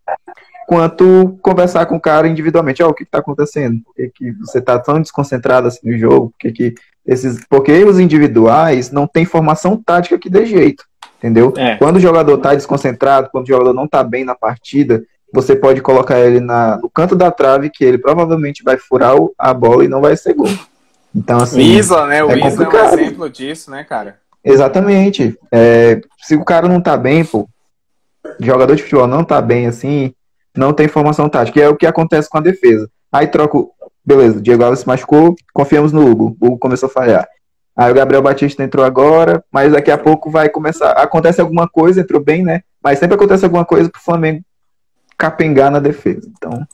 quanto 0.68 1.38
conversar 1.42 1.86
com 1.86 1.96
o 1.96 2.02
cara 2.02 2.28
individualmente. 2.28 2.84
Ó, 2.84 2.88
oh, 2.88 2.92
o 2.92 2.94
que, 2.94 3.04
está 3.04 3.20
acontecendo? 3.20 3.82
Por 3.84 3.96
que, 3.96 4.10
que 4.10 4.32
você 4.34 4.60
está 4.60 4.80
tão 4.80 5.02
desconcentrado 5.02 5.68
assim 5.68 5.90
no 5.90 5.98
jogo? 5.98 6.30
Por 6.32 6.38
que, 6.40 6.52
que 6.52 6.76
esses... 7.06 7.46
Porque 7.50 7.84
os 7.84 8.00
individuais 8.00 8.92
não 8.92 9.08
têm 9.08 9.26
formação 9.26 9.82
tática 9.84 10.18
que 10.18 10.30
dê 10.30 10.46
jeito. 10.46 10.84
Entendeu? 11.18 11.54
É. 11.56 11.78
Quando 11.78 11.98
o 11.98 12.02
jogador 12.02 12.36
está 12.36 12.54
desconcentrado, 12.54 13.30
quando 13.32 13.46
o 13.46 13.48
jogador 13.48 13.74
não 13.74 13.86
está 13.86 14.04
bem 14.04 14.26
na 14.26 14.36
partida, 14.36 15.02
você 15.34 15.56
pode 15.56 15.82
colocar 15.82 16.20
ele 16.20 16.40
na, 16.40 16.78
no 16.78 16.88
canto 16.88 17.16
da 17.16 17.32
trave, 17.32 17.72
que 17.72 17.84
ele 17.84 17.98
provavelmente 17.98 18.64
vai 18.64 18.78
furar 18.78 19.16
a 19.38 19.52
bola 19.52 19.84
e 19.84 19.88
não 19.88 20.00
vai 20.00 20.16
ser 20.16 20.36
gol. 20.36 20.48
Então, 21.14 21.40
assim. 21.40 21.60
Isla, 21.60 22.06
né? 22.06 22.24
O 22.24 22.30
é 22.30 22.40
complicado. 22.40 22.76
é 22.76 22.96
um 22.96 23.00
exemplo 23.00 23.30
disso, 23.30 23.72
né, 23.72 23.84
cara? 23.84 24.20
Exatamente. 24.44 25.36
É, 25.52 26.00
se 26.22 26.36
o 26.36 26.46
cara 26.46 26.68
não 26.68 26.80
tá 26.80 26.96
bem, 26.96 27.26
pô, 27.26 27.50
jogador 28.40 28.76
de 28.76 28.84
futebol 28.84 29.08
não 29.08 29.24
tá 29.24 29.42
bem 29.42 29.66
assim, 29.66 30.14
não 30.56 30.72
tem 30.72 30.88
formação 30.88 31.28
tática, 31.28 31.60
que 31.60 31.62
é 31.66 31.68
o 31.68 31.76
que 31.76 31.88
acontece 31.88 32.30
com 32.30 32.38
a 32.38 32.42
defesa. 32.42 32.88
Aí 33.12 33.26
troca, 33.26 33.58
beleza, 34.06 34.38
o 34.38 34.42
Diego 34.42 34.64
Alves 34.64 34.82
se 34.82 34.88
machucou, 34.88 35.36
confiamos 35.52 35.92
no 35.92 36.08
Hugo, 36.08 36.38
o 36.40 36.48
Hugo 36.48 36.60
começou 36.60 36.88
a 36.88 36.92
falhar. 36.92 37.28
Aí 37.76 37.92
o 37.92 37.96
Gabriel 37.96 38.22
Batista 38.22 38.64
entrou 38.64 38.86
agora, 38.86 39.44
mas 39.52 39.72
daqui 39.72 39.90
a 39.90 39.98
pouco 39.98 40.30
vai 40.30 40.48
começar, 40.48 40.92
acontece 40.92 41.42
alguma 41.42 41.68
coisa, 41.68 42.02
entrou 42.02 42.22
bem, 42.24 42.44
né? 42.44 42.62
Mas 42.84 43.00
sempre 43.00 43.16
acontece 43.16 43.46
alguma 43.46 43.66
coisa 43.66 43.90
pro 43.90 44.02
Flamengo 44.02 44.44
capengar 45.24 45.72
na 45.72 45.80
defesa. 45.80 46.30
Então, 46.38 46.68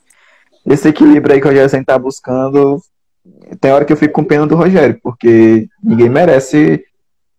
esse 0.66 0.88
equilíbrio 0.88 1.36
aí 1.36 1.40
que 1.40 1.46
o 1.46 1.52
Rogério 1.52 1.86
tá 1.86 2.00
buscando, 2.00 2.82
tem 3.62 3.72
hora 3.72 3.86
que 3.86 3.94
eu 3.94 3.98
fico 3.98 4.14
com 4.14 4.24
pena 4.24 4.48
do 4.48 4.56
Rogério, 4.56 5.00
porque 5.04 5.68
ninguém 5.84 6.10
merece 6.10 6.84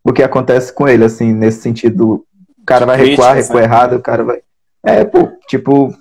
o 0.05 0.13
que 0.13 0.23
acontece 0.23 0.73
com 0.73 0.87
ele, 0.87 1.05
assim, 1.05 1.33
nesse 1.33 1.63
sentido. 1.63 2.25
O 2.61 2.65
cara 2.65 2.87
vai 2.87 2.97
recuar, 2.97 3.35
recuar 3.35 3.65
errado, 3.65 3.97
o 3.97 4.01
cara 4.01 4.23
vai. 4.23 4.41
É, 4.85 5.05
pô, 5.05 5.29
tipo, 5.49 5.93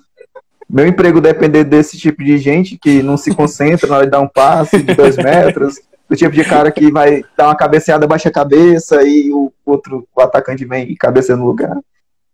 meu 0.68 0.86
emprego 0.86 1.20
depender 1.20 1.64
desse 1.64 1.98
tipo 1.98 2.22
de 2.22 2.38
gente 2.38 2.78
que 2.78 3.02
não 3.02 3.16
se 3.16 3.34
concentra 3.34 3.88
na 3.88 3.96
hora 3.96 4.04
de 4.04 4.12
dar 4.12 4.20
um 4.20 4.28
passe 4.28 4.80
de 4.80 4.94
dois 4.94 5.16
metros, 5.18 5.80
do 6.08 6.14
tipo 6.14 6.30
de 6.30 6.44
cara 6.44 6.70
que 6.70 6.88
vai 6.92 7.24
dar 7.36 7.48
uma 7.48 7.56
cabeceada, 7.56 8.06
baixa 8.06 8.28
a 8.28 8.32
cabeça 8.32 9.02
e 9.02 9.32
o 9.32 9.52
outro, 9.66 10.06
o 10.14 10.20
atacante 10.20 10.64
vem 10.64 10.88
e 10.88 10.96
cabeceia 10.96 11.36
no 11.36 11.46
lugar. 11.46 11.76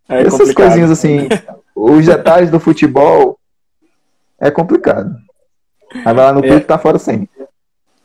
É 0.08 0.22
Essas 0.22 0.52
coisinhas 0.52 0.90
assim, 0.90 1.28
os 1.76 2.06
detalhes 2.06 2.50
do 2.50 2.58
futebol 2.58 3.38
é 4.40 4.50
complicado. 4.50 5.14
Aí 5.94 6.02
vai 6.02 6.14
lá 6.14 6.32
no 6.32 6.40
clube 6.40 6.56
é. 6.56 6.60
tá 6.60 6.78
fora 6.78 6.98
sempre. 6.98 7.28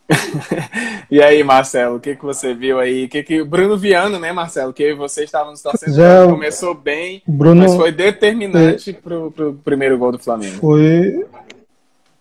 e 1.09 1.21
aí, 1.21 1.41
Marcelo, 1.41 1.95
o 1.95 1.99
que, 1.99 2.15
que 2.17 2.23
você 2.23 2.53
viu 2.53 2.79
aí? 2.79 3.05
O 3.05 3.09
que 3.09 3.23
que 3.23 3.43
Bruno 3.45 3.77
Viano, 3.77 4.19
né, 4.19 4.33
Marcelo? 4.33 4.73
Que 4.73 4.93
você 4.93 5.23
estava 5.23 5.49
nos 5.49 5.61
torcendo, 5.61 5.95
Já, 5.95 6.27
começou 6.27 6.75
bem, 6.75 7.23
Bruno, 7.25 7.61
mas 7.61 7.73
foi 7.73 7.93
determinante 7.93 8.89
é, 8.89 8.93
para 8.93 9.17
o 9.17 9.53
primeiro 9.63 9.97
gol 9.97 10.11
do 10.11 10.19
Flamengo. 10.19 10.57
Foi. 10.57 11.25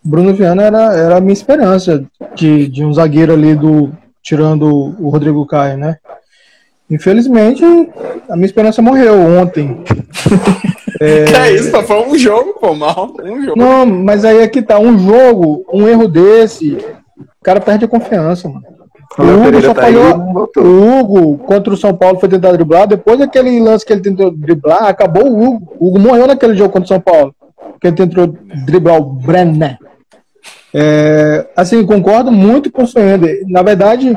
Bruno 0.02 0.32
Viano 0.32 0.62
era, 0.62 0.94
era 0.94 1.16
a 1.16 1.20
minha 1.20 1.32
esperança 1.32 2.04
de, 2.34 2.68
de 2.68 2.84
um 2.84 2.92
zagueiro 2.92 3.32
ali 3.32 3.54
do 3.54 3.92
tirando 4.22 4.66
o 4.66 5.08
Rodrigo 5.10 5.44
Caio, 5.46 5.76
né? 5.76 5.98
Infelizmente, 6.88 7.62
a 8.28 8.34
minha 8.34 8.46
esperança 8.46 8.80
morreu 8.80 9.14
ontem. 9.14 9.84
é... 11.00 11.24
Que 11.24 11.34
é 11.34 11.54
isso, 11.54 11.82
foi 11.82 12.06
um 12.06 12.18
jogo, 12.18 12.54
pô, 12.60 12.74
mal. 12.74 13.10
Um 13.22 13.42
jogo. 13.42 13.58
Não, 13.58 13.86
mas 13.86 14.24
aí 14.24 14.38
é 14.38 14.48
que 14.48 14.60
tá, 14.60 14.78
um 14.78 14.98
jogo, 14.98 15.64
um 15.72 15.88
erro 15.88 16.06
desse, 16.06 16.74
o 16.74 17.42
cara 17.42 17.60
perde 17.60 17.86
a 17.86 17.88
confiança, 17.88 18.48
mano. 18.48 18.62
O 19.18 19.22
Hugo 19.22 19.60
só 19.60 19.74
tá 19.74 19.82
falhou. 19.82 20.44
o 20.58 21.00
Hugo 21.00 21.38
contra 21.38 21.72
o 21.72 21.76
São 21.76 21.94
Paulo 21.94 22.20
foi 22.20 22.28
tentar 22.28 22.52
driblar. 22.52 22.86
Depois 22.86 23.18
daquele 23.18 23.58
lance 23.58 23.84
que 23.84 23.92
ele 23.92 24.02
tentou 24.02 24.30
driblar, 24.30 24.84
acabou 24.84 25.26
o 25.26 25.42
Hugo. 25.42 25.72
O 25.80 25.88
Hugo 25.88 25.98
morreu 25.98 26.26
naquele 26.28 26.54
jogo 26.54 26.70
contra 26.70 26.84
o 26.84 26.88
São 26.88 27.00
Paulo. 27.00 27.34
Que 27.80 27.88
ele 27.88 27.96
tentou 27.96 28.28
driblar 28.64 28.98
o 28.98 29.04
Brenner. 29.04 29.78
É, 30.72 31.46
assim, 31.56 31.84
concordo 31.84 32.30
muito 32.30 32.70
com 32.70 32.84
o 32.84 32.86
Soender. 32.86 33.42
Na 33.48 33.62
verdade, 33.62 34.16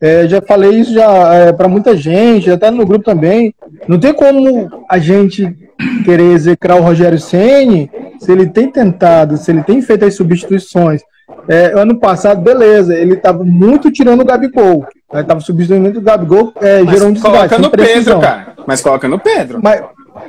é, 0.00 0.28
já 0.28 0.40
falei 0.40 0.70
isso 0.70 0.94
já 0.94 1.34
é, 1.34 1.52
para 1.52 1.66
muita 1.66 1.96
gente, 1.96 2.50
até 2.50 2.70
no 2.70 2.86
grupo 2.86 3.04
também. 3.04 3.52
Não 3.88 3.98
tem 3.98 4.12
como 4.12 4.84
a 4.88 4.98
gente 4.98 5.67
querer 6.04 6.32
execrar 6.32 6.76
o 6.76 6.82
Rogério 6.82 7.18
Ceni 7.18 7.90
se 8.18 8.32
ele 8.32 8.46
tem 8.46 8.70
tentado, 8.70 9.36
se 9.36 9.50
ele 9.50 9.62
tem 9.62 9.80
feito 9.80 10.04
as 10.04 10.14
substituições 10.14 11.02
é, 11.48 11.72
ano 11.74 11.98
passado, 11.98 12.40
beleza, 12.40 12.94
ele 12.94 13.14
estava 13.14 13.44
muito 13.44 13.90
tirando 13.90 14.20
o 14.20 14.24
Gabigol. 14.24 14.86
Ele 15.12 15.22
estava 15.22 15.40
substituindo 15.40 15.98
o 15.98 16.02
Gabigol, 16.02 16.52
é, 16.60 16.84
gerou 16.86 17.08
um 17.08 17.12
desgaste. 17.12 17.56
Coloca 17.56 17.58
no 17.58 17.70
Pedro, 17.70 18.20
cara. 18.20 18.54
Mas 18.66 18.80
coloca 18.82 19.08
no 19.08 19.18
Pedro. 19.18 19.60
Mas, 19.62 19.82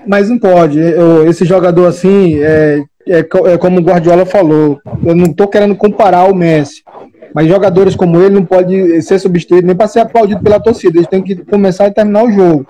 mas 0.07 0.29
não 0.29 0.39
pode. 0.39 0.79
Esse 1.27 1.43
jogador 1.43 1.87
assim, 1.87 2.41
é, 2.41 2.83
é, 3.07 3.19
é 3.19 3.57
como 3.57 3.79
o 3.79 3.83
Guardiola 3.83 4.25
falou, 4.25 4.79
eu 5.03 5.13
não 5.13 5.25
estou 5.25 5.47
querendo 5.47 5.75
comparar 5.75 6.23
o 6.25 6.35
Messi. 6.35 6.83
Mas 7.33 7.47
jogadores 7.47 7.95
como 7.95 8.19
ele 8.19 8.35
não 8.35 8.45
pode 8.45 9.01
ser 9.03 9.19
substituído 9.19 9.67
nem 9.67 9.75
para 9.75 9.87
ser 9.87 9.99
aplaudido 9.99 10.41
pela 10.41 10.59
torcida. 10.59 10.97
Eles 10.97 11.07
têm 11.07 11.21
que 11.21 11.35
começar 11.35 11.87
e 11.87 11.93
terminar 11.93 12.23
o 12.23 12.31
jogo. 12.31 12.65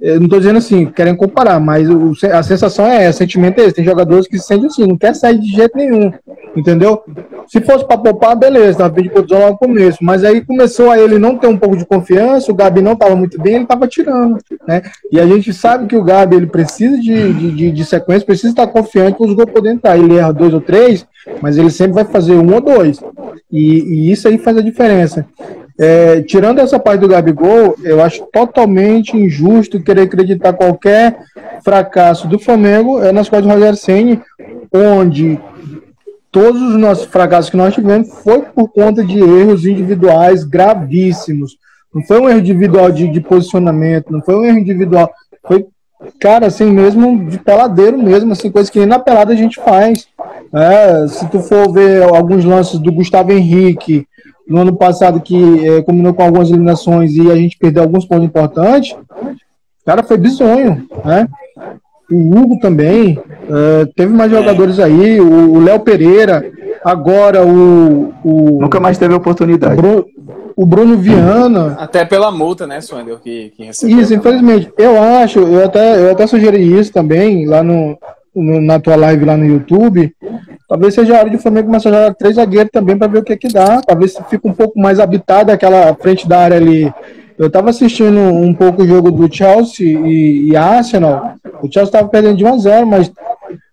Eu 0.00 0.16
não 0.16 0.26
estou 0.26 0.38
dizendo 0.38 0.58
assim, 0.58 0.86
querem 0.86 1.16
comparar, 1.16 1.58
mas 1.58 1.90
o, 1.90 2.12
a 2.32 2.42
sensação 2.42 2.86
é 2.86 3.04
essa, 3.04 3.16
o 3.16 3.18
sentimento 3.18 3.60
é 3.60 3.64
esse. 3.64 3.74
Tem 3.74 3.84
jogadores 3.84 4.28
que 4.28 4.38
se 4.38 4.46
sentem 4.46 4.66
assim, 4.66 4.86
não 4.86 4.96
quer 4.96 5.12
sair 5.14 5.38
de 5.38 5.48
jeito 5.48 5.76
nenhum. 5.76 6.12
Entendeu? 6.56 7.02
Se 7.48 7.60
fosse 7.60 7.84
para 7.84 7.98
poupar, 7.98 8.36
beleza, 8.36 8.78
tava 8.78 8.94
pedindo 8.94 9.12
produção 9.12 9.40
lá 9.40 9.50
no 9.50 9.58
começo. 9.58 9.98
Mas 10.00 10.22
aí 10.22 10.44
começou 10.44 10.90
a 10.90 10.98
ele 10.98 11.18
não 11.18 11.36
ter 11.36 11.48
um 11.48 11.56
pouco 11.56 11.76
de 11.76 11.84
confiança, 11.84 12.52
o 12.52 12.54
Gabi 12.54 12.80
não 12.80 12.92
estava 12.92 13.16
muito 13.16 13.40
bem, 13.40 13.54
ele 13.54 13.64
estava 13.64 13.88
tirando. 13.88 14.38
Né? 14.66 14.82
E 15.10 15.18
a 15.18 15.26
gente 15.26 15.52
sabe 15.52 15.86
que 15.86 15.96
o 15.96 16.04
Gabi 16.04 16.36
ele 16.36 16.46
precisa 16.46 16.96
de, 16.96 17.32
de, 17.32 17.50
de, 17.50 17.70
de 17.72 17.84
sequência, 17.84 18.24
precisa 18.26 18.50
estar 18.50 18.68
confiante 18.68 19.20
os 19.20 19.32
gols 19.32 19.50
poderem 19.50 19.76
entrar. 19.76 19.98
Ele 19.98 20.16
erra 20.16 20.32
dois 20.32 20.54
ou 20.54 20.60
três, 20.60 21.04
mas 21.42 21.58
ele 21.58 21.70
sempre 21.70 21.94
vai 21.94 22.04
fazer 22.04 22.34
um 22.34 22.54
ou 22.54 22.60
dois. 22.60 23.00
E, 23.50 23.80
e 23.80 24.12
isso 24.12 24.28
aí 24.28 24.38
faz 24.38 24.56
a 24.56 24.62
diferença. 24.62 25.26
É, 25.78 26.22
tirando 26.22 26.58
essa 26.58 26.78
parte 26.78 27.00
do 27.00 27.08
Gabigol, 27.08 27.76
eu 27.84 28.02
acho 28.02 28.26
totalmente 28.32 29.16
injusto 29.16 29.80
querer 29.80 30.02
acreditar 30.02 30.52
qualquer 30.52 31.20
fracasso 31.62 32.26
do 32.26 32.38
Flamengo 32.38 33.00
é 33.00 33.12
nas 33.12 33.28
costas 33.28 33.46
do 33.46 33.54
Rogério 33.54 33.78
Senni, 33.78 34.20
onde 34.72 35.38
todos 36.32 36.60
os 36.60 36.74
nossos 36.76 37.06
fracassos 37.06 37.50
que 37.50 37.56
nós 37.56 37.74
tivemos 37.74 38.08
foi 38.22 38.42
por 38.42 38.68
conta 38.72 39.04
de 39.04 39.20
erros 39.20 39.64
individuais 39.64 40.42
gravíssimos. 40.42 41.56
Não 41.94 42.02
foi 42.02 42.20
um 42.20 42.28
erro 42.28 42.40
individual 42.40 42.90
de, 42.90 43.08
de 43.08 43.20
posicionamento, 43.20 44.12
não 44.12 44.20
foi 44.20 44.34
um 44.34 44.44
erro 44.44 44.58
individual, 44.58 45.08
foi 45.46 45.64
cara, 46.18 46.46
assim 46.46 46.70
mesmo, 46.70 47.28
de 47.28 47.38
peladeiro 47.38 47.98
mesmo, 47.98 48.32
assim, 48.32 48.50
coisa 48.50 48.70
que 48.70 48.78
nem 48.78 48.86
na 48.86 48.98
pelada 48.98 49.32
a 49.32 49.36
gente 49.36 49.60
faz. 49.60 50.06
É, 50.52 51.06
se 51.08 51.28
tu 51.28 51.40
for 51.40 51.72
ver 51.72 52.02
alguns 52.02 52.44
lances 52.44 52.78
do 52.78 52.92
Gustavo 52.92 53.32
Henrique 53.32 54.06
no 54.48 54.60
ano 54.60 54.74
passado, 54.74 55.20
que 55.20 55.68
é, 55.68 55.82
combinou 55.82 56.14
com 56.14 56.22
algumas 56.22 56.48
eliminações 56.48 57.14
e 57.14 57.30
a 57.30 57.36
gente 57.36 57.58
perdeu 57.58 57.82
alguns 57.82 58.06
pontos 58.06 58.24
importantes, 58.24 58.96
cara, 59.84 60.02
foi 60.02 60.16
bizonho, 60.16 60.86
né? 61.04 61.28
O 62.10 62.38
Hugo 62.38 62.58
também, 62.58 63.20
é, 63.50 63.86
teve 63.94 64.12
mais 64.12 64.30
jogadores 64.30 64.78
aí, 64.78 65.20
o 65.20 65.60
Léo 65.60 65.80
Pereira, 65.80 66.42
agora 66.82 67.44
o, 67.44 68.14
o. 68.24 68.60
Nunca 68.60 68.80
mais 68.80 68.96
teve 68.96 69.14
oportunidade. 69.14 69.76
Bruno, 69.76 70.06
o 70.56 70.66
Bruno 70.66 70.96
Viana. 70.96 71.76
Até 71.78 72.04
pela 72.04 72.30
multa, 72.30 72.66
né, 72.66 72.80
Swandel, 72.80 73.18
que, 73.18 73.52
que 73.56 73.64
recebeu. 73.64 74.00
Isso, 74.00 74.14
infelizmente. 74.14 74.72
Eu 74.76 75.00
acho, 75.00 75.38
eu 75.38 75.64
até, 75.64 76.00
eu 76.00 76.10
até 76.10 76.26
sugeri 76.26 76.78
isso 76.78 76.92
também 76.92 77.46
lá 77.46 77.62
no, 77.62 77.96
no, 78.34 78.60
na 78.60 78.80
tua 78.80 78.96
live 78.96 79.24
lá 79.24 79.36
no 79.36 79.46
YouTube. 79.46 80.12
Talvez 80.68 80.94
seja 80.94 81.16
a 81.16 81.20
hora 81.20 81.30
de 81.30 81.36
o 81.36 81.40
Flamengo 81.40 81.68
começar 81.68 81.88
a 81.88 81.92
jogar 81.92 82.14
três 82.14 82.36
zagueiros 82.36 82.70
também 82.70 82.96
para 82.98 83.06
ver 83.08 83.18
o 83.18 83.24
que 83.24 83.36
que 83.38 83.48
dá. 83.48 83.80
Talvez 83.80 84.18
fique 84.28 84.46
um 84.46 84.52
pouco 84.52 84.78
mais 84.78 85.00
habitado 85.00 85.50
aquela 85.50 85.94
frente 85.94 86.28
da 86.28 86.40
área 86.40 86.58
ali. 86.58 86.92
Eu 87.38 87.46
estava 87.46 87.70
assistindo 87.70 88.18
um 88.18 88.52
pouco 88.52 88.82
o 88.82 88.86
jogo 88.86 89.10
do 89.10 89.34
Chelsea 89.34 89.86
e, 89.86 90.50
e 90.50 90.56
Arsenal. 90.56 91.36
O 91.62 91.72
Chelsea 91.72 91.84
estava 91.84 92.08
perdendo 92.08 92.36
de 92.36 92.44
1 92.44 92.52
a 92.52 92.58
0, 92.58 92.86
mas 92.86 93.10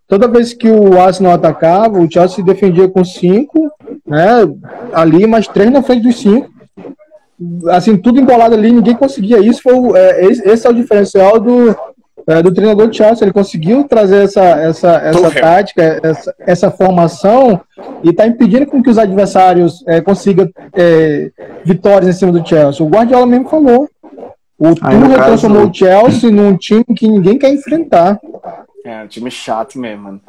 toda 0.08 0.28
vez 0.28 0.54
que 0.54 0.70
o 0.70 0.98
Arsenal 0.98 1.34
atacava, 1.34 2.00
o 2.00 2.10
Chelsea 2.10 2.46
defendia 2.46 2.88
com 2.88 3.04
cinco, 3.04 3.70
né? 4.08 4.48
Ali, 4.94 5.28
mais 5.28 5.48
três 5.50 5.70
na 5.70 5.84
frente 5.84 6.04
dos 6.04 6.22
cinco. 6.22 6.50
Assim, 7.72 7.98
tudo 7.98 8.22
embolado 8.22 8.56
ali, 8.56 8.72
ninguém 8.72 8.96
conseguia 8.96 9.40
isso. 9.40 9.62
Foi, 9.62 9.74
é, 10.00 10.26
esse 10.26 10.66
é 10.66 10.70
o 10.70 10.74
diferencial 10.74 11.42
do, 11.42 11.76
é, 12.28 12.42
do 12.42 12.54
treinador 12.54 12.90
de 12.90 12.98
Chelsea. 12.98 13.26
Ele 13.26 13.34
conseguiu 13.34 13.84
trazer 13.84 14.24
essa, 14.24 14.44
essa, 14.44 14.92
essa 14.98 15.32
tática, 15.32 16.00
essa, 16.04 16.36
essa 16.40 16.72
formação 16.72 17.62
e 18.04 18.10
está 18.10 18.26
impedindo 18.26 18.66
com 18.66 18.82
que 18.82 18.90
os 18.90 18.98
adversários 18.98 19.84
é, 19.88 20.02
consigam 20.02 20.50
é, 20.74 21.32
vitórias 21.64 22.16
em 22.16 22.20
cima 22.20 22.32
do 22.32 22.48
Chelsea. 22.48 22.86
O 22.86 22.90
Guardiola 22.90 23.26
mesmo 23.26 23.50
falou. 23.50 23.90
O 24.58 24.74
Tuchel 24.74 25.24
transformou 25.24 25.68
o 25.68 25.74
Chelsea 25.74 26.32
num 26.32 26.56
time 26.56 26.86
que 26.96 27.08
ninguém 27.08 27.38
quer 27.38 27.50
enfrentar. 27.50 28.20
É, 28.86 29.04
um 29.04 29.08
time 29.08 29.30
chato 29.30 29.78
mesmo, 29.78 30.04
mano. 30.04 30.22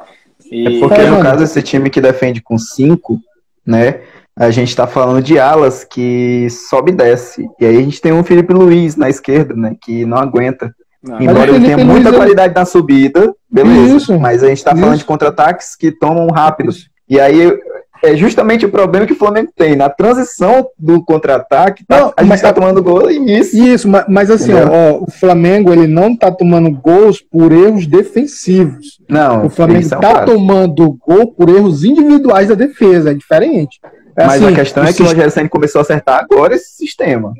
E... 0.51 0.77
É 0.77 0.79
porque, 0.79 1.03
no 1.03 1.21
caso, 1.21 1.43
esse 1.43 1.61
time 1.61 1.89
que 1.89 2.01
defende 2.01 2.41
com 2.41 2.57
cinco, 2.57 3.19
né? 3.65 4.01
A 4.35 4.51
gente 4.51 4.75
tá 4.75 4.85
falando 4.85 5.23
de 5.23 5.39
alas 5.39 5.83
que 5.83 6.47
sobe 6.49 6.91
e 6.91 6.95
desce. 6.95 7.49
E 7.59 7.65
aí 7.65 7.77
a 7.77 7.81
gente 7.81 7.99
tem 7.99 8.13
um 8.13 8.23
Felipe 8.23 8.53
Luiz 8.53 8.95
na 8.95 9.09
esquerda, 9.09 9.55
né? 9.55 9.75
Que 9.81 10.05
não 10.05 10.17
aguenta. 10.17 10.75
Não. 11.03 11.21
Embora 11.21 11.51
ele 11.51 11.65
tenha 11.65 11.77
muita 11.77 12.09
Luiz 12.09 12.17
qualidade 12.17 12.53
é... 12.53 12.59
na 12.59 12.65
subida, 12.65 13.33
beleza. 13.49 13.95
Isso, 13.95 14.19
mas 14.19 14.43
a 14.43 14.47
gente 14.47 14.63
tá 14.63 14.71
isso. 14.71 14.81
falando 14.81 14.97
de 14.97 15.05
contra-ataques 15.05 15.75
que 15.75 15.91
tomam 15.91 16.27
rápidos. 16.27 16.89
E 17.09 17.19
aí 17.19 17.57
é 18.03 18.15
justamente 18.15 18.65
o 18.65 18.69
problema 18.69 19.05
que 19.05 19.13
o 19.13 19.17
Flamengo 19.17 19.51
tem. 19.55 19.75
Na 19.75 19.89
transição 19.89 20.67
do 20.77 21.03
contra-ataque, 21.03 21.85
tá, 21.85 22.13
a 22.15 22.23
gente 22.23 22.33
está 22.33 22.53
tomando 22.53 22.83
gol 22.83 23.09
e 23.09 23.39
isso. 23.39 23.57
Isso, 23.57 23.87
mas, 23.87 24.05
mas 24.07 24.31
assim, 24.31 24.51
ó, 24.53 25.03
o 25.03 25.09
Flamengo 25.09 25.71
ele 25.71 25.87
não 25.87 26.11
está 26.11 26.31
tomando 26.31 26.69
gols 26.71 27.21
por 27.21 27.51
erros 27.51 27.87
defensivos. 27.87 28.99
Não. 29.09 29.45
O 29.45 29.49
Flamengo 29.49 29.81
está 29.81 29.99
é 30.09 30.21
um 30.21 30.25
tomando 30.25 30.97
gol 31.05 31.33
por 31.33 31.49
erros 31.49 31.83
individuais 31.83 32.49
da 32.49 32.55
defesa. 32.55 33.11
É 33.11 33.13
diferente. 33.13 33.79
É 34.17 34.25
mas 34.25 34.43
assim, 34.43 34.53
a 34.53 34.55
questão 34.55 34.83
é 34.83 34.93
que 34.93 35.01
o 35.01 35.05
Rogério 35.05 35.31
Senna 35.31 35.49
começou 35.49 35.79
a 35.79 35.83
acertar 35.83 36.19
agora 36.19 36.55
esse 36.55 36.75
sistema. 36.75 37.33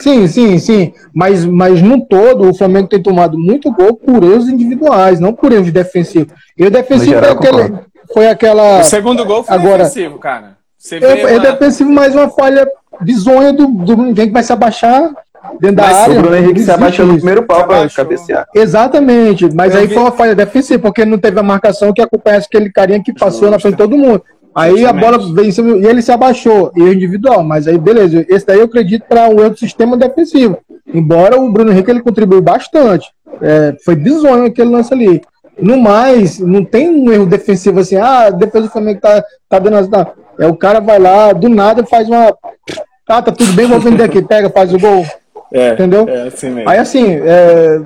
Sim, 0.00 0.26
sim, 0.26 0.58
sim. 0.58 0.92
Mas, 1.12 1.44
mas 1.44 1.80
no 1.82 2.04
todo, 2.06 2.48
o 2.48 2.54
Flamengo 2.54 2.88
tem 2.88 3.02
tomado 3.02 3.38
muito 3.38 3.70
gol 3.72 3.94
por 3.94 4.22
erros 4.22 4.48
individuais, 4.48 5.20
não 5.20 5.32
por 5.32 5.52
erros 5.52 5.72
defensivos. 5.72 6.32
E 6.56 6.66
o 6.66 6.70
defensivo 6.70 7.12
geral, 7.12 7.30
é 7.30 7.32
aquele 7.32 7.74
foi 8.12 8.28
aquela. 8.28 8.80
O 8.80 8.84
segundo 8.84 9.24
gol 9.24 9.42
foi 9.42 9.54
Agora, 9.54 9.84
defensivo, 9.84 10.18
cara. 10.18 10.56
Você 10.78 10.96
é, 10.96 11.34
é 11.34 11.38
defensivo, 11.38 11.90
mas 11.90 12.14
uma 12.14 12.28
falha 12.28 12.68
bizonha 13.00 13.52
do, 13.52 13.66
do 13.66 13.96
ninguém 13.96 14.26
que 14.26 14.32
vai 14.32 14.42
se 14.42 14.52
abaixar 14.52 15.10
dentro 15.58 15.82
mas 15.82 15.92
da 15.92 16.02
área. 16.02 16.18
O 16.18 16.20
Bruno 16.20 16.36
Henrique 16.36 16.60
se 16.60 16.70
abaixou 16.70 17.06
no 17.06 17.14
primeiro 17.14 17.42
pau 17.44 17.66
para 17.66 17.88
cabecear. 17.88 18.46
Exatamente, 18.54 19.48
mas 19.54 19.74
Eu 19.74 19.80
aí 19.80 19.86
vi. 19.86 19.94
foi 19.94 20.02
uma 20.02 20.12
falha 20.12 20.34
defensiva, 20.34 20.82
porque 20.82 21.04
não 21.04 21.18
teve 21.18 21.40
a 21.40 21.42
marcação 21.42 21.92
que 21.92 22.02
acompanha 22.02 22.38
aquele 22.38 22.70
carinha 22.70 23.02
que 23.02 23.14
passou 23.14 23.50
na 23.50 23.58
frente 23.58 23.74
de 23.74 23.78
todo 23.78 23.96
mundo. 23.96 24.22
Aí 24.54 24.84
a 24.84 24.92
bola 24.92 25.18
venceu 25.34 25.80
e 25.80 25.86
ele 25.86 26.00
se 26.00 26.12
abaixou, 26.12 26.70
erro 26.76 26.92
individual, 26.92 27.42
mas 27.42 27.66
aí 27.66 27.76
beleza. 27.76 28.24
Esse 28.28 28.46
daí 28.46 28.58
eu 28.58 28.66
acredito 28.66 29.04
para 29.08 29.28
um 29.28 29.40
erro 29.40 29.50
do 29.50 29.58
sistema 29.58 29.96
defensivo. 29.96 30.58
Embora 30.86 31.40
o 31.40 31.50
Bruno 31.50 31.72
Henrique 31.72 31.90
ele 31.90 32.02
contribuiu 32.02 32.40
bastante. 32.40 33.08
É, 33.42 33.74
foi 33.84 33.96
bizonho 33.96 34.44
aquele 34.44 34.70
lance 34.70 34.94
ali. 34.94 35.20
No 35.58 35.76
mais, 35.76 36.38
não 36.38 36.64
tem 36.64 36.88
um 36.88 37.12
erro 37.12 37.26
defensivo 37.26 37.80
assim, 37.80 37.96
ah, 37.96 38.30
depois 38.30 38.64
do 38.64 38.70
Flamengo 38.70 39.00
tá, 39.00 39.24
tá 39.48 39.58
dando 39.58 39.76
as. 39.76 39.88
É 40.38 40.46
o 40.46 40.56
cara 40.56 40.80
vai 40.80 40.98
lá, 40.98 41.32
do 41.32 41.48
nada 41.48 41.84
faz 41.84 42.08
uma. 42.08 42.36
Ah, 43.08 43.22
tá 43.22 43.32
tudo 43.32 43.52
bem, 43.52 43.66
vou 43.66 43.80
vender 43.80 44.04
aqui, 44.04 44.22
pega, 44.22 44.50
faz 44.50 44.72
o 44.72 44.78
gol. 44.78 45.04
É, 45.52 45.72
entendeu? 45.72 46.08
É 46.08 46.28
assim 46.28 46.50
mesmo. 46.50 46.68
Aí 46.68 46.78
assim, 46.78 47.06
é, 47.22 47.80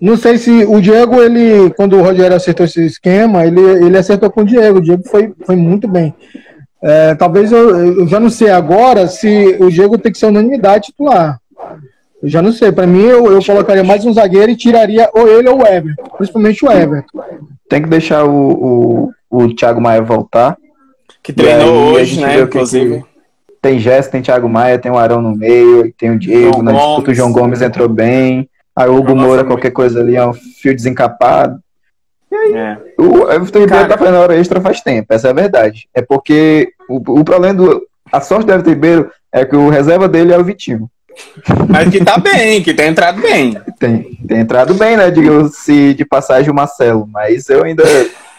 não 0.00 0.16
sei 0.16 0.38
se 0.38 0.64
o 0.64 0.80
Diego, 0.80 1.20
ele, 1.20 1.70
quando 1.70 1.96
o 1.96 2.02
Rogério 2.02 2.36
acertou 2.36 2.64
esse 2.64 2.84
esquema, 2.84 3.44
ele, 3.44 3.60
ele 3.60 3.98
acertou 3.98 4.30
com 4.30 4.42
o 4.42 4.44
Diego. 4.44 4.78
O 4.78 4.82
Diego 4.82 5.02
foi, 5.08 5.32
foi 5.44 5.56
muito 5.56 5.88
bem. 5.88 6.14
É, 6.80 7.14
talvez 7.16 7.50
eu, 7.50 7.98
eu 8.00 8.06
já 8.06 8.20
não 8.20 8.30
sei 8.30 8.50
agora 8.50 9.08
se 9.08 9.56
o 9.58 9.68
Diego 9.68 9.98
tem 9.98 10.12
que 10.12 10.18
ser 10.18 10.26
unanimidade 10.26 10.86
titular. 10.86 11.40
Eu 12.22 12.28
já 12.28 12.40
não 12.40 12.52
sei. 12.52 12.70
Para 12.70 12.86
mim, 12.86 13.02
eu, 13.02 13.26
eu 13.32 13.44
colocaria 13.44 13.82
mais 13.82 14.04
um 14.04 14.12
zagueiro 14.12 14.52
e 14.52 14.56
tiraria 14.56 15.10
ou 15.12 15.26
ele 15.28 15.48
ou 15.48 15.62
o 15.62 15.66
Everton. 15.66 16.04
Principalmente 16.16 16.64
o 16.64 16.70
Everton. 16.70 17.20
Tem 17.68 17.82
que 17.82 17.88
deixar 17.88 18.24
o, 18.24 19.10
o, 19.30 19.44
o 19.44 19.54
Thiago 19.54 19.80
Maia 19.80 20.02
voltar. 20.02 20.56
Que 21.22 21.32
treinou 21.32 21.94
hoje, 21.94 22.20
né? 22.20 22.40
Inclusive. 22.40 23.04
Tem 23.60 23.78
Jéssica, 23.80 24.12
tem 24.12 24.22
Thiago 24.22 24.48
Maia, 24.48 24.78
tem 24.78 24.90
o 24.90 24.96
Arão 24.96 25.20
no 25.20 25.36
meio, 25.36 25.92
tem 25.98 26.10
o 26.10 26.18
Diego. 26.18 26.52
João 26.52 26.62
na 26.62 26.70
Gomes. 26.70 26.86
disputa, 26.86 27.10
o 27.10 27.14
João 27.14 27.32
Gomes 27.32 27.60
entrou 27.60 27.88
bem. 27.88 28.48
Aí 28.78 28.88
o 28.88 28.94
Hugo 28.94 29.16
Moura, 29.16 29.42
qualquer 29.42 29.72
coisa 29.72 29.98
ali, 29.98 30.14
é 30.14 30.24
um 30.24 30.32
fio 30.32 30.72
desencapado. 30.72 31.58
E 32.30 32.36
aí, 32.36 32.52
é. 32.54 32.78
o 32.96 33.28
Everton 33.28 33.58
Ribeiro 33.58 33.88
tá 33.88 33.98
fazendo 33.98 34.18
hora 34.18 34.36
extra 34.36 34.60
faz 34.60 34.80
tempo, 34.80 35.12
essa 35.12 35.26
é 35.26 35.30
a 35.32 35.34
verdade. 35.34 35.88
É 35.92 36.00
porque 36.00 36.70
o, 36.88 37.18
o 37.18 37.24
problema 37.24 37.54
do. 37.54 37.82
A 38.12 38.20
sorte 38.20 38.46
do 38.46 38.52
Everton 38.52 38.70
Ribeiro 38.70 39.10
é 39.32 39.44
que 39.44 39.56
o 39.56 39.68
reserva 39.68 40.06
dele 40.06 40.32
é 40.32 40.38
o 40.38 40.44
Vitinho. 40.44 40.88
Mas 41.68 41.90
que 41.90 42.04
tá 42.04 42.18
bem, 42.18 42.62
que 42.62 42.72
tem 42.72 42.90
entrado 42.90 43.20
bem. 43.20 43.60
Tem, 43.80 44.16
tem 44.28 44.38
entrado 44.38 44.72
bem, 44.74 44.96
né? 44.96 45.10
Diga-se 45.10 45.94
de 45.94 46.04
passagem 46.04 46.48
o 46.48 46.54
Marcelo. 46.54 47.04
Mas 47.12 47.48
eu 47.48 47.64
ainda. 47.64 47.82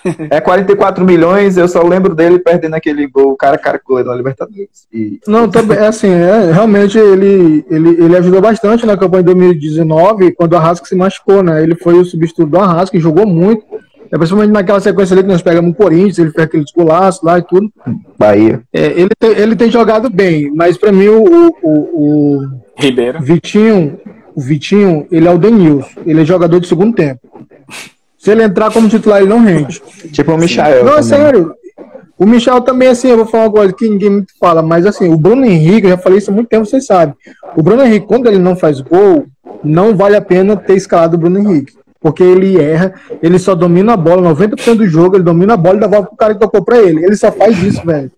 É 0.29 0.39
44 0.39 1.03
milhões, 1.05 1.57
eu 1.57 1.67
só 1.67 1.81
lembro 1.83 2.15
dele 2.15 2.39
perdendo 2.39 2.75
aquele 2.75 3.07
gol 3.07 3.35
cara 3.35 3.57
cara 3.57 3.79
com 3.79 4.01
na 4.03 4.15
Libertadores. 4.15 4.87
E... 4.93 5.19
Não, 5.27 5.49
também, 5.49 5.77
é 5.77 5.87
assim, 5.87 6.09
é, 6.09 6.51
realmente 6.51 6.97
ele, 6.97 7.65
ele, 7.69 7.89
ele 8.03 8.17
ajudou 8.17 8.41
bastante 8.41 8.85
na 8.85 8.97
campanha 8.97 9.23
de 9.23 9.33
2019, 9.33 10.33
quando 10.33 10.53
o 10.53 10.57
Arrasca 10.57 10.85
se 10.85 10.95
machucou, 10.95 11.43
né? 11.43 11.61
Ele 11.61 11.75
foi 11.75 11.95
o 11.95 12.05
substituto 12.05 12.49
do 12.49 12.59
Arrasca 12.59 12.97
e 12.97 13.01
jogou 13.01 13.25
muito. 13.25 13.63
É, 14.11 14.17
principalmente 14.17 14.51
naquela 14.51 14.79
sequência 14.79 15.13
ali 15.13 15.21
que 15.21 15.29
nós 15.29 15.41
pegamos 15.41 15.71
o 15.71 15.75
Corinthians, 15.75 16.17
ele 16.17 16.31
fez 16.31 16.45
aquele 16.45 16.65
golaço 16.75 17.23
lá 17.23 17.37
e 17.37 17.43
tudo. 17.43 17.71
Bahia. 18.17 18.61
É, 18.73 18.99
ele, 18.99 19.09
tem, 19.17 19.29
ele 19.31 19.55
tem 19.55 19.69
jogado 19.69 20.09
bem, 20.09 20.51
mas 20.55 20.77
para 20.77 20.91
mim 20.91 21.07
o, 21.09 21.23
o, 21.23 21.57
o, 21.63 22.47
Ribeiro. 22.75 23.21
Vitinho, 23.21 23.99
o 24.35 24.41
Vitinho, 24.41 25.05
ele 25.11 25.27
é 25.27 25.31
o 25.31 25.37
Denilson. 25.37 25.87
Ele 26.05 26.21
é 26.21 26.25
jogador 26.25 26.59
de 26.59 26.67
segundo 26.67 26.95
tempo. 26.95 27.19
Se 28.19 28.31
ele 28.31 28.43
entrar 28.43 28.71
como 28.71 28.89
titular, 28.89 29.21
ele 29.21 29.29
não 29.29 29.39
rende. 29.39 29.81
Tipo 30.11 30.33
o 30.33 30.37
Michael. 30.37 30.85
Não, 30.85 30.97
é 30.97 31.01
sério. 31.01 31.55
O 32.17 32.25
Michel 32.25 32.59
também, 32.59 32.89
assim, 32.89 33.07
eu 33.07 33.15
vou 33.15 33.25
falar 33.25 33.45
uma 33.45 33.51
coisa 33.51 33.71
que 33.71 33.87
ninguém 33.87 34.09
muito 34.09 34.33
fala, 34.37 34.61
mas 34.61 34.85
assim, 34.85 35.07
o 35.07 35.15
Bruno 35.15 35.45
Henrique, 35.45 35.85
eu 35.85 35.91
já 35.91 35.97
falei 35.97 36.17
isso 36.17 36.29
há 36.29 36.33
muito 36.33 36.49
tempo, 36.49 36.65
vocês 36.65 36.85
sabem. 36.85 37.15
O 37.55 37.63
Bruno 37.63 37.81
Henrique, 37.81 38.07
quando 38.07 38.27
ele 38.27 38.37
não 38.37 38.57
faz 38.57 38.81
gol, 38.81 39.25
não 39.63 39.95
vale 39.95 40.17
a 40.17 40.21
pena 40.21 40.57
ter 40.57 40.75
escalado 40.75 41.15
o 41.15 41.19
Bruno 41.19 41.39
Henrique. 41.39 41.71
Porque 42.01 42.21
ele 42.21 42.59
erra, 42.59 42.93
ele 43.23 43.39
só 43.39 43.55
domina 43.55 43.93
a 43.93 43.97
bola, 43.97 44.33
90% 44.35 44.75
do 44.75 44.87
jogo, 44.87 45.15
ele 45.15 45.23
domina 45.23 45.53
a 45.53 45.57
bola 45.57 45.77
e 45.77 45.79
dá 45.79 45.87
volta 45.87 46.07
pro 46.07 46.17
cara 46.17 46.33
que 46.33 46.41
tocou 46.41 46.61
pra 46.61 46.77
ele. 46.77 47.05
Ele 47.05 47.15
só 47.15 47.31
faz 47.31 47.57
isso, 47.63 47.85
velho. 47.85 48.11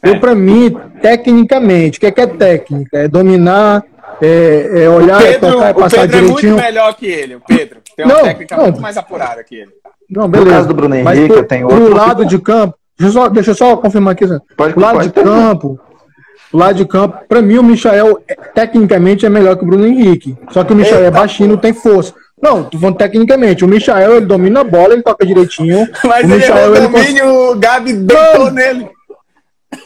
Eu, 0.00 0.20
pra 0.20 0.34
mim, 0.34 0.74
tecnicamente, 1.02 1.98
o 1.98 2.00
que 2.00 2.06
é, 2.06 2.10
que 2.12 2.20
é 2.20 2.26
técnica? 2.28 2.98
É 2.98 3.08
dominar, 3.08 3.84
é, 4.20 4.84
é 4.84 4.88
olhar, 4.88 5.22
Pedro, 5.22 5.48
é 5.48 5.52
tocar, 5.52 5.74
passar 5.74 5.98
o 5.98 6.00
Pedro 6.00 6.20
direitinho. 6.20 6.50
é 6.50 6.52
muito 6.52 6.64
melhor 6.64 6.94
que 6.94 7.06
ele, 7.06 7.36
o 7.36 7.40
Pedro. 7.40 7.80
Tem 7.96 8.04
uma 8.04 8.14
não, 8.14 8.22
técnica 8.22 8.56
não. 8.56 8.64
muito 8.64 8.80
mais 8.80 8.96
apurada 8.96 9.42
que 9.42 9.54
ele. 9.56 9.70
Não, 10.10 10.28
beleza. 10.28 10.50
No 10.50 10.56
caso 10.56 10.68
do 10.68 10.74
Bruno 10.74 10.94
Henrique, 10.94 11.04
Mas, 11.04 11.30
eu 11.30 11.44
tenho 11.44 11.66
outro. 11.66 11.84
Do 11.84 11.96
lado 11.96 12.24
de 12.24 12.38
campo, 12.38 12.76
deixa 12.98 13.08
eu 13.08 13.22
só, 13.22 13.28
deixa 13.28 13.50
eu 13.52 13.54
só 13.54 13.76
confirmar 13.76 14.12
aqui. 14.12 14.26
Pode, 14.56 14.76
o 14.76 14.80
lado 14.80 14.94
pode 14.96 15.08
de 15.08 15.14
ter. 15.14 15.24
campo, 15.24 15.80
o 16.52 16.58
lado 16.58 16.74
de 16.74 16.84
campo, 16.84 17.18
para 17.28 17.40
mim 17.40 17.58
o 17.58 17.62
Michael 17.62 18.22
é, 18.26 18.34
tecnicamente 18.34 19.24
é 19.24 19.28
melhor 19.28 19.56
que 19.56 19.62
o 19.62 19.66
Bruno 19.66 19.86
Henrique. 19.86 20.36
Só 20.50 20.64
que 20.64 20.72
o 20.72 20.76
Michael 20.76 21.02
é 21.02 21.04
Eita. 21.04 21.16
é 21.16 21.20
baixinho, 21.20 21.50
não 21.50 21.56
tem 21.56 21.72
força. 21.72 22.12
Não, 22.42 22.64
tô 22.64 22.78
falando 22.78 22.96
tecnicamente. 22.96 23.64
O 23.64 23.68
Michael, 23.68 24.16
ele 24.16 24.26
domina 24.26 24.60
a 24.60 24.64
bola, 24.64 24.94
ele 24.94 25.02
toca 25.02 25.26
direitinho. 25.26 25.86
Mas 26.04 26.24
o 26.24 26.26
ele 26.26 26.34
Michael, 26.36 26.74
ele 26.74 26.88
domínio, 26.88 27.24
cons... 27.24 27.50
o 27.50 27.58
Gabi 27.58 27.92
deitou 27.92 28.50
nele. 28.50 28.88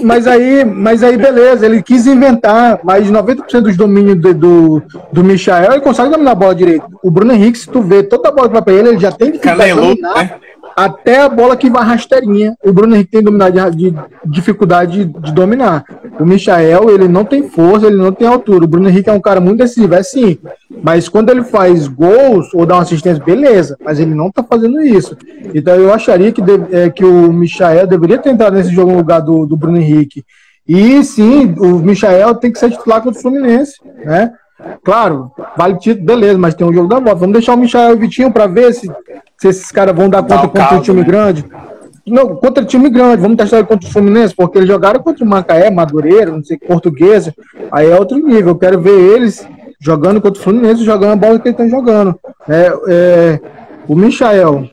Mas 0.00 0.26
aí, 0.26 0.64
mas 0.64 1.02
aí, 1.02 1.16
beleza, 1.16 1.66
ele 1.66 1.82
quis 1.82 2.06
inventar, 2.06 2.80
mas 2.82 3.10
90% 3.10 3.60
dos 3.60 3.76
domínios 3.76 4.18
do, 4.18 4.34
do, 4.34 4.82
do 5.12 5.22
Michael, 5.24 5.72
ele 5.72 5.80
consegue 5.82 6.10
dominar 6.10 6.32
a 6.32 6.34
bola 6.34 6.54
direito. 6.54 6.86
O 7.02 7.10
Bruno 7.10 7.32
Henrique, 7.32 7.58
se 7.58 7.68
tu 7.68 7.82
vê 7.82 8.02
toda 8.02 8.30
a 8.30 8.32
bola 8.32 8.62
pra 8.62 8.72
ele, 8.72 8.88
ele 8.90 8.98
já 8.98 9.12
tem 9.12 9.32
que 9.32 9.38
dominar 9.38 10.16
né? 10.16 10.34
Até 10.76 11.20
a 11.20 11.28
bola 11.28 11.56
que 11.56 11.70
vai 11.70 11.84
rasteirinha. 11.84 12.56
O 12.64 12.72
Bruno 12.72 12.94
Henrique 12.94 13.12
tem 13.12 13.22
dominado 13.22 13.70
de, 13.70 13.90
de, 13.90 13.96
dificuldade 14.26 15.04
de, 15.04 15.20
de, 15.20 15.32
dominar. 15.32 15.84
O 16.18 16.24
Michael, 16.24 16.90
ele 16.90 17.08
não 17.08 17.24
tem 17.24 17.48
força, 17.48 17.86
ele 17.86 17.96
não 17.96 18.12
tem 18.12 18.26
altura. 18.26 18.64
O 18.64 18.68
Bruno 18.68 18.88
Henrique 18.88 19.08
é 19.08 19.12
um 19.12 19.20
cara 19.20 19.40
muito 19.40 19.58
decisivo, 19.58 19.94
é 19.94 20.02
sim. 20.02 20.38
Mas 20.82 21.08
quando 21.08 21.30
ele 21.30 21.44
faz 21.44 21.86
gols 21.86 22.52
ou 22.52 22.66
dá 22.66 22.74
uma 22.74 22.82
assistência, 22.82 23.22
beleza. 23.22 23.76
Mas 23.84 24.00
ele 24.00 24.14
não 24.14 24.30
tá 24.30 24.42
fazendo 24.42 24.82
isso. 24.82 25.16
Então 25.54 25.74
eu 25.76 25.92
acharia 25.92 26.32
que, 26.32 26.42
é, 26.72 26.90
que 26.90 27.04
o 27.04 27.32
Michael 27.32 27.86
deveria 27.86 28.18
tentar 28.18 28.50
nesse 28.50 28.70
jogo 28.70 28.90
no 28.90 28.98
lugar 28.98 29.20
do, 29.20 29.46
do 29.46 29.56
Bruno 29.56 29.78
Henrique. 29.78 30.24
E 30.66 31.04
sim, 31.04 31.54
o 31.58 31.78
Michael 31.78 32.34
tem 32.36 32.50
que 32.50 32.58
ser 32.58 32.70
titular 32.70 33.02
contra 33.02 33.18
o 33.18 33.22
Fluminense, 33.22 33.74
né? 34.04 34.32
Claro, 34.82 35.30
vale 35.56 35.78
título, 35.78 36.04
beleza, 36.04 36.38
mas 36.38 36.54
tem 36.54 36.66
um 36.66 36.72
jogo 36.72 36.88
da 36.88 36.98
volta. 36.98 37.14
Vamos 37.16 37.32
deixar 37.32 37.54
o 37.54 37.56
Michael 37.56 37.92
e 37.92 37.94
o 37.94 37.98
Vitinho 37.98 38.32
para 38.32 38.46
ver 38.46 38.72
se, 38.72 38.90
se 39.38 39.48
esses 39.48 39.70
caras 39.70 39.94
vão 39.94 40.08
dar 40.08 40.22
conta 40.22 40.48
contra 40.48 40.78
o 40.78 40.82
time 40.82 41.00
né? 41.00 41.06
grande. 41.06 41.44
Não, 42.06 42.36
contra 42.36 42.64
time 42.64 42.90
grande, 42.90 43.22
vamos 43.22 43.38
testar 43.38 43.58
ele 43.58 43.66
contra 43.66 43.88
o 43.88 43.92
Fluminense, 43.92 44.34
porque 44.34 44.58
eles 44.58 44.68
jogaram 44.68 45.00
contra 45.00 45.24
o 45.24 45.26
Macaé, 45.26 45.70
Madureira, 45.70 46.30
não 46.30 46.44
sei, 46.44 46.58
Portuguesa. 46.58 47.34
Aí 47.72 47.88
é 47.88 47.98
outro 47.98 48.18
nível. 48.18 48.48
Eu 48.48 48.58
quero 48.58 48.78
ver 48.78 48.98
eles 48.98 49.46
jogando 49.80 50.20
contra 50.20 50.38
o 50.38 50.44
Fluminense, 50.44 50.84
jogando 50.84 51.12
a 51.12 51.16
bola 51.16 51.38
que 51.38 51.48
eles 51.48 51.58
estão 51.58 51.68
jogando. 51.68 52.18
É, 52.46 52.72
é, 52.88 53.40
o 53.88 53.96
Michael, 53.96 54.68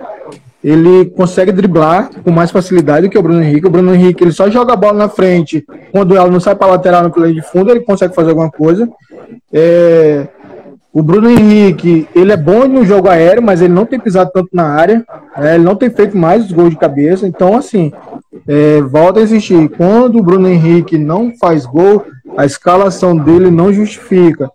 ele 0.63 1.05
consegue 1.05 1.51
driblar 1.51 2.09
com 2.23 2.31
mais 2.31 2.51
facilidade 2.51 3.09
que 3.09 3.17
o 3.17 3.23
Bruno 3.23 3.41
Henrique. 3.41 3.67
O 3.67 3.71
Bruno 3.71 3.93
Henrique 3.93 4.23
ele 4.23 4.31
só 4.31 4.49
joga 4.49 4.73
a 4.73 4.77
bola 4.77 4.93
na 4.93 5.09
frente. 5.09 5.65
Quando 5.91 6.15
ela 6.15 6.29
não 6.29 6.39
sai 6.39 6.55
para 6.55 6.67
lateral 6.67 7.03
no 7.03 7.11
play 7.11 7.33
de 7.33 7.41
fundo, 7.41 7.71
ele 7.71 7.79
consegue 7.79 8.13
fazer 8.13 8.29
alguma 8.29 8.51
coisa. 8.51 8.89
É, 9.53 10.27
O 10.93 11.01
Bruno 11.01 11.29
Henrique, 11.29 12.07
ele 12.13 12.33
é 12.33 12.37
bom 12.37 12.67
no 12.67 12.85
jogo 12.85 13.07
aéreo, 13.07 13.41
mas 13.41 13.61
ele 13.61 13.73
não 13.73 13.85
tem 13.85 13.99
pisado 13.99 14.29
tanto 14.33 14.49
na 14.51 14.65
área. 14.65 15.05
É, 15.37 15.55
ele 15.55 15.63
não 15.63 15.75
tem 15.75 15.89
feito 15.89 16.17
mais 16.17 16.45
os 16.45 16.51
gols 16.51 16.71
de 16.71 16.77
cabeça. 16.77 17.25
Então, 17.25 17.55
assim, 17.55 17.91
é, 18.47 18.81
volta 18.81 19.19
a 19.19 19.23
insistir. 19.23 19.69
Quando 19.69 20.19
o 20.19 20.23
Bruno 20.23 20.49
Henrique 20.49 20.97
não 20.97 21.31
faz 21.39 21.65
gol, 21.65 22.03
a 22.37 22.45
escalação 22.45 23.15
dele 23.15 23.49
não 23.49 23.73
justifica. 23.73 24.49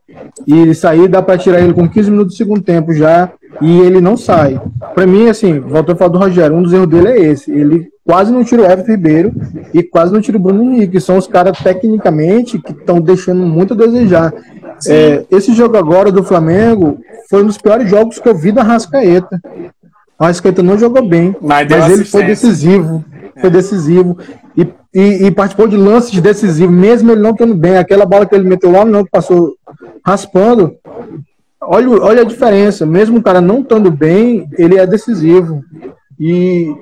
E 0.46 0.74
sair 0.74 1.08
dá 1.08 1.22
para 1.22 1.38
tirar 1.38 1.60
ele 1.60 1.72
com 1.72 1.88
15 1.88 2.10
minutos 2.10 2.34
do 2.34 2.36
segundo 2.36 2.60
tempo 2.62 2.92
já 2.92 3.30
e 3.60 3.80
ele 3.80 4.00
não 4.00 4.16
sai. 4.16 4.60
Para 4.94 5.06
mim, 5.06 5.28
assim, 5.28 5.58
voltando 5.60 5.92
a 5.92 5.96
falar 5.96 6.10
do 6.10 6.18
Rogério, 6.18 6.56
um 6.56 6.62
dos 6.62 6.72
erros 6.72 6.88
dele 6.88 7.08
é 7.08 7.20
esse. 7.20 7.50
Ele 7.50 7.88
quase 8.04 8.32
não 8.32 8.44
tira 8.44 8.62
o 8.62 8.64
Everton 8.64 8.92
Ribeiro 8.92 9.32
e 9.74 9.82
quase 9.82 10.12
não 10.12 10.20
tira 10.20 10.36
o 10.36 10.40
Bruno 10.40 10.62
Henrique, 10.62 10.92
que 10.92 11.00
são 11.00 11.16
os 11.16 11.26
caras 11.26 11.58
tecnicamente 11.58 12.58
que 12.58 12.72
estão 12.72 13.00
deixando 13.00 13.40
muito 13.46 13.74
a 13.74 13.76
desejar. 13.76 14.32
É, 14.86 15.24
esse 15.30 15.54
jogo 15.54 15.76
agora 15.76 16.12
do 16.12 16.22
Flamengo 16.22 16.98
foi 17.28 17.42
um 17.42 17.46
dos 17.46 17.58
piores 17.58 17.88
jogos 17.88 18.18
que 18.18 18.28
eu 18.28 18.34
vi 18.34 18.52
da 18.52 18.62
Rascaeta. 18.62 19.40
O 20.18 20.24
Rascaeta 20.24 20.62
não 20.62 20.78
jogou 20.78 21.06
bem, 21.06 21.34
mas, 21.40 21.68
mas 21.68 21.90
ele 21.90 22.04
foi 22.04 22.24
decisivo. 22.24 23.04
Foi 23.40 23.50
decisivo. 23.50 24.18
E, 24.56 24.66
e, 24.94 25.26
e, 25.26 25.30
participou 25.30 25.68
de 25.68 25.76
lances 25.76 26.18
decisivos, 26.20 26.74
mesmo 26.74 27.12
ele 27.12 27.20
não 27.20 27.32
estando 27.32 27.54
bem. 27.54 27.76
Aquela 27.76 28.06
bola 28.06 28.24
que 28.24 28.34
ele 28.34 28.48
meteu 28.48 28.70
lá, 28.70 28.84
não, 28.84 29.04
que 29.04 29.10
passou 29.10 29.54
raspando. 30.04 30.74
Olha, 31.60 31.90
olha 32.02 32.22
a 32.22 32.24
diferença. 32.24 32.86
Mesmo 32.86 33.18
o 33.18 33.22
cara 33.22 33.40
não 33.40 33.60
estando 33.60 33.90
bem, 33.90 34.48
ele 34.56 34.78
é 34.78 34.86
decisivo. 34.86 35.62
E 36.18 36.74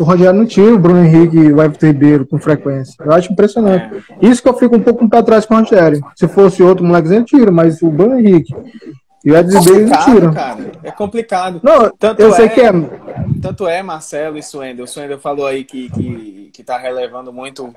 o 0.00 0.04
Rogério 0.04 0.32
não 0.32 0.46
tira 0.46 0.74
o 0.74 0.78
Bruno 0.78 1.04
Henrique 1.04 1.36
e 1.36 1.52
o 1.52 1.62
Everton 1.62 1.86
Ribeiro 1.86 2.26
com 2.26 2.38
frequência. 2.38 2.94
Eu 3.04 3.12
acho 3.12 3.32
impressionante. 3.32 4.04
Isso 4.20 4.42
que 4.42 4.48
eu 4.48 4.54
fico 4.54 4.76
um 4.76 4.80
pouco 4.80 5.08
para 5.08 5.22
trás 5.22 5.46
com 5.46 5.54
o 5.54 5.58
Rogério. 5.58 6.04
Se 6.16 6.26
fosse 6.26 6.62
outro 6.62 6.84
molequezinho, 6.84 7.24
tira, 7.24 7.50
mas 7.50 7.80
o 7.80 7.90
Bruno 7.90 8.18
Henrique 8.18 8.54
e 9.24 9.30
o 9.30 9.36
Edson 9.36 9.60
Ribeiro 9.60 9.88
não 9.88 10.04
tira. 10.04 10.32
Cara, 10.32 10.72
é 10.82 10.90
complicado. 10.90 11.60
Não, 11.62 11.90
tanto 11.90 12.20
eu 12.20 12.32
sei 12.32 12.46
é, 12.46 12.48
que 12.48 12.60
é. 12.60 12.72
Tanto 13.40 13.66
é, 13.66 13.82
Marcelo 13.82 14.36
e 14.36 14.42
Suender. 14.42 14.82
O 14.82 14.86
Suender 14.86 15.18
falou 15.18 15.46
aí 15.46 15.64
que, 15.64 15.88
que, 15.90 16.50
que 16.52 16.62
tá 16.62 16.76
relevando 16.76 17.32
muito 17.32 17.74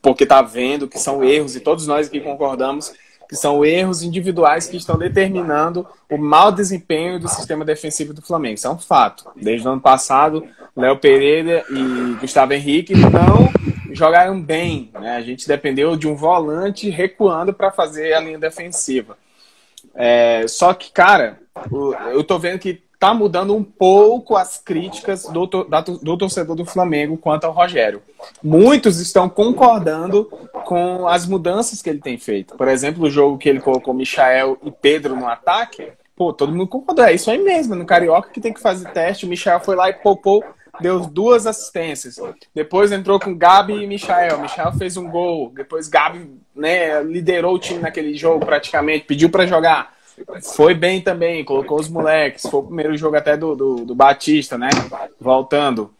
porque 0.00 0.24
tá 0.24 0.40
vendo 0.40 0.86
que 0.86 0.98
são 0.98 1.24
erros, 1.24 1.56
e 1.56 1.60
todos 1.60 1.86
nós 1.86 2.06
aqui 2.06 2.20
concordamos 2.20 2.92
que 3.34 3.40
são 3.40 3.64
erros 3.64 4.04
individuais 4.04 4.68
que 4.68 4.76
estão 4.76 4.96
determinando 4.96 5.84
o 6.08 6.16
mau 6.16 6.52
desempenho 6.52 7.18
do 7.18 7.26
sistema 7.26 7.64
defensivo 7.64 8.14
do 8.14 8.22
Flamengo. 8.22 8.54
Isso 8.54 8.68
é 8.68 8.70
um 8.70 8.78
fato. 8.78 9.28
Desde 9.34 9.66
o 9.66 9.72
ano 9.72 9.80
passado, 9.80 10.46
Léo 10.76 10.96
Pereira 10.98 11.64
e 11.68 12.16
Gustavo 12.20 12.52
Henrique 12.52 12.94
não 12.94 13.50
jogaram 13.92 14.40
bem. 14.40 14.88
Né? 14.94 15.16
A 15.16 15.20
gente 15.20 15.48
dependeu 15.48 15.96
de 15.96 16.06
um 16.06 16.14
volante 16.14 16.88
recuando 16.88 17.52
para 17.52 17.72
fazer 17.72 18.12
a 18.12 18.20
linha 18.20 18.38
defensiva. 18.38 19.18
É, 19.96 20.46
só 20.46 20.72
que, 20.72 20.92
cara, 20.92 21.40
eu 22.12 22.22
tô 22.22 22.38
vendo 22.38 22.60
que 22.60 22.83
tá 23.04 23.12
mudando 23.12 23.54
um 23.54 23.62
pouco 23.62 24.34
as 24.34 24.56
críticas 24.56 25.24
do, 25.24 25.46
do 25.46 26.16
torcedor 26.16 26.56
do 26.56 26.64
Flamengo 26.64 27.18
quanto 27.18 27.44
ao 27.44 27.52
Rogério. 27.52 28.00
Muitos 28.42 28.98
estão 28.98 29.28
concordando 29.28 30.24
com 30.64 31.06
as 31.06 31.26
mudanças 31.26 31.82
que 31.82 31.90
ele 31.90 31.98
tem 31.98 32.16
feito. 32.16 32.56
Por 32.56 32.66
exemplo, 32.66 33.04
o 33.04 33.10
jogo 33.10 33.36
que 33.36 33.46
ele 33.46 33.60
colocou 33.60 33.92
Michael 33.92 34.56
e 34.64 34.70
Pedro 34.70 35.14
no 35.14 35.28
ataque, 35.28 35.92
pô, 36.16 36.32
todo 36.32 36.50
mundo 36.50 36.66
concordou. 36.66 37.04
É 37.04 37.12
isso 37.12 37.30
aí 37.30 37.38
mesmo, 37.38 37.74
no 37.74 37.84
Carioca 37.84 38.30
que 38.30 38.40
tem 38.40 38.54
que 38.54 38.60
fazer 38.60 38.90
teste. 38.90 39.26
O 39.26 39.28
Michael 39.28 39.60
foi 39.60 39.76
lá 39.76 39.90
e 39.90 39.92
poupou 39.92 40.42
deu 40.80 41.00
duas 41.00 41.46
assistências. 41.46 42.16
Depois 42.54 42.90
entrou 42.90 43.20
com 43.20 43.36
Gabi 43.36 43.82
e 43.82 43.86
Michael. 43.86 44.40
Michael 44.40 44.72
fez 44.72 44.96
um 44.96 45.10
gol. 45.10 45.52
Depois 45.54 45.88
Gabi 45.88 46.30
né, 46.56 47.02
liderou 47.02 47.54
o 47.54 47.58
time 47.58 47.80
naquele 47.80 48.16
jogo 48.16 48.46
praticamente, 48.46 49.04
pediu 49.04 49.28
para 49.28 49.46
jogar. 49.46 49.93
Foi 50.54 50.74
bem 50.74 51.00
também, 51.00 51.44
colocou 51.44 51.78
os 51.78 51.88
moleques. 51.88 52.46
Foi 52.48 52.60
o 52.60 52.64
primeiro 52.64 52.96
jogo 52.96 53.16
até 53.16 53.36
do, 53.36 53.54
do, 53.54 53.76
do 53.84 53.94
Batista, 53.94 54.56
né? 54.56 54.70
Voltando. 55.20 55.90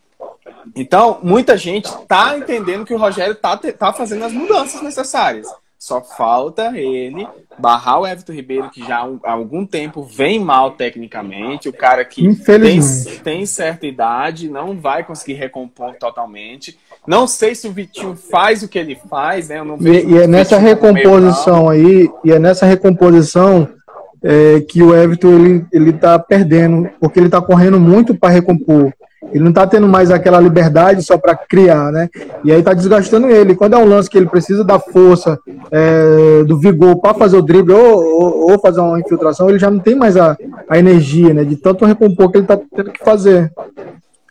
Então, 0.74 1.18
muita 1.22 1.56
gente 1.56 1.90
tá 2.06 2.36
entendendo 2.36 2.84
que 2.84 2.94
o 2.94 2.98
Rogério 2.98 3.34
tá, 3.34 3.56
tá 3.56 3.92
fazendo 3.92 4.24
as 4.24 4.32
mudanças 4.32 4.80
necessárias. 4.82 5.48
Só 5.78 6.00
falta 6.00 6.72
ele 6.74 7.28
barrar 7.58 8.00
o 8.00 8.06
Everton 8.06 8.32
Ribeiro, 8.32 8.70
que 8.70 8.80
já 8.86 9.06
há 9.22 9.32
algum 9.32 9.66
tempo 9.66 10.02
vem 10.02 10.40
mal 10.40 10.70
tecnicamente. 10.70 11.68
O 11.68 11.72
cara 11.74 12.02
que 12.06 12.34
tem, 12.36 12.80
tem 13.22 13.44
certa 13.44 13.86
idade, 13.86 14.48
não 14.48 14.78
vai 14.78 15.04
conseguir 15.04 15.34
recompor 15.34 15.94
totalmente. 15.96 16.78
Não 17.06 17.26
sei 17.26 17.54
se 17.54 17.68
o 17.68 17.72
Vitinho 17.72 18.16
faz 18.16 18.62
o 18.62 18.68
que 18.68 18.78
ele 18.78 18.98
faz, 19.10 19.50
né? 19.50 19.60
e, 19.80 20.14
e 20.14 20.18
é 20.22 20.26
nessa 20.26 20.56
recomposição 20.56 21.68
aí, 21.68 22.08
e 22.24 22.32
é 22.32 22.38
nessa 22.38 22.64
recomposição 22.64 23.68
é, 24.24 24.60
que 24.62 24.82
o 24.82 24.96
Everton 24.96 25.28
ele, 25.28 25.66
ele 25.70 25.92
tá 25.92 26.18
perdendo, 26.18 26.88
porque 26.98 27.20
ele 27.20 27.28
tá 27.28 27.42
correndo 27.42 27.78
muito 27.78 28.14
para 28.14 28.30
recompor. 28.30 28.90
Ele 29.30 29.42
não 29.42 29.50
está 29.50 29.66
tendo 29.66 29.86
mais 29.88 30.10
aquela 30.10 30.40
liberdade 30.40 31.02
só 31.02 31.18
para 31.18 31.34
criar, 31.34 31.90
né? 31.90 32.08
E 32.44 32.52
aí 32.52 32.58
está 32.58 32.72
desgastando 32.72 33.28
ele. 33.28 33.54
Quando 33.54 33.74
é 33.74 33.78
um 33.78 33.88
lance 33.88 34.08
que 34.08 34.16
ele 34.16 34.28
precisa 34.28 34.62
da 34.62 34.78
força, 34.78 35.38
é, 35.70 36.44
do 36.44 36.58
vigor 36.58 36.96
para 37.00 37.14
fazer 37.14 37.36
o 37.36 37.42
drible 37.42 37.72
ou, 37.72 38.04
ou, 38.04 38.50
ou, 38.52 38.60
fazer 38.60 38.80
uma 38.80 39.00
infiltração, 39.00 39.48
ele 39.48 39.58
já 39.58 39.70
não 39.70 39.78
tem 39.78 39.94
mais 39.94 40.16
a, 40.16 40.36
a 40.68 40.78
energia, 40.78 41.34
né? 41.34 41.44
De 41.44 41.56
tanto 41.56 41.84
recompor 41.84 42.30
que 42.30 42.38
ele 42.38 42.44
está 42.44 42.56
tendo 42.56 42.92
que 42.92 43.04
fazer. 43.04 43.52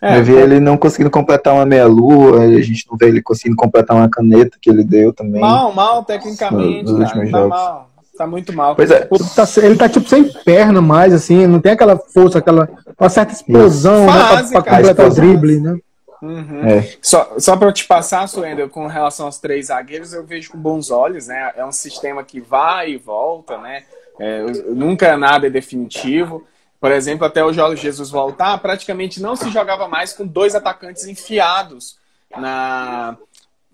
É, 0.01 0.19
eu 0.19 0.23
vi 0.23 0.33
ele 0.33 0.59
não 0.59 0.77
conseguindo 0.77 1.09
completar 1.09 1.53
uma 1.53 1.65
meia-lua, 1.65 2.41
a 2.41 2.61
gente 2.61 2.85
não 2.89 2.97
vê 2.97 3.07
ele 3.07 3.21
conseguindo 3.21 3.55
completar 3.55 3.95
uma 3.95 4.09
caneta 4.09 4.57
que 4.61 4.69
ele 4.69 4.83
deu 4.83 5.13
também. 5.13 5.41
Mal, 5.41 5.73
mal, 5.73 6.03
tecnicamente, 6.03 6.91
nos, 6.91 7.11
cara, 7.11 7.31
tá 7.31 7.47
mal. 7.47 7.92
Tá 8.17 8.27
muito 8.27 8.53
mal. 8.53 8.75
Pois 8.75 8.91
é. 8.91 9.07
Ele 9.11 9.23
tá, 9.35 9.43
ele 9.57 9.75
tá, 9.75 9.89
tipo 9.89 10.07
sem 10.07 10.31
perna 10.43 10.81
mais, 10.81 11.13
assim, 11.13 11.47
não 11.47 11.59
tem 11.59 11.71
aquela 11.71 11.97
força, 11.97 12.37
aquela 12.37 12.69
uma 12.99 13.09
certa 13.09 13.33
explosão 13.33 14.05
né, 14.05 14.13
pra, 14.13 14.61
pra 14.61 14.77
completar 14.77 15.07
o 15.07 15.13
drible, 15.13 15.59
né? 15.59 15.77
Uhum. 16.21 16.69
É. 16.69 16.89
Só, 17.01 17.33
só 17.37 17.57
para 17.57 17.67
eu 17.67 17.73
te 17.73 17.85
passar, 17.85 18.27
Suenda, 18.27 18.69
com 18.69 18.87
relação 18.87 19.25
aos 19.25 19.39
três 19.39 19.67
zagueiros, 19.67 20.13
eu 20.13 20.23
vejo 20.23 20.51
com 20.51 20.57
bons 20.57 20.89
olhos, 20.89 21.27
né? 21.27 21.51
É 21.57 21.65
um 21.65 21.71
sistema 21.71 22.23
que 22.23 22.39
vai 22.39 22.91
e 22.91 22.97
volta, 22.97 23.57
né? 23.57 23.83
É, 24.19 24.41
nunca 24.69 25.17
nada 25.17 25.47
é 25.47 25.49
definitivo. 25.49 26.45
Por 26.79 26.91
exemplo, 26.91 27.25
até 27.25 27.43
o 27.43 27.51
Jorge 27.51 27.81
Jesus 27.81 28.09
voltar, 28.09 28.57
praticamente 28.59 29.21
não 29.21 29.35
se 29.35 29.49
jogava 29.49 29.87
mais 29.87 30.13
com 30.13 30.25
dois 30.25 30.53
atacantes 30.55 31.07
enfiados 31.07 31.97
na, 32.37 33.17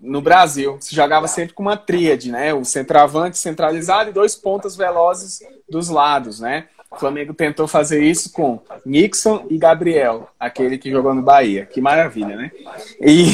no 0.00 0.20
Brasil. 0.22 0.78
Se 0.80 0.94
jogava 0.94 1.28
sempre 1.28 1.54
com 1.54 1.62
uma 1.62 1.76
tríade, 1.76 2.30
né? 2.30 2.54
O 2.54 2.64
centroavante 2.64 3.38
centralizado 3.38 4.10
e 4.10 4.12
dois 4.12 4.34
pontas 4.34 4.76
velozes 4.76 5.40
dos 5.68 5.88
lados, 5.88 6.40
né? 6.40 6.66
O 6.90 6.98
Flamengo 6.98 7.32
tentou 7.32 7.68
fazer 7.68 8.02
isso 8.02 8.32
com 8.32 8.60
Nixon 8.84 9.46
e 9.48 9.56
Gabriel, 9.56 10.28
aquele 10.38 10.76
que 10.76 10.90
jogou 10.90 11.14
no 11.14 11.22
Bahia. 11.22 11.64
Que 11.64 11.80
maravilha, 11.80 12.34
né? 12.36 12.50
E 13.00 13.26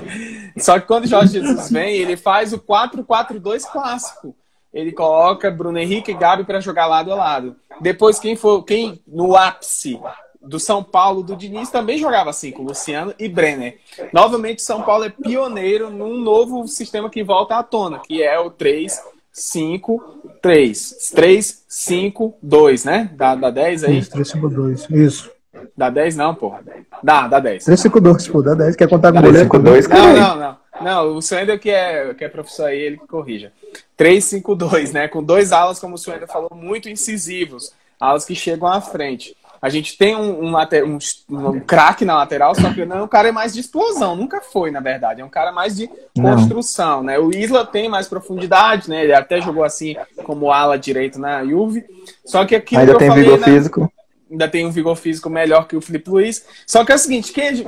só 0.58 0.80
que 0.80 0.86
quando 0.86 1.06
Jorge 1.06 1.38
Jesus 1.38 1.70
vem, 1.70 1.96
ele 1.96 2.16
faz 2.16 2.54
o 2.54 2.58
4-4-2 2.58 3.70
clássico. 3.70 4.34
Ele 4.72 4.90
coloca 4.90 5.50
Bruno 5.50 5.78
Henrique 5.78 6.12
e 6.12 6.14
Gabi 6.14 6.44
para 6.44 6.60
jogar 6.60 6.86
lado 6.86 7.12
a 7.12 7.14
lado. 7.14 7.56
Depois 7.80 8.18
quem 8.18 8.36
for, 8.36 8.62
quem 8.64 9.02
no 9.06 9.36
ápice 9.36 10.00
do 10.44 10.60
São 10.60 10.82
Paulo 10.82 11.22
do 11.22 11.36
Diniz 11.36 11.70
também 11.70 11.98
jogava 11.98 12.30
assim, 12.30 12.50
com 12.50 12.62
Luciano 12.62 13.14
e 13.18 13.28
Brenner. 13.28 13.78
Novamente, 14.12 14.62
São 14.62 14.82
Paulo 14.82 15.04
é 15.04 15.10
pioneiro 15.10 15.90
num 15.90 16.18
novo 16.18 16.66
sistema 16.68 17.10
que 17.10 17.22
volta 17.22 17.56
à 17.56 17.62
tona, 17.62 17.98
que 17.98 18.22
é 18.22 18.38
o 18.38 18.50
3, 18.50 19.00
5, 19.32 20.38
3. 20.40 21.10
3, 21.14 21.64
5, 21.68 22.34
2, 22.42 22.84
né? 22.84 23.10
Dá, 23.14 23.34
dá 23.34 23.50
10 23.50 23.84
aí? 23.84 23.98
Isso, 23.98 24.10
3, 24.10 24.28
5, 24.28 24.48
2. 24.48 24.90
Isso. 24.90 25.30
Dá 25.76 25.90
10 25.90 26.16
não, 26.16 26.34
pô. 26.34 26.54
Dá, 27.02 27.26
dá 27.26 27.40
10. 27.40 27.64
3, 27.64 27.80
5, 27.80 28.00
2, 28.00 28.28
pô. 28.28 28.42
Dá 28.42 28.54
10. 28.54 28.76
Quer 28.76 28.88
contar 28.88 29.12
com 29.12 29.18
o 29.18 29.22
goleiro? 29.22 29.44
5, 29.44 29.58
2, 29.58 29.88
Não, 29.88 30.14
não, 30.14 30.36
não. 30.36 30.64
Não, 30.80 31.16
o 31.16 31.22
Suender 31.22 31.58
que 31.58 31.70
é, 31.70 32.12
que 32.14 32.24
é 32.24 32.28
professor 32.28 32.66
aí, 32.66 32.78
ele 32.78 32.98
que 32.98 33.06
corrija. 33.06 33.52
3, 33.96 34.24
5, 34.24 34.54
2, 34.54 34.92
né? 34.92 35.08
Com 35.08 35.22
dois 35.22 35.52
alas, 35.52 35.78
como 35.78 35.94
o 35.94 35.98
Suender 35.98 36.26
falou, 36.26 36.50
muito 36.54 36.88
incisivos. 36.88 37.72
Alas 37.98 38.24
que 38.24 38.34
chegam 38.34 38.68
à 38.68 38.80
frente. 38.80 39.36
A 39.64 39.70
gente 39.70 39.96
tem 39.96 40.14
um, 40.14 40.44
um, 40.44 40.52
um, 40.58 41.48
um 41.48 41.58
craque 41.58 42.04
na 42.04 42.14
lateral, 42.16 42.54
só 42.54 42.70
que 42.70 42.84
não, 42.84 43.04
o 43.04 43.08
cara 43.08 43.30
é 43.30 43.32
mais 43.32 43.54
de 43.54 43.60
explosão, 43.60 44.14
nunca 44.14 44.42
foi, 44.42 44.70
na 44.70 44.78
verdade. 44.78 45.22
É 45.22 45.24
um 45.24 45.30
cara 45.30 45.50
mais 45.52 45.74
de 45.74 45.88
construção, 46.14 47.02
né? 47.02 47.18
O 47.18 47.30
Isla 47.30 47.64
tem 47.64 47.88
mais 47.88 48.06
profundidade, 48.06 48.90
né? 48.90 49.04
Ele 49.04 49.14
até 49.14 49.40
jogou 49.40 49.64
assim 49.64 49.96
como 50.22 50.52
ala 50.52 50.78
direito 50.78 51.18
na 51.18 51.42
Juve. 51.46 51.82
Só 52.26 52.44
que 52.44 52.54
aqui 52.54 52.76
ainda 52.76 52.98
tem 52.98 53.08
falei, 53.08 53.24
vigor 53.24 53.40
né? 53.40 53.46
físico. 53.46 53.92
Ainda 54.30 54.48
tem 54.48 54.66
um 54.66 54.70
vigor 54.70 54.96
físico 54.96 55.30
melhor 55.30 55.66
que 55.66 55.76
o 55.76 55.80
Felipe 55.80 56.10
Luiz. 56.10 56.44
Só 56.66 56.84
que 56.84 56.92
é 56.92 56.96
o 56.96 56.98
seguinte, 56.98 57.32
quem, 57.32 57.66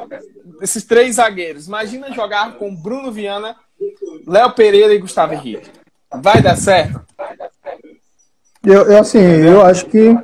esses 0.61 0.85
três 0.85 1.15
zagueiros, 1.15 1.67
imagina 1.67 2.13
jogar 2.13 2.59
com 2.59 2.77
Bruno 2.77 3.11
Viana, 3.11 3.57
Léo 4.27 4.53
Pereira 4.53 4.93
e 4.93 4.99
Gustavo 4.99 5.33
Henrique. 5.33 5.71
Vai 6.15 6.43
dar 6.43 6.57
certo? 6.57 7.01
Eu, 8.63 8.83
eu 8.83 8.99
assim, 8.99 9.19
eu 9.19 9.63
acho 9.63 9.87
que 9.87 10.15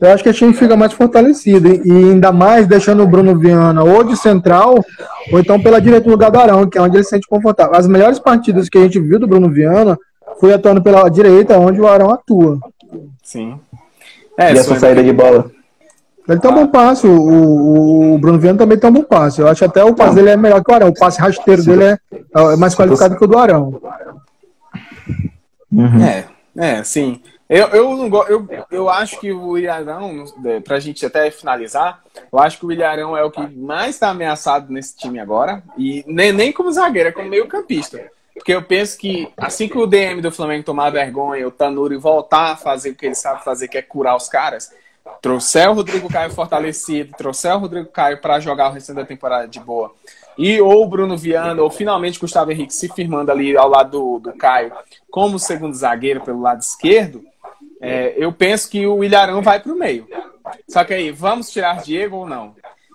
eu 0.00 0.10
acho 0.10 0.22
que 0.22 0.28
a 0.28 0.32
gente 0.32 0.56
fica 0.56 0.76
mais 0.76 0.92
fortalecido. 0.92 1.68
E 1.84 1.90
ainda 1.90 2.30
mais 2.30 2.66
deixando 2.66 3.02
o 3.02 3.06
Bruno 3.06 3.36
Viana 3.36 3.82
ou 3.82 4.04
de 4.04 4.16
central, 4.16 4.76
ou 5.32 5.40
então 5.40 5.60
pela 5.60 5.80
direita 5.80 6.04
do 6.04 6.10
lugar 6.10 6.30
do 6.30 6.38
Arão, 6.38 6.68
que 6.68 6.78
é 6.78 6.82
onde 6.82 6.96
ele 6.96 7.04
se 7.04 7.10
sente 7.10 7.26
confortável. 7.26 7.74
As 7.74 7.86
melhores 7.88 8.18
partidas 8.18 8.68
que 8.68 8.78
a 8.78 8.82
gente 8.82 9.00
viu 9.00 9.18
do 9.18 9.26
Bruno 9.26 9.50
Viana 9.50 9.98
foi 10.38 10.52
atuando 10.52 10.82
pela 10.82 11.08
direita, 11.08 11.58
onde 11.58 11.80
o 11.80 11.88
Arão 11.88 12.10
atua. 12.10 12.58
Sim. 13.24 13.58
É, 14.36 14.52
e 14.52 14.58
essa 14.58 14.78
saída 14.78 15.02
de 15.02 15.12
bola. 15.12 15.50
Ele 16.28 16.38
tem 16.38 16.50
um 16.50 16.54
bom 16.54 16.66
passe, 16.66 17.06
o, 17.06 17.10
o, 17.10 18.14
o, 18.14 18.18
Bruno 18.18 18.38
Viana 18.38 18.58
também 18.58 18.78
tem 18.78 18.88
um 18.90 18.92
bom 18.92 19.02
passe. 19.02 19.40
Eu 19.40 19.48
acho 19.48 19.64
até 19.64 19.82
o 19.82 19.94
passe 19.94 20.14
dele 20.14 20.28
é 20.28 20.36
melhor 20.36 20.62
que 20.62 20.70
o 20.70 20.74
Arão. 20.74 20.88
O 20.88 20.94
passe 20.94 21.18
rasteiro 21.18 21.64
dele 21.64 21.84
é, 21.84 21.98
é 22.34 22.56
mais 22.56 22.74
qualificado 22.74 23.16
que 23.16 23.24
o 23.24 23.26
do 23.26 23.38
Arão. 23.38 23.80
Uhum. 25.72 26.04
É, 26.04 26.24
é, 26.56 26.84
sim. 26.84 27.20
Eu, 27.48 27.66
eu, 27.68 28.26
eu, 28.28 28.48
eu 28.70 28.90
acho 28.90 29.18
que 29.18 29.32
o 29.32 29.56
Ilharão, 29.56 30.26
pra 30.62 30.78
gente 30.78 31.06
até 31.06 31.30
finalizar, 31.30 32.02
eu 32.30 32.38
acho 32.38 32.58
que 32.58 32.66
o 32.66 32.72
Ilharão 32.72 33.16
é 33.16 33.24
o 33.24 33.30
que 33.30 33.40
mais 33.56 33.94
está 33.94 34.10
ameaçado 34.10 34.70
nesse 34.70 34.94
time 34.94 35.18
agora. 35.18 35.62
E 35.78 36.04
nem, 36.06 36.30
nem 36.30 36.52
como 36.52 36.70
zagueiro, 36.70 37.08
é 37.08 37.12
como 37.12 37.30
meio 37.30 37.48
campista. 37.48 38.10
Porque 38.34 38.52
eu 38.52 38.62
penso 38.62 38.98
que 38.98 39.32
assim 39.36 39.66
que 39.66 39.78
o 39.78 39.86
DM 39.86 40.20
do 40.20 40.30
Flamengo 40.30 40.62
tomar 40.62 40.90
vergonha, 40.90 41.48
o 41.48 41.50
Tanuri 41.50 41.96
voltar 41.96 42.52
a 42.52 42.56
fazer 42.56 42.90
o 42.90 42.94
que 42.94 43.06
ele 43.06 43.14
sabe 43.14 43.42
fazer, 43.42 43.66
que 43.66 43.78
é 43.78 43.82
curar 43.82 44.14
os 44.14 44.28
caras, 44.28 44.70
trouxer 45.22 45.70
o 45.70 45.74
Rodrigo 45.74 46.08
Caio 46.08 46.30
fortalecido, 46.30 47.16
trouxer 47.16 47.54
o 47.56 47.58
Rodrigo 47.58 47.88
Caio 47.88 48.20
para 48.20 48.38
jogar 48.40 48.70
o 48.70 48.72
restante 48.74 48.96
da 48.96 49.04
temporada 49.04 49.48
de 49.48 49.58
boa, 49.58 49.92
e 50.36 50.60
ou 50.60 50.84
o 50.84 50.88
Bruno 50.88 51.16
Viana, 51.16 51.60
ou 51.60 51.68
finalmente 51.68 52.20
Gustavo 52.20 52.52
Henrique 52.52 52.72
se 52.72 52.88
firmando 52.88 53.32
ali 53.32 53.56
ao 53.56 53.68
lado 53.68 53.90
do, 53.90 54.18
do 54.20 54.32
Caio 54.34 54.72
como 55.10 55.38
segundo 55.38 55.74
zagueiro 55.74 56.20
pelo 56.20 56.40
lado 56.40 56.60
esquerdo, 56.60 57.24
é, 57.80 58.14
eu 58.16 58.32
penso 58.32 58.68
que 58.68 58.86
o 58.86 59.02
Ilharão 59.04 59.42
vai 59.42 59.60
para 59.60 59.72
o 59.72 59.78
meio. 59.78 60.06
Só 60.68 60.84
que 60.84 60.94
aí, 60.94 61.10
vamos 61.10 61.50
tirar 61.50 61.82
Diego 61.82 62.16
ou 62.16 62.26
não? 62.26 62.54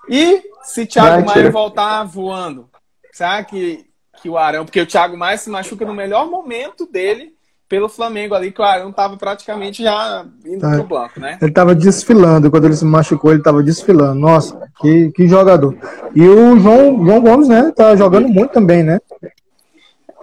E 0.09 0.41
se 0.63 0.85
Thiago 0.85 1.25
Maia 1.25 1.51
voltar 1.51 2.03
voando, 2.03 2.69
será 3.11 3.43
que, 3.43 3.85
que 4.21 4.29
o 4.29 4.37
Arão, 4.37 4.65
porque 4.65 4.81
o 4.81 4.85
Thiago 4.85 5.17
Maia 5.17 5.37
se 5.37 5.49
machuca 5.49 5.85
no 5.85 5.93
melhor 5.93 6.29
momento 6.29 6.85
dele 6.85 7.33
pelo 7.69 7.89
Flamengo 7.89 8.35
ali, 8.35 8.51
que 8.51 8.61
o 8.61 8.63
Arão 8.63 8.89
estava 8.89 9.17
praticamente 9.17 9.81
já 9.81 10.25
indo 10.45 10.59
tá. 10.59 10.71
pro 10.75 10.83
banco, 10.83 11.19
né? 11.19 11.37
Ele 11.41 11.49
estava 11.49 11.73
desfilando, 11.73 12.51
quando 12.51 12.65
ele 12.65 12.75
se 12.75 12.85
machucou, 12.85 13.31
ele 13.31 13.39
estava 13.39 13.63
desfilando. 13.63 14.19
Nossa, 14.19 14.59
que, 14.79 15.11
que 15.11 15.27
jogador. 15.27 15.75
E 16.13 16.21
o 16.21 16.59
João, 16.59 17.03
João 17.03 17.21
Gomes, 17.21 17.47
né, 17.47 17.71
tá 17.75 17.95
jogando 17.95 18.27
muito 18.27 18.51
também, 18.51 18.83
né? 18.83 18.99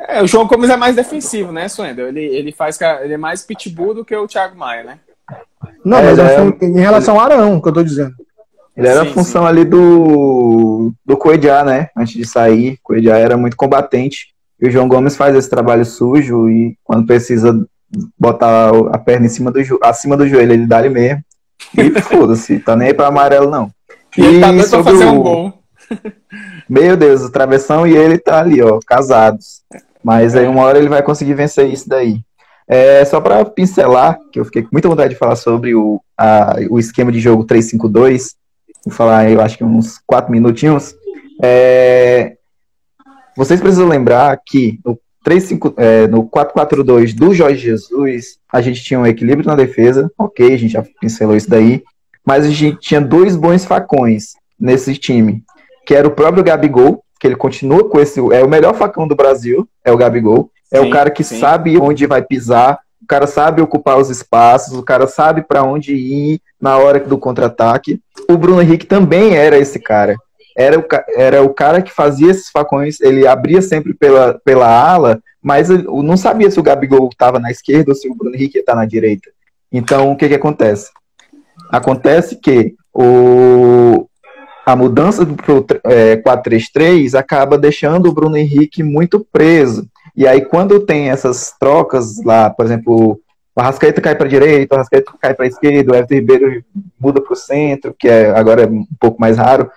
É, 0.09 0.23
o 0.23 0.27
João 0.27 0.47
Gomes 0.47 0.71
é 0.71 0.77
mais 0.77 0.97
defensivo, 0.97 1.53
né, 1.53 1.69
Suendo? 1.69 2.03
Ele, 2.03 2.25
ele 2.25 2.53
faz 2.53 2.81
ele 3.03 3.15
é 3.15 3.19
mais 3.19 3.43
pitbull 3.43 3.95
do 3.95 4.05
que 4.05 4.17
o 4.17 4.27
Thiago 4.27 4.57
Maia, 4.57 4.85
né? 4.85 4.99
Não, 5.85 5.99
é, 5.99 6.03
mas 6.03 6.19
é, 6.19 6.65
em 6.65 6.81
relação 6.81 7.19
ao 7.19 7.25
Arão, 7.25 7.61
que 7.61 7.69
eu 7.69 7.73
tô 7.73 7.83
dizendo. 7.83 8.15
Ele 8.77 8.89
era 8.89 9.03
sim, 9.03 9.11
a 9.11 9.13
função 9.13 9.43
sim. 9.43 9.49
ali 9.49 9.65
do, 9.65 10.93
do 11.05 11.17
Coedjá, 11.17 11.65
né? 11.65 11.89
Antes 11.97 12.15
de 12.15 12.27
sair, 12.27 12.75
o 12.75 12.79
Coedjá 12.83 13.19
era 13.19 13.37
muito 13.37 13.57
combatente. 13.57 14.29
E 14.61 14.69
o 14.69 14.71
João 14.71 14.89
Gomes 14.89 15.17
faz 15.17 15.35
esse 15.35 15.49
trabalho 15.49 15.85
sujo 15.85 16.49
e 16.49 16.77
quando 16.85 17.07
precisa 17.07 17.67
botar 18.19 18.71
a 18.93 18.99
perna 18.99 19.27
em 19.27 19.29
cima 19.29 19.51
do, 19.51 19.61
acima 19.83 20.17
do 20.17 20.29
joelho, 20.29 20.53
ele 20.53 20.67
dá 20.67 20.79
ali 20.79 20.91
mesmo. 20.91 21.23
E 21.77 21.91
foda-se, 22.01 22.59
tá 22.59 22.77
nem 22.77 22.89
aí 22.89 22.95
pra 22.95 23.09
amarelo, 23.09 23.51
não. 23.51 23.71
E, 24.17 24.21
e 24.21 24.25
ele 24.25 24.41
tá 24.41 24.53
doido 24.53 24.71
pra 24.71 24.85
fazer 24.85 25.05
o... 25.05 25.13
um 25.13 25.23
gol. 25.23 25.55
Meu 26.69 26.97
Deus, 26.97 27.23
o 27.23 27.33
travessão 27.33 27.87
e 27.87 27.97
ele 27.97 28.17
tá 28.17 28.41
ali, 28.41 28.63
ó, 28.63 28.79
casados. 28.87 29.63
Mas 30.03 30.35
aí 30.35 30.47
uma 30.47 30.63
hora 30.63 30.79
ele 30.79 30.89
vai 30.89 31.03
conseguir 31.03 31.35
vencer 31.35 31.71
isso 31.71 31.89
daí. 31.89 32.21
É, 32.67 33.05
só 33.05 33.21
para 33.21 33.45
pincelar, 33.45 34.19
que 34.33 34.39
eu 34.39 34.45
fiquei 34.45 34.63
com 34.63 34.69
muita 34.73 34.89
vontade 34.89 35.11
de 35.11 35.19
falar 35.19 35.37
sobre 35.37 35.75
o, 35.75 36.01
a, 36.17 36.57
o 36.71 36.79
esquema 36.79 37.11
de 37.11 37.19
jogo 37.19 37.45
3-5-2, 37.45 38.35
vou 38.85 38.95
falar, 38.95 39.29
eu 39.29 39.41
acho 39.41 39.59
que 39.59 39.65
uns 39.65 40.01
4 40.07 40.31
minutinhos. 40.31 40.95
É, 41.43 42.37
vocês 43.37 43.61
precisam 43.61 43.89
lembrar 43.89 44.39
que 44.47 44.79
no, 44.85 44.99
3, 45.25 45.43
5, 45.43 45.75
é, 45.77 46.07
no 46.07 46.29
4-4-2 46.29 47.15
do 47.15 47.35
Jorge 47.35 47.59
Jesus, 47.59 48.39
a 48.53 48.61
gente 48.61 48.83
tinha 48.83 49.01
um 49.01 49.07
equilíbrio 49.07 49.47
na 49.47 49.55
defesa, 49.55 50.11
ok, 50.17 50.55
a 50.55 50.57
gente 50.57 50.73
já 50.73 50.85
pincelou 51.01 51.37
isso 51.37 51.51
daí, 51.51 51.83
mas 52.25 52.45
a 52.45 52.51
gente 52.51 52.79
tinha 52.79 53.01
dois 53.01 53.37
bons 53.37 53.65
facões 53.65 54.35
nesse 54.59 54.95
time, 54.95 55.43
que 55.85 55.95
era 55.95 56.07
o 56.07 56.13
próprio 56.13 56.45
Gabigol, 56.45 57.03
que 57.21 57.27
ele 57.27 57.37
continua 57.37 57.89
com 57.89 58.01
esse, 58.01 58.19
é 58.33 58.43
o 58.43 58.49
melhor 58.49 58.75
facão 58.75 59.07
do 59.07 59.15
Brasil, 59.15 59.69
é 59.85 59.93
o 59.93 59.97
Gabigol, 59.97 60.51
é 60.73 60.81
sim, 60.81 60.87
o 60.87 60.91
cara 60.91 61.11
que 61.11 61.23
sim. 61.23 61.39
sabe 61.39 61.79
onde 61.79 62.07
vai 62.07 62.23
pisar, 62.23 62.79
o 63.03 63.07
cara 63.07 63.27
sabe 63.27 63.61
ocupar 63.61 63.99
os 63.99 64.09
espaços, 64.09 64.77
o 64.77 64.83
cara 64.83 65.07
sabe 65.07 65.43
para 65.43 65.63
onde 65.63 65.95
ir 65.95 66.41
na 66.61 66.79
hora 66.79 66.99
do 66.99 67.19
contra-ataque. 67.19 68.01
O 68.29 68.37
Bruno 68.37 68.63
Henrique 68.63 68.87
também 68.87 69.37
era 69.37 69.59
esse 69.59 69.79
cara 69.79 70.17
era 70.57 70.79
o, 70.79 70.85
era 71.17 71.43
o 71.43 71.55
cara 71.55 71.83
que 71.83 71.93
fazia 71.93 72.31
esses 72.31 72.51
facões, 72.51 73.01
ele 73.01 73.27
abria 73.27 73.63
sempre 73.63 73.95
pela, 73.95 74.39
pela 74.45 74.69
ala, 74.69 75.21
mas 75.43 75.71
eu 75.71 76.03
não 76.03 76.17
sabia 76.17 76.51
se 76.51 76.61
o 76.61 76.63
Gabigol 76.63 77.09
estava 77.11 77.39
na 77.39 77.51
esquerda 77.51 77.93
ou 77.93 77.95
se 77.95 78.09
o 78.09 78.15
Bruno 78.15 78.35
Henrique 78.35 78.59
está 78.59 78.75
na 78.75 78.85
direita. 78.85 79.31
Então, 79.73 80.13
o 80.13 80.17
que, 80.17 80.29
que 80.29 80.35
acontece? 80.35 80.91
Acontece 81.71 82.37
que 82.37 82.75
o, 82.93 84.07
a 84.73 84.77
mudança 84.77 85.27
para 85.27 85.55
o 85.55 85.67
é, 85.85 86.17
4-3-3 86.17 87.19
acaba 87.19 87.59
deixando 87.59 88.09
o 88.09 88.13
Bruno 88.13 88.37
Henrique 88.37 88.83
muito 88.83 89.27
preso. 89.33 89.87
E 90.17 90.27
aí, 90.27 90.43
quando 90.43 90.81
tem 90.81 91.11
essas 91.11 91.55
trocas 91.59 92.23
lá, 92.25 92.51
por 92.51 92.65
exemplo, 92.65 93.21
o 93.55 93.61
Arrascaeta 93.61 94.01
cai 94.01 94.15
para 94.15 94.27
a 94.27 94.31
direita, 94.31 94.75
o 94.75 94.79
Arrascaeta 94.79 95.13
cai 95.21 95.35
para 95.35 95.45
a 95.45 95.49
esquerda, 95.49 95.93
o 95.93 95.95
Everton 95.95 96.15
Ribeiro 96.15 96.65
muda 96.99 97.21
para 97.21 97.33
o 97.33 97.37
centro, 97.37 97.95
que 97.99 98.09
é, 98.09 98.31
agora 98.31 98.63
é 98.63 98.67
um 98.67 98.87
pouco 98.99 99.21
mais 99.21 99.37
raro 99.37 99.71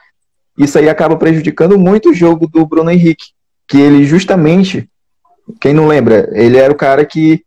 isso 0.57 0.77
aí 0.77 0.87
acaba 0.87 1.15
prejudicando 1.15 1.77
muito 1.79 2.09
o 2.09 2.13
jogo 2.13 2.47
do 2.47 2.65
Bruno 2.65 2.91
Henrique, 2.91 3.27
que 3.67 3.79
ele 3.79 4.05
justamente, 4.05 4.87
quem 5.59 5.73
não 5.73 5.87
lembra, 5.87 6.29
ele 6.33 6.57
era 6.57 6.71
o 6.71 6.77
cara 6.77 7.05
que 7.05 7.43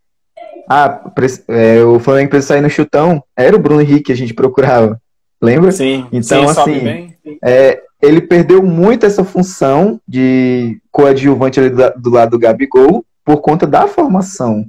ah, 0.68 1.12
é, 1.48 1.82
o 1.84 2.00
Flamengo 2.00 2.30
precisa 2.30 2.54
sair 2.54 2.60
no 2.60 2.70
chutão, 2.70 3.22
era 3.36 3.54
o 3.54 3.58
Bruno 3.58 3.80
Henrique 3.80 4.04
que 4.04 4.12
a 4.12 4.16
gente 4.16 4.34
procurava, 4.34 5.00
lembra? 5.46 5.72
Sim, 5.72 6.06
então 6.12 6.48
sim, 6.48 6.60
assim, 6.60 7.12
é, 7.42 7.80
ele 8.02 8.20
perdeu 8.20 8.62
muito 8.62 9.06
essa 9.06 9.24
função 9.24 10.00
de 10.06 10.78
coadjuvante 10.90 11.60
ali 11.60 11.70
do, 11.70 11.92
do 11.96 12.10
lado 12.10 12.30
do 12.30 12.38
Gabigol 12.38 13.04
por 13.24 13.38
conta 13.38 13.66
da 13.66 13.86
formação. 13.86 14.64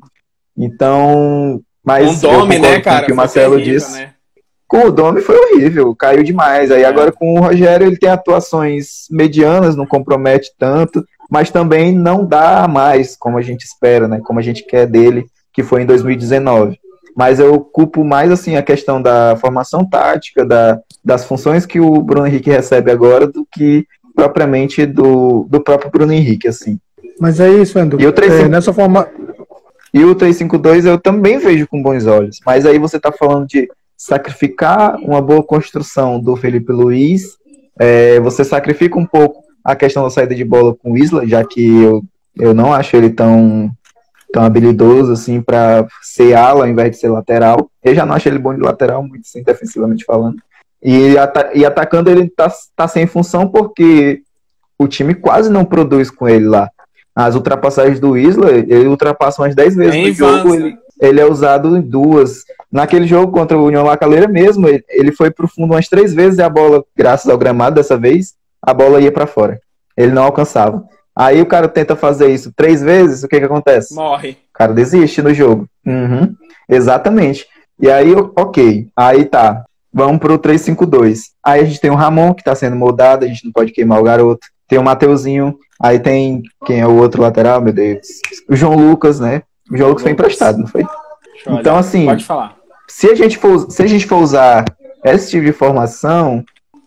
Então, 0.58 1.62
mas 1.84 2.24
um 2.24 2.28
dome, 2.28 2.60
né, 2.60 2.80
cara? 2.82 3.06
que 3.06 3.12
o 3.12 3.16
Marcelo 3.16 3.62
disse. 3.62 4.00
Né? 4.00 4.14
Com 4.68 4.88
o 4.88 4.92
Domi 4.92 5.22
foi 5.22 5.38
horrível, 5.38 5.96
caiu 5.96 6.24
demais. 6.24 6.72
Aí 6.72 6.82
é. 6.82 6.86
agora 6.86 7.12
com 7.12 7.36
o 7.36 7.40
Rogério 7.40 7.88
ele 7.88 7.98
tem 7.98 8.10
atuações 8.10 9.08
medianas, 9.10 9.76
não 9.76 9.86
compromete 9.86 10.52
tanto, 10.58 11.06
mas 11.30 11.50
também 11.50 11.94
não 11.94 12.26
dá 12.26 12.68
mais 12.68 13.16
como 13.16 13.38
a 13.38 13.42
gente 13.42 13.64
espera, 13.64 14.08
né? 14.08 14.20
Como 14.24 14.40
a 14.40 14.42
gente 14.42 14.66
quer 14.66 14.86
dele, 14.86 15.26
que 15.54 15.64
foi 15.64 15.84
em 15.84 15.86
2019. 15.86 16.78
Mas 17.18 17.40
eu 17.40 17.60
culpo 17.60 18.04
mais 18.04 18.32
assim 18.32 18.56
a 18.56 18.62
questão 18.62 19.02
da 19.02 19.36
formação 19.38 19.84
tática, 19.84 20.46
da, 20.46 20.80
das 21.04 21.26
funções 21.26 21.66
que 21.66 21.80
o 21.80 22.02
Bruno 22.02 22.28
Henrique 22.28 22.52
recebe 22.52 22.92
agora, 22.92 23.26
do 23.26 23.46
que 23.52 23.88
propriamente 24.16 24.86
do, 24.86 25.48
do 25.50 25.60
próprio 25.60 25.90
Bruno 25.90 26.14
Henrique, 26.14 26.48
assim. 26.48 26.80
Mas 27.20 27.40
é 27.40 27.50
isso, 27.50 27.80
André. 27.80 28.04
E 28.04 28.08
o 28.08 28.14
3, 28.14 28.34
é, 28.34 28.48
nessa 28.48 28.72
forma. 28.72 29.08
E 29.94 30.04
o 30.06 30.14
352 30.14 30.86
eu 30.86 31.00
também 31.00 31.40
vejo 31.40 31.68
com 31.68 31.82
bons 31.82 32.06
olhos. 32.06 32.40
Mas 32.46 32.66
aí 32.66 32.78
você 32.78 32.98
está 32.98 33.12
falando 33.12 33.48
de 33.48 33.68
sacrificar 33.98 34.98
uma 34.98 35.20
boa 35.20 35.42
construção 35.42 36.20
do 36.20 36.36
Felipe 36.36 36.72
Luiz, 36.72 37.38
é, 37.80 38.20
você 38.20 38.44
sacrifica 38.44 39.00
um 39.00 39.06
pouco 39.06 39.44
a 39.64 39.76
questão 39.76 40.04
da 40.04 40.10
saída 40.10 40.36
de 40.36 40.46
bola 40.46 40.76
com 40.76 40.92
o 40.92 40.98
Isla, 40.98 41.28
já 41.28 41.44
que 41.44 41.82
eu, 41.82 42.04
eu 42.38 42.54
não 42.54 42.72
acho 42.72 42.96
ele 42.96 43.10
tão, 43.10 43.72
tão 44.32 44.44
habilidoso 44.44 45.12
assim 45.12 45.42
para 45.42 45.88
ser 46.02 46.34
ala 46.34 46.64
ao 46.64 46.70
invés 46.70 46.92
de 46.92 46.98
ser 46.98 47.10
lateral. 47.10 47.70
Eu 47.84 47.96
já 47.96 48.06
não 48.06 48.16
acho 48.16 48.28
ele 48.28 48.40
bom 48.40 48.54
de 48.54 48.62
lateral, 48.62 49.04
muito 49.04 49.28
sim, 49.28 49.44
defensivamente 49.44 50.06
falando. 50.06 50.38
E, 50.82 51.18
ata 51.18 51.52
e 51.54 51.66
atacando 51.66 52.10
ele 52.10 52.30
tá, 52.30 52.52
tá 52.76 52.88
sem 52.88 53.08
função 53.08 53.48
porque 53.48 54.22
o 54.78 54.88
time 54.88 55.16
quase 55.16 55.50
não 55.50 55.66
produz 55.66 56.10
com 56.10 56.28
ele 56.28 56.48
lá. 56.48 56.70
As 57.16 57.34
ultrapassagens 57.34 58.00
do 58.00 58.16
Isla, 58.16 58.52
ele 58.52 58.88
ultrapassa 58.88 59.42
umas 59.42 59.56
10 59.56 59.76
vezes 59.76 59.96
no 59.96 60.14
jogo, 60.14 60.54
ele, 60.54 60.78
ele 61.02 61.20
é 61.20 61.26
usado 61.26 61.76
em 61.76 61.82
duas. 61.82 62.44
Naquele 62.72 63.08
jogo 63.08 63.32
contra 63.32 63.58
o 63.58 63.66
União 63.66 63.84
Lacaleira 63.84 64.28
mesmo, 64.28 64.68
ele 64.68 65.12
foi 65.12 65.32
pro 65.32 65.48
fundo 65.48 65.74
umas 65.74 65.88
três 65.88 66.14
vezes 66.14 66.38
e 66.38 66.44
a 66.44 66.50
bola, 66.50 66.84
graças 66.96 67.28
ao 67.28 67.38
gramado 67.38 67.76
dessa 67.76 67.98
vez, 67.98 68.36
a 68.62 68.72
bola 68.72 69.02
ia 69.02 69.12
para 69.12 69.26
fora. 69.26 69.60
Ele 69.96 70.12
não 70.12 70.24
alcançava. 70.24 70.84
Aí 71.18 71.42
o 71.42 71.46
cara 71.46 71.68
tenta 71.68 71.96
fazer 71.96 72.30
isso 72.30 72.52
três 72.56 72.82
vezes, 72.82 73.24
o 73.24 73.28
que 73.28 73.40
que 73.40 73.46
acontece? 73.46 73.96
Morre. 73.96 74.32
O 74.32 74.54
cara 74.54 74.74
desiste 74.74 75.22
no 75.22 75.34
jogo. 75.34 75.68
Uhum, 75.86 76.36
exatamente. 76.70 77.48
E 77.80 77.90
aí, 77.90 78.14
ok. 78.36 78.88
Aí 78.96 79.26
tá. 79.26 79.64
Vamos 79.94 80.20
pro 80.20 80.38
3-5-2. 80.38 81.22
Aí 81.44 81.62
a 81.62 81.64
gente 81.64 81.80
tem 81.80 81.90
o 81.90 81.96
Ramon, 81.96 82.34
que 82.34 82.44
tá 82.44 82.54
sendo 82.54 82.76
moldado, 82.76 83.26
a 83.26 83.28
gente 83.28 83.46
não 83.46 83.52
pode 83.52 83.72
queimar 83.72 84.00
o 84.00 84.04
garoto. 84.04 84.46
Tem 84.68 84.78
o 84.78 84.84
Mateuzinho. 84.84 85.58
Aí 85.82 85.98
tem. 86.00 86.44
Quem 86.66 86.82
é 86.82 86.88
o 86.88 86.98
outro 86.98 87.22
lateral, 87.22 87.62
meu 87.62 87.74
Deus? 87.74 88.08
O 88.50 88.56
João 88.56 88.76
Lucas, 88.76 89.20
né? 89.20 89.42
O 89.72 89.78
João 89.78 89.90
Lucas 89.90 90.04
foi 90.04 90.12
emprestado, 90.12 90.60
não 90.60 90.68
foi? 90.68 90.86
Então, 91.48 91.78
assim. 91.78 92.06
Pode 92.06 92.26
falar 92.26 92.58
se 92.88 93.08
a 93.08 93.16
gente 93.16 93.38
for, 93.38 93.70
se 93.70 93.84
a 93.84 93.88
gente 93.88 94.08
for 94.08 94.18
usar 94.18 94.66
esse 95.04 95.30
tipo 95.30 95.46
de 95.46 95.52
formação, 95.52 96.44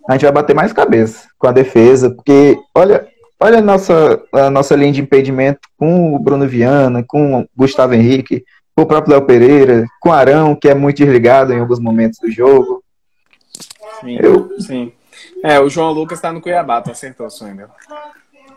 a 0.08 0.12
gente 0.12 0.22
vai 0.22 0.32
bater 0.32 0.54
mais 0.54 0.72
cabeça 0.72 1.28
com 1.38 1.46
a 1.46 1.52
defesa, 1.52 2.10
porque 2.10 2.58
olha, 2.74 3.06
olha 3.40 3.58
a 3.58 3.62
nossa, 3.62 4.22
a 4.32 4.50
nossa 4.50 4.76
linha 4.76 4.92
de 4.92 5.00
impedimento 5.00 5.60
com 5.76 6.14
o 6.14 6.18
Bruno 6.18 6.46
Viana, 6.46 7.04
com 7.06 7.40
o 7.40 7.48
Gustavo 7.56 7.94
Henrique. 7.94 8.44
o 8.76 8.86
próprio 8.86 9.14
Léo 9.14 9.26
Pereira, 9.26 9.86
com 10.00 10.12
Arão, 10.12 10.54
que 10.54 10.68
é 10.68 10.74
muito 10.74 10.98
desligado 10.98 11.52
em 11.52 11.60
alguns 11.60 11.78
momentos 11.78 12.18
do 12.18 12.30
jogo. 12.30 12.82
Sim, 14.00 14.18
eu... 14.20 14.50
sim. 14.58 14.92
É, 15.44 15.60
o 15.60 15.68
João 15.68 15.92
Lucas 15.92 16.18
está 16.18 16.32
no 16.32 16.40
Cuiabá, 16.40 16.80
tu 16.80 16.90
acertou, 16.90 17.28
Swindel. 17.28 17.68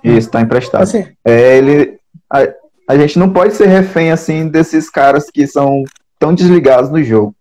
Isso, 0.04 0.30
tá 0.30 0.42
emprestado. 0.42 0.84
Assim, 0.84 1.08
é, 1.26 1.58
ele, 1.58 2.00
a, 2.30 2.48
a 2.90 2.98
gente 2.98 3.18
não 3.18 3.32
pode 3.32 3.54
ser 3.54 3.68
refém, 3.68 4.12
assim, 4.12 4.48
desses 4.48 4.90
caras 4.90 5.30
que 5.30 5.48
são 5.48 5.84
tão 6.20 6.34
desligados 6.34 6.90
no 6.90 7.02
jogo, 7.04 7.36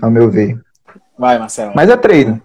ao 0.00 0.10
meu 0.10 0.30
ver. 0.30 0.60
Vai, 1.18 1.38
Marcelo. 1.38 1.72
Mas 1.74 1.90
é 1.90 1.96
treino. 1.96 2.42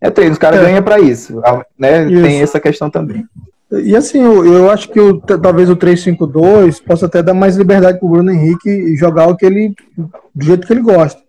É 0.00 0.10
treino, 0.10 0.32
os 0.32 0.38
caras 0.38 0.60
é. 0.60 0.64
ganham 0.64 0.82
para 0.82 1.00
isso, 1.00 1.40
né? 1.78 2.10
Isso. 2.10 2.22
Tem 2.22 2.42
essa 2.42 2.60
questão 2.60 2.90
também. 2.90 3.24
E 3.72 3.96
assim, 3.96 4.22
eu, 4.22 4.44
eu 4.44 4.70
acho 4.70 4.88
que 4.88 5.00
o, 5.00 5.18
talvez 5.18 5.68
o 5.68 5.76
3-5-2 5.76 6.82
possa 6.84 7.06
até 7.06 7.22
dar 7.22 7.34
mais 7.34 7.56
liberdade 7.56 7.98
para 7.98 8.06
o 8.06 8.10
Bruno 8.10 8.30
Henrique 8.30 8.96
jogar 8.96 9.26
o 9.28 9.36
que 9.36 9.44
ele, 9.44 9.74
do 10.34 10.44
jeito 10.44 10.66
que 10.66 10.72
ele 10.72 10.82
gosta. 10.82 11.20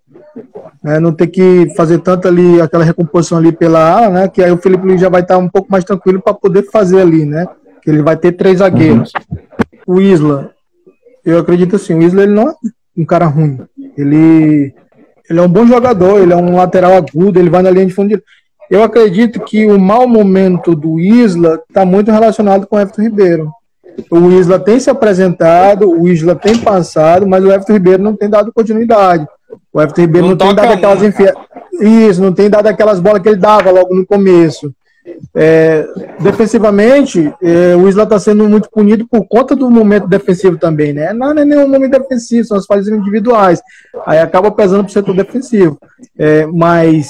É, 0.86 1.00
não 1.00 1.12
ter 1.12 1.28
que 1.28 1.74
fazer 1.76 1.98
tanto 2.00 2.28
ali, 2.28 2.62
aquela 2.62 2.84
recomposição 2.84 3.40
ali 3.40 3.52
pela 3.52 3.80
ala, 3.80 4.10
né? 4.10 4.28
Que 4.28 4.44
aí 4.44 4.52
o 4.52 4.58
Felipe 4.58 4.86
Luiz 4.86 5.02
já 5.02 5.10
vai 5.10 5.22
estar 5.22 5.38
um 5.38 5.50
pouco 5.50 5.72
mais 5.72 5.84
tranquilo 5.84 6.22
para 6.22 6.34
poder 6.34 6.70
fazer 6.70 7.02
ali, 7.02 7.26
né? 7.26 7.48
Que 7.82 7.90
ele 7.90 8.04
vai 8.04 8.16
ter 8.16 8.34
três 8.34 8.60
zagueiros. 8.60 9.12
Uhum. 9.88 9.96
O 9.96 10.02
Isla, 10.02 10.52
eu 11.26 11.40
acredito 11.40 11.76
assim, 11.76 11.96
o 11.96 12.04
Isla 12.04 12.24
ele 12.24 12.34
não 12.34 12.50
é 12.50 12.54
um 12.96 13.06
cara 13.06 13.26
ruim. 13.26 13.60
Ele, 13.98 14.74
ele 15.28 15.40
é 15.40 15.42
um 15.42 15.48
bom 15.48 15.66
jogador, 15.66 16.22
ele 16.22 16.34
é 16.34 16.38
um 16.38 16.56
lateral 16.56 16.94
agudo, 16.94 17.40
ele 17.40 17.50
vai 17.50 17.64
na 17.64 17.72
linha 17.72 17.86
de 17.86 17.94
fundo. 17.94 18.10
De... 18.10 18.24
Eu 18.70 18.84
acredito 18.84 19.40
que 19.40 19.66
o 19.66 19.80
mau 19.80 20.08
momento 20.08 20.76
do 20.76 21.00
Isla 21.00 21.62
está 21.68 21.86
muito 21.86 22.12
relacionado 22.12 22.68
com 22.68 22.76
o 22.76 22.80
Everton 22.80 23.02
Ribeiro. 23.02 23.52
O 24.12 24.30
Isla 24.32 24.60
tem 24.60 24.80
se 24.80 24.90
apresentado, 24.90 25.90
o 25.90 26.08
Isla 26.08 26.36
tem 26.36 26.58
passado, 26.58 27.28
mas 27.28 27.44
o 27.44 27.48
Everton 27.48 27.74
Ribeiro 27.74 28.04
não 28.04 28.16
tem 28.16 28.30
dado 28.30 28.54
continuidade. 28.54 29.26
O 29.74 29.82
Everton 29.82 30.02
Ribeiro 30.02 30.28
não, 30.28 30.32
não 30.32 30.38
tem 30.38 30.56
dado 30.56 30.74
aquelas 30.74 31.02
enfia... 31.02 31.34
Isso, 31.80 32.22
não 32.22 32.34
tem 32.34 32.50
dado 32.50 32.68
aquelas 32.68 33.00
bolas 33.00 33.22
que 33.22 33.30
ele 33.30 33.38
dava 33.38 33.70
logo 33.70 33.96
no 33.96 34.06
começo. 34.06 34.74
É, 35.34 35.88
defensivamente, 36.20 37.34
é, 37.42 37.76
o 37.76 37.88
Isla 37.88 38.04
está 38.04 38.20
sendo 38.20 38.48
muito 38.50 38.70
punido 38.70 39.08
por 39.08 39.26
conta 39.28 39.56
do 39.56 39.70
momento 39.70 40.08
defensivo 40.08 40.58
também, 40.58 40.92
né? 40.92 41.14
Não, 41.14 41.34
não 41.34 41.42
é 41.42 41.46
nenhum 41.46 41.68
momento 41.68 41.92
defensivo, 41.92 42.48
são 42.48 42.58
as 42.58 42.66
falhas 42.66 42.88
individuais. 42.88 43.62
Aí 44.06 44.20
acaba 44.20 44.52
pesando 44.52 44.84
para 44.84 44.90
o 44.90 44.94
setor 44.94 45.16
defensivo. 45.16 45.78
É, 46.18 46.46
mas 46.48 47.10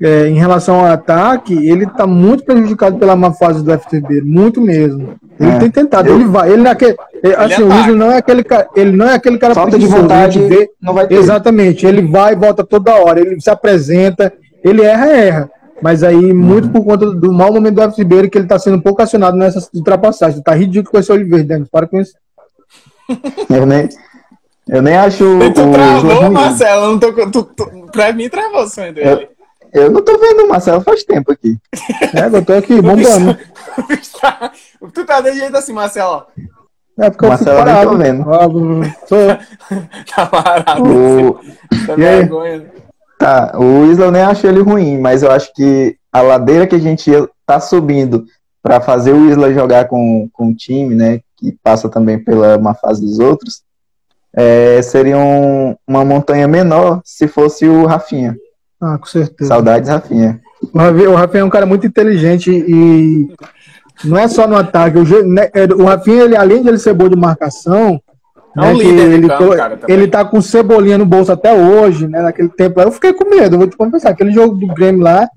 é, 0.00 0.28
em 0.28 0.38
relação 0.38 0.80
ao 0.80 0.86
ataque, 0.86 1.54
ele 1.54 1.84
está 1.84 2.06
muito 2.06 2.44
prejudicado 2.44 2.98
pela 2.98 3.16
má 3.16 3.32
fase 3.32 3.64
do 3.64 3.76
FTB, 3.76 4.22
muito 4.22 4.60
mesmo. 4.60 5.14
Ele 5.38 5.50
é, 5.50 5.58
tem 5.58 5.70
tentado, 5.70 6.08
eu, 6.08 6.16
ele 6.16 6.24
vai, 6.24 6.52
ele 6.52 6.62
naquele, 6.62 6.96
é, 7.22 7.34
assim, 7.34 7.62
o 7.62 7.72
Isla 7.72 7.96
não 7.96 8.12
é 8.12 8.18
aquele 8.18 8.44
cara, 8.44 8.68
ele 8.76 8.92
não 8.96 9.08
é 9.08 9.14
aquele 9.14 9.38
cara 9.38 9.54
falta 9.54 9.78
de 9.78 9.86
vontade, 9.86 10.38
vê, 10.40 10.70
não 10.80 10.94
vai 10.94 11.06
ter. 11.06 11.16
Exatamente, 11.16 11.86
ele 11.86 12.02
vai 12.02 12.32
e 12.32 12.36
volta 12.36 12.64
toda 12.64 12.94
hora, 12.94 13.20
ele 13.20 13.40
se 13.40 13.50
apresenta, 13.50 14.32
ele 14.64 14.82
erra, 14.82 15.06
erra. 15.08 15.50
Mas 15.80 16.02
aí, 16.02 16.32
muito 16.32 16.66
uhum. 16.66 16.72
por 16.72 16.84
conta 16.84 17.10
do 17.12 17.32
mau 17.32 17.52
momento 17.52 17.76
do 17.76 17.92
FTB, 17.92 18.28
que 18.28 18.38
ele 18.38 18.46
está 18.46 18.58
sendo 18.58 18.76
um 18.76 18.80
pouco 18.80 19.00
acionado 19.00 19.36
nessas 19.36 19.70
ultrapassagens. 19.72 20.42
Tá 20.42 20.52
ridículo 20.52 20.90
com 20.90 20.98
esse 20.98 21.12
Oliveira, 21.12 21.44
Denis. 21.44 21.68
Para 21.68 21.86
com 21.86 22.00
isso. 22.00 22.14
eu 23.48 23.64
nem, 23.64 23.88
eu 24.68 24.82
nem 24.82 24.96
acho. 24.96 25.24
E 25.40 25.52
tu 25.52 25.70
travou, 25.70 26.30
Marcelo? 26.32 26.88
Não 26.88 26.98
tô, 26.98 27.12
tu, 27.30 27.44
tu, 27.44 27.86
pra 27.92 28.12
mim, 28.12 28.28
travou 28.28 28.62
o 28.62 28.68
sonho 28.68 28.92
dele. 28.92 29.08
Eu, 29.08 29.37
eu 29.72 29.90
não 29.90 30.02
tô 30.02 30.18
vendo 30.18 30.44
o 30.44 30.48
Marcelo 30.48 30.80
faz 30.80 31.04
tempo 31.04 31.32
aqui. 31.32 31.56
É, 32.14 32.26
eu 32.26 32.44
tô 32.44 32.52
aqui 32.54 32.80
bombando. 32.82 33.36
Tá, 34.20 34.50
tu 34.92 35.06
tá 35.06 35.20
de 35.20 35.32
jeito 35.34 35.56
assim, 35.56 35.72
Marcelo. 35.72 36.26
É 36.98 37.08
porque 37.08 37.26
Marcelo 37.26 37.60
eu 37.60 37.64
nem 37.64 37.84
tô 37.84 37.96
vendo. 37.96 38.24
tá 40.14 40.26
parado. 40.26 40.82
O... 40.82 41.34
Tá 41.86 41.94
vergonha. 41.94 42.66
Tá, 43.16 43.52
o 43.56 43.84
Isla 43.86 44.06
eu 44.06 44.10
nem 44.10 44.22
acho 44.22 44.46
ele 44.46 44.60
ruim, 44.60 44.98
mas 44.98 45.22
eu 45.22 45.30
acho 45.30 45.52
que 45.54 45.96
a 46.12 46.20
ladeira 46.20 46.66
que 46.66 46.74
a 46.74 46.80
gente 46.80 47.10
tá 47.46 47.60
subindo 47.60 48.24
para 48.62 48.80
fazer 48.80 49.12
o 49.12 49.30
Isla 49.30 49.52
jogar 49.52 49.86
com, 49.86 50.28
com 50.32 50.50
o 50.50 50.54
time, 50.54 50.94
né, 50.94 51.20
que 51.36 51.56
passa 51.62 51.88
também 51.88 52.18
pela 52.18 52.56
uma 52.56 52.74
fase 52.74 53.00
dos 53.00 53.18
outros, 53.18 53.62
é, 54.32 54.80
seria 54.82 55.18
um, 55.18 55.76
uma 55.86 56.04
montanha 56.04 56.46
menor 56.46 57.00
se 57.04 57.26
fosse 57.26 57.66
o 57.66 57.86
Rafinha. 57.86 58.36
Ah, 58.80 58.98
com 58.98 59.06
certeza. 59.06 59.48
Saudades, 59.48 59.88
Rafinha. 59.88 60.40
O 60.72 61.14
Rafinha 61.14 61.42
é 61.42 61.44
um 61.44 61.50
cara 61.50 61.66
muito 61.66 61.86
inteligente 61.86 62.50
e 62.50 63.28
não 64.04 64.16
é 64.16 64.28
só 64.28 64.46
no 64.46 64.56
ataque. 64.56 64.98
O, 64.98 65.26
né, 65.26 65.48
é, 65.54 65.64
o 65.64 65.84
Rafinha, 65.84 66.24
ele, 66.24 66.36
além 66.36 66.62
de 66.62 66.68
ele 66.68 66.78
ser 66.78 66.94
bom 66.94 67.08
de 67.08 67.16
marcação, 67.16 68.00
é 68.56 68.60
um 68.60 68.76
né, 68.76 69.14
ele, 69.14 69.28
campo, 69.28 69.56
cara, 69.56 69.78
ele 69.86 70.08
tá 70.08 70.24
com 70.24 70.40
cebolinha 70.40 70.98
no 70.98 71.06
bolso 71.06 71.30
até 71.30 71.52
hoje, 71.52 72.08
né? 72.08 72.22
Naquele 72.22 72.48
tempo 72.48 72.78
lá. 72.78 72.86
Eu 72.86 72.92
fiquei 72.92 73.12
com 73.12 73.28
medo, 73.28 73.58
vou 73.58 73.66
te 73.66 73.76
confessar. 73.76 74.10
Aquele 74.10 74.32
jogo 74.32 74.56
do 74.56 74.66
Grêmio 74.68 75.02
lá, 75.02 75.28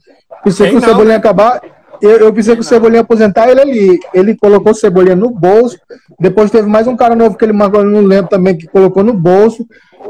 pensei 0.44 0.70
que 0.70 0.76
o 0.76 0.82
Cebolinha 0.82 1.14
né? 1.14 1.16
acabar. 1.16 1.62
Eu, 2.02 2.18
eu 2.18 2.34
pensei 2.34 2.56
que 2.56 2.62
o 2.62 2.64
Cebolinha 2.64 3.02
aposentar 3.02 3.50
ele 3.50 3.62
ali. 3.62 4.00
Ele 4.14 4.36
colocou 4.36 4.72
o 4.72 4.76
Cebolinha 4.76 5.16
no 5.16 5.30
bolso. 5.30 5.78
Depois 6.20 6.50
teve 6.50 6.68
mais 6.68 6.88
um 6.88 6.96
cara 6.96 7.16
novo 7.16 7.38
que 7.38 7.46
ele 7.46 7.54
marcou, 7.54 7.84
não 7.84 8.02
lembro 8.02 8.30
também, 8.30 8.58
que 8.58 8.68
colocou 8.68 9.04
no 9.04 9.14
bolso. 9.14 9.66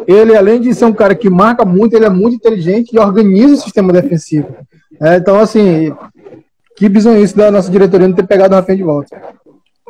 Ele, 0.08 0.36
além 0.36 0.60
de 0.60 0.74
ser 0.74 0.86
um 0.86 0.94
cara 0.94 1.16
que 1.16 1.30
marca 1.30 1.64
muito, 1.66 1.96
ele 1.96 2.06
é 2.06 2.10
muito 2.10 2.36
inteligente 2.36 2.94
e 2.94 3.00
organiza 3.00 3.56
o 3.56 3.58
sistema 3.58 3.94
defensivo. 3.94 4.48
É, 5.00 5.18
então, 5.18 5.39
assim, 5.39 5.94
que 6.76 6.88
isso 6.88 7.38
da 7.38 7.52
nossa 7.52 7.72
diretoria 7.72 8.08
não 8.08 8.16
ter 8.16 8.26
pegado 8.26 8.54
o 8.54 8.58
Rafinha 8.58 8.78
de 8.78 8.84
volta. 8.84 9.16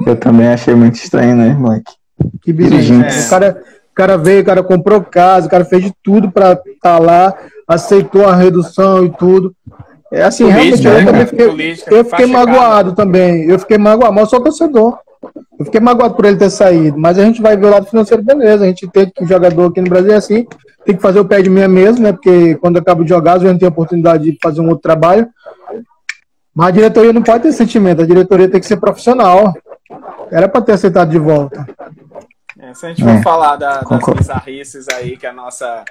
Eu 0.06 0.16
também 0.16 0.47
achei 0.47 0.74
muito 0.74 0.95
estranho, 0.95 1.36
né, 1.36 1.54
moleque? 1.54 1.93
Que 2.41 2.52
bizonho. 2.52 3.04
É. 3.04 3.26
O, 3.26 3.30
cara, 3.30 3.64
o 3.91 3.95
cara 3.95 4.18
veio, 4.18 4.41
o 4.41 4.45
cara 4.45 4.64
comprou 4.64 5.02
casa, 5.02 5.47
o 5.47 5.49
cara 5.49 5.66
fez 5.66 5.84
de 5.84 5.93
tudo 6.04 6.32
para 6.32 6.54
estar 6.54 6.76
tá 6.82 6.99
lá, 6.99 7.34
aceitou 7.68 8.26
a 8.26 8.36
redução 8.36 9.06
e 9.06 9.10
tudo. 9.12 9.56
É 10.12 10.24
assim, 10.24 10.43
Política, 10.52 10.62
realmente, 10.62 10.86
eu 10.86 10.93
né, 10.93 11.06
também 11.06 11.26
fiquei, 11.26 11.47
Política, 11.47 11.95
eu 11.95 12.06
fiquei 12.06 12.26
magoado 12.26 12.93
também. 12.93 13.45
Eu 13.45 13.58
fiquei 13.58 13.78
magoado, 13.78 14.14
mas 14.14 14.24
eu 14.24 14.30
sou 14.30 14.41
torcedor. 14.41 14.97
Eu 15.59 15.65
fiquei 15.65 15.80
magoado 15.80 16.15
por 16.15 16.26
ele 16.26 16.38
ter 16.38 16.49
saído, 16.49 16.97
mas 16.97 17.19
a 17.19 17.24
gente 17.24 17.41
vai 17.41 17.55
ver 17.55 17.67
o 17.67 17.69
lado 17.69 17.86
financeiro, 17.86 18.24
beleza. 18.24 18.63
A 18.63 18.67
gente 18.67 18.88
tem 18.88 19.09
que 19.09 19.24
o 19.24 19.28
jogador 19.28 19.69
aqui 19.69 19.80
no 19.80 19.89
Brasil 19.89 20.11
é 20.11 20.15
assim, 20.15 20.47
tem 20.84 20.95
que 20.95 21.01
fazer 21.01 21.19
o 21.19 21.26
pé 21.26 21.41
de 21.41 21.49
meia 21.49 21.67
mesmo, 21.67 22.03
né? 22.03 22.11
Porque 22.11 22.55
quando 22.55 22.78
acaba 22.78 23.03
de 23.03 23.09
jogar, 23.09 23.34
a 23.34 23.39
gente 23.39 23.59
tem 23.59 23.67
a 23.67 23.72
oportunidade 23.72 24.24
de 24.24 24.38
fazer 24.41 24.61
um 24.61 24.69
outro 24.69 24.82
trabalho. 24.82 25.30
Mas 26.53 26.67
a 26.67 26.72
diretoria 26.72 27.13
não 27.13 27.22
pode 27.22 27.43
ter 27.43 27.51
sentimento, 27.51 28.01
a 28.01 28.07
diretoria 28.07 28.49
tem 28.49 28.59
que 28.59 28.65
ser 28.65 28.78
profissional. 28.78 29.53
Era 30.32 30.49
para 30.49 30.61
ter 30.61 30.74
aceitado 30.74 31.09
de 31.11 31.19
volta. 31.19 31.67
É, 32.59 32.74
se 32.74 32.86
a 32.86 32.89
gente 32.89 33.03
for 33.03 33.09
é, 33.09 33.22
falar 33.22 33.55
da, 33.55 33.82
das 33.82 34.15
bizarrices 34.17 34.88
aí 34.89 35.17
que 35.17 35.28
a 35.28 35.34
nossa 35.34 35.84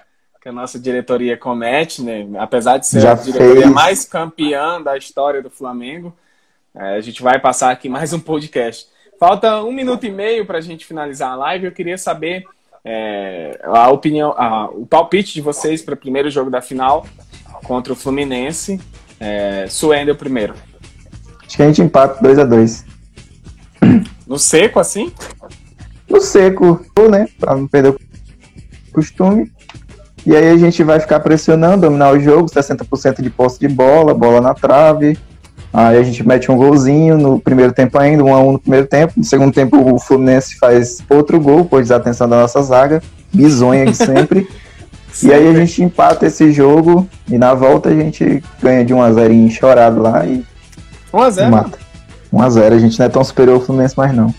que 0.43 0.49
a 0.49 0.53
nossa 0.53 0.79
diretoria 0.79 1.37
comete, 1.37 2.03
né? 2.03 2.27
Apesar 2.39 2.79
de 2.79 2.87
ser 2.87 3.01
Já 3.01 3.13
a 3.13 3.15
diretoria 3.15 3.63
fez. 3.63 3.75
mais 3.75 4.05
campeã 4.07 4.81
da 4.81 4.97
história 4.97 5.43
do 5.43 5.51
Flamengo, 5.51 6.17
é, 6.75 6.97
a 6.97 7.01
gente 7.01 7.23
vai 7.23 7.39
passar 7.39 7.71
aqui 7.71 7.89
mais 7.89 8.13
um 8.15 8.19
podcast. 8.19 8.90
Falta 9.21 9.63
um 9.63 9.71
minuto 9.71 10.07
e 10.07 10.11
meio 10.11 10.47
para 10.47 10.57
a 10.57 10.61
gente 10.63 10.87
finalizar 10.87 11.33
a 11.33 11.37
live. 11.37 11.67
Eu 11.67 11.73
queria 11.73 11.99
saber 11.99 12.43
é, 12.83 13.61
a 13.65 13.91
opinião, 13.91 14.31
a, 14.31 14.71
o 14.71 14.87
palpite 14.87 15.35
de 15.35 15.43
vocês 15.43 15.83
para 15.83 15.93
o 15.93 15.97
primeiro 15.99 16.31
jogo 16.31 16.51
da 16.51 16.63
final 16.63 17.05
contra 17.65 17.93
o 17.93 17.97
Fluminense. 17.97 18.81
É, 19.21 19.67
Suendo 19.69 20.17
primeiro. 20.17 20.55
Acho 21.47 21.55
que 21.55 21.63
a 21.63 21.67
gente 21.67 21.83
empata 21.83 22.23
2 22.23 22.39
a 22.39 22.45
2 22.45 22.87
No 24.27 24.39
seco, 24.39 24.81
assim? 24.81 25.13
No 26.09 26.19
seco, 26.23 26.81
né? 27.11 27.29
Para 27.39 27.55
não 27.57 27.69
perder 27.69 27.91
o 27.91 28.01
costume. 28.91 29.53
E 30.25 30.35
aí 30.35 30.49
a 30.49 30.57
gente 30.57 30.83
vai 30.83 30.99
ficar 30.99 31.21
pressionando, 31.21 31.83
dominar 31.83 32.15
o 32.15 32.21
jogo, 32.21 32.49
60% 32.49 33.21
de 33.21 33.29
posse 33.29 33.61
de 33.61 33.69
bola, 33.69 34.15
bola 34.15 34.41
na 34.41 34.55
trave, 34.55 35.19
Aí 35.73 35.99
a 35.99 36.03
gente 36.03 36.27
mete 36.27 36.51
um 36.51 36.57
golzinho 36.57 37.17
no 37.17 37.39
primeiro 37.39 37.73
tempo 37.73 37.97
ainda, 37.99 38.25
um 38.25 38.35
a 38.35 38.41
um 38.41 38.53
no 38.53 38.59
primeiro 38.59 38.87
tempo. 38.87 39.15
No 39.17 39.25
segundo 39.25 39.53
tempo 39.53 39.95
o 39.95 39.99
Fluminense 39.99 40.59
faz 40.59 40.99
outro 41.09 41.41
gol, 41.41 41.65
por 41.65 41.81
desatenção 41.81 42.29
da 42.29 42.41
nossa 42.41 42.61
zaga, 42.63 43.01
bizonha 43.33 43.87
de 43.87 43.95
sempre. 43.95 44.49
e 45.23 45.33
aí 45.33 45.49
a 45.49 45.55
gente 45.55 45.83
empata 45.83 46.27
esse 46.27 46.51
jogo 46.53 47.09
e 47.29 47.39
na 47.39 47.55
volta 47.55 47.89
a 47.89 47.95
gente 47.95 48.43
ganha 48.61 48.85
de 48.85 48.93
1 48.93 49.03
a 49.03 49.13
0 49.13 49.51
chorado 49.51 50.03
lá 50.03 50.27
e 50.27 50.45
1 51.13 51.21
a 51.21 51.31
0 51.31 51.51
mata. 51.51 51.79
1 52.33 52.43
a 52.43 52.51
0 52.51 52.75
a 52.75 52.79
gente 52.79 52.99
não 52.99 53.07
é 53.07 53.09
tão 53.09 53.23
superior 53.23 53.55
ao 53.55 53.61
Fluminense 53.61 53.97
mais 53.97 54.15
não. 54.15 54.35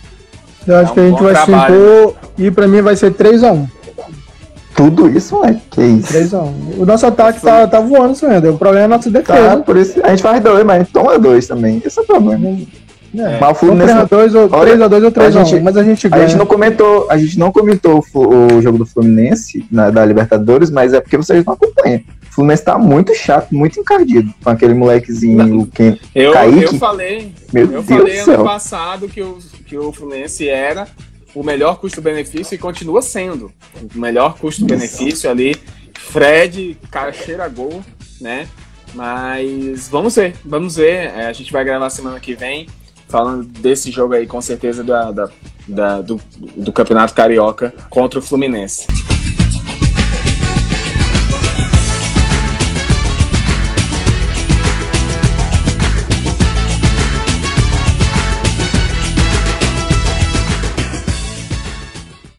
Eu 0.67 0.77
acho 0.77 0.89
é 0.89 0.91
um 0.91 0.93
que 0.93 0.99
a 0.99 1.09
gente 1.09 1.23
vai 1.23 1.45
se 1.45 1.51
impor 1.51 2.15
e 2.37 2.51
pra 2.51 2.67
mim 2.67 2.81
vai 2.81 2.95
ser 2.95 3.13
3 3.13 3.43
a 3.43 3.51
1 3.53 3.67
tudo 4.81 5.07
isso, 5.09 5.35
moleque. 5.35 5.61
Que 5.69 5.81
isso? 5.83 6.13
3x1. 6.13 6.79
O 6.79 6.85
nosso 6.85 7.05
ataque 7.05 7.39
tá, 7.41 7.67
tá 7.67 7.79
voando, 7.79 8.15
Sandro. 8.15 8.53
O 8.53 8.57
problema 8.57 8.81
é 8.81 8.85
a 8.85 8.87
nossa 8.87 9.11
defesa. 9.11 9.57
Tá, 9.57 9.57
por 9.57 9.77
isso 9.77 9.99
a 10.03 10.09
gente 10.09 10.23
faz 10.23 10.41
dois, 10.41 10.65
mas 10.65 10.89
toma 10.89 11.19
dois 11.19 11.47
também. 11.47 11.81
Esse 11.85 11.99
é 11.99 12.01
o 12.01 12.05
problema. 12.05 12.57
É. 13.13 13.39
Mas 13.39 13.51
o 13.51 13.55
Fluminense. 13.55 13.93
3x2 13.93 14.35
ou 14.35 14.49
3x2 14.49 15.03
ou 15.03 15.11
3x1, 15.11 15.61
mas 15.61 15.77
a 15.77 15.83
gente 15.83 16.09
ganha. 16.09 16.23
A 16.23 16.27
gente 16.27 16.37
não 16.37 16.45
comentou, 16.45 17.07
a 17.09 17.17
gente 17.17 17.37
não 17.37 17.51
comentou 17.51 18.03
o, 18.13 18.55
o 18.55 18.61
jogo 18.61 18.79
do 18.79 18.85
Fluminense 18.85 19.65
na, 19.69 19.89
da 19.89 20.03
Libertadores, 20.03 20.71
mas 20.71 20.93
é 20.93 21.01
porque 21.01 21.17
vocês 21.17 21.45
não 21.45 21.53
acompanham. 21.53 21.99
O 21.99 22.33
Fluminense 22.33 22.63
tá 22.63 22.77
muito 22.77 23.13
chato, 23.13 23.53
muito 23.53 23.79
encardido 23.79 24.33
com 24.41 24.49
aquele 24.49 24.73
molequezinho, 24.73 25.59
o 25.59 25.67
Ken, 25.67 25.97
eu, 26.15 26.31
Kaique. 26.31 26.63
Eu 26.63 26.73
falei, 26.75 27.33
Meu 27.51 27.63
eu 27.63 27.83
Deus 27.83 27.85
falei 27.85 28.19
ano 28.19 28.43
passado 28.45 29.09
que 29.09 29.21
o, 29.21 29.37
que 29.65 29.77
o 29.77 29.91
Fluminense 29.91 30.47
era 30.47 30.87
o 31.33 31.43
melhor 31.43 31.77
custo-benefício 31.77 32.55
e 32.55 32.57
continua 32.57 33.01
sendo 33.01 33.51
o 33.93 33.97
melhor 33.97 34.37
custo-benefício 34.37 35.29
ali. 35.29 35.55
Fred, 35.93 36.77
cara, 36.89 37.13
cheira 37.13 37.47
gol, 37.47 37.83
né? 38.19 38.47
Mas 38.93 39.87
vamos 39.87 40.15
ver, 40.15 40.35
vamos 40.43 40.75
ver. 40.75 41.11
É, 41.15 41.27
a 41.27 41.33
gente 41.33 41.51
vai 41.51 41.63
gravar 41.63 41.89
semana 41.89 42.19
que 42.19 42.33
vem 42.33 42.67
falando 43.07 43.43
desse 43.43 43.91
jogo 43.91 44.13
aí, 44.13 44.25
com 44.25 44.41
certeza, 44.41 44.83
da, 44.83 45.11
da, 45.11 45.29
da 45.67 46.01
do, 46.01 46.19
do 46.55 46.71
Campeonato 46.71 47.13
Carioca 47.13 47.73
contra 47.89 48.19
o 48.19 48.21
Fluminense. 48.21 48.87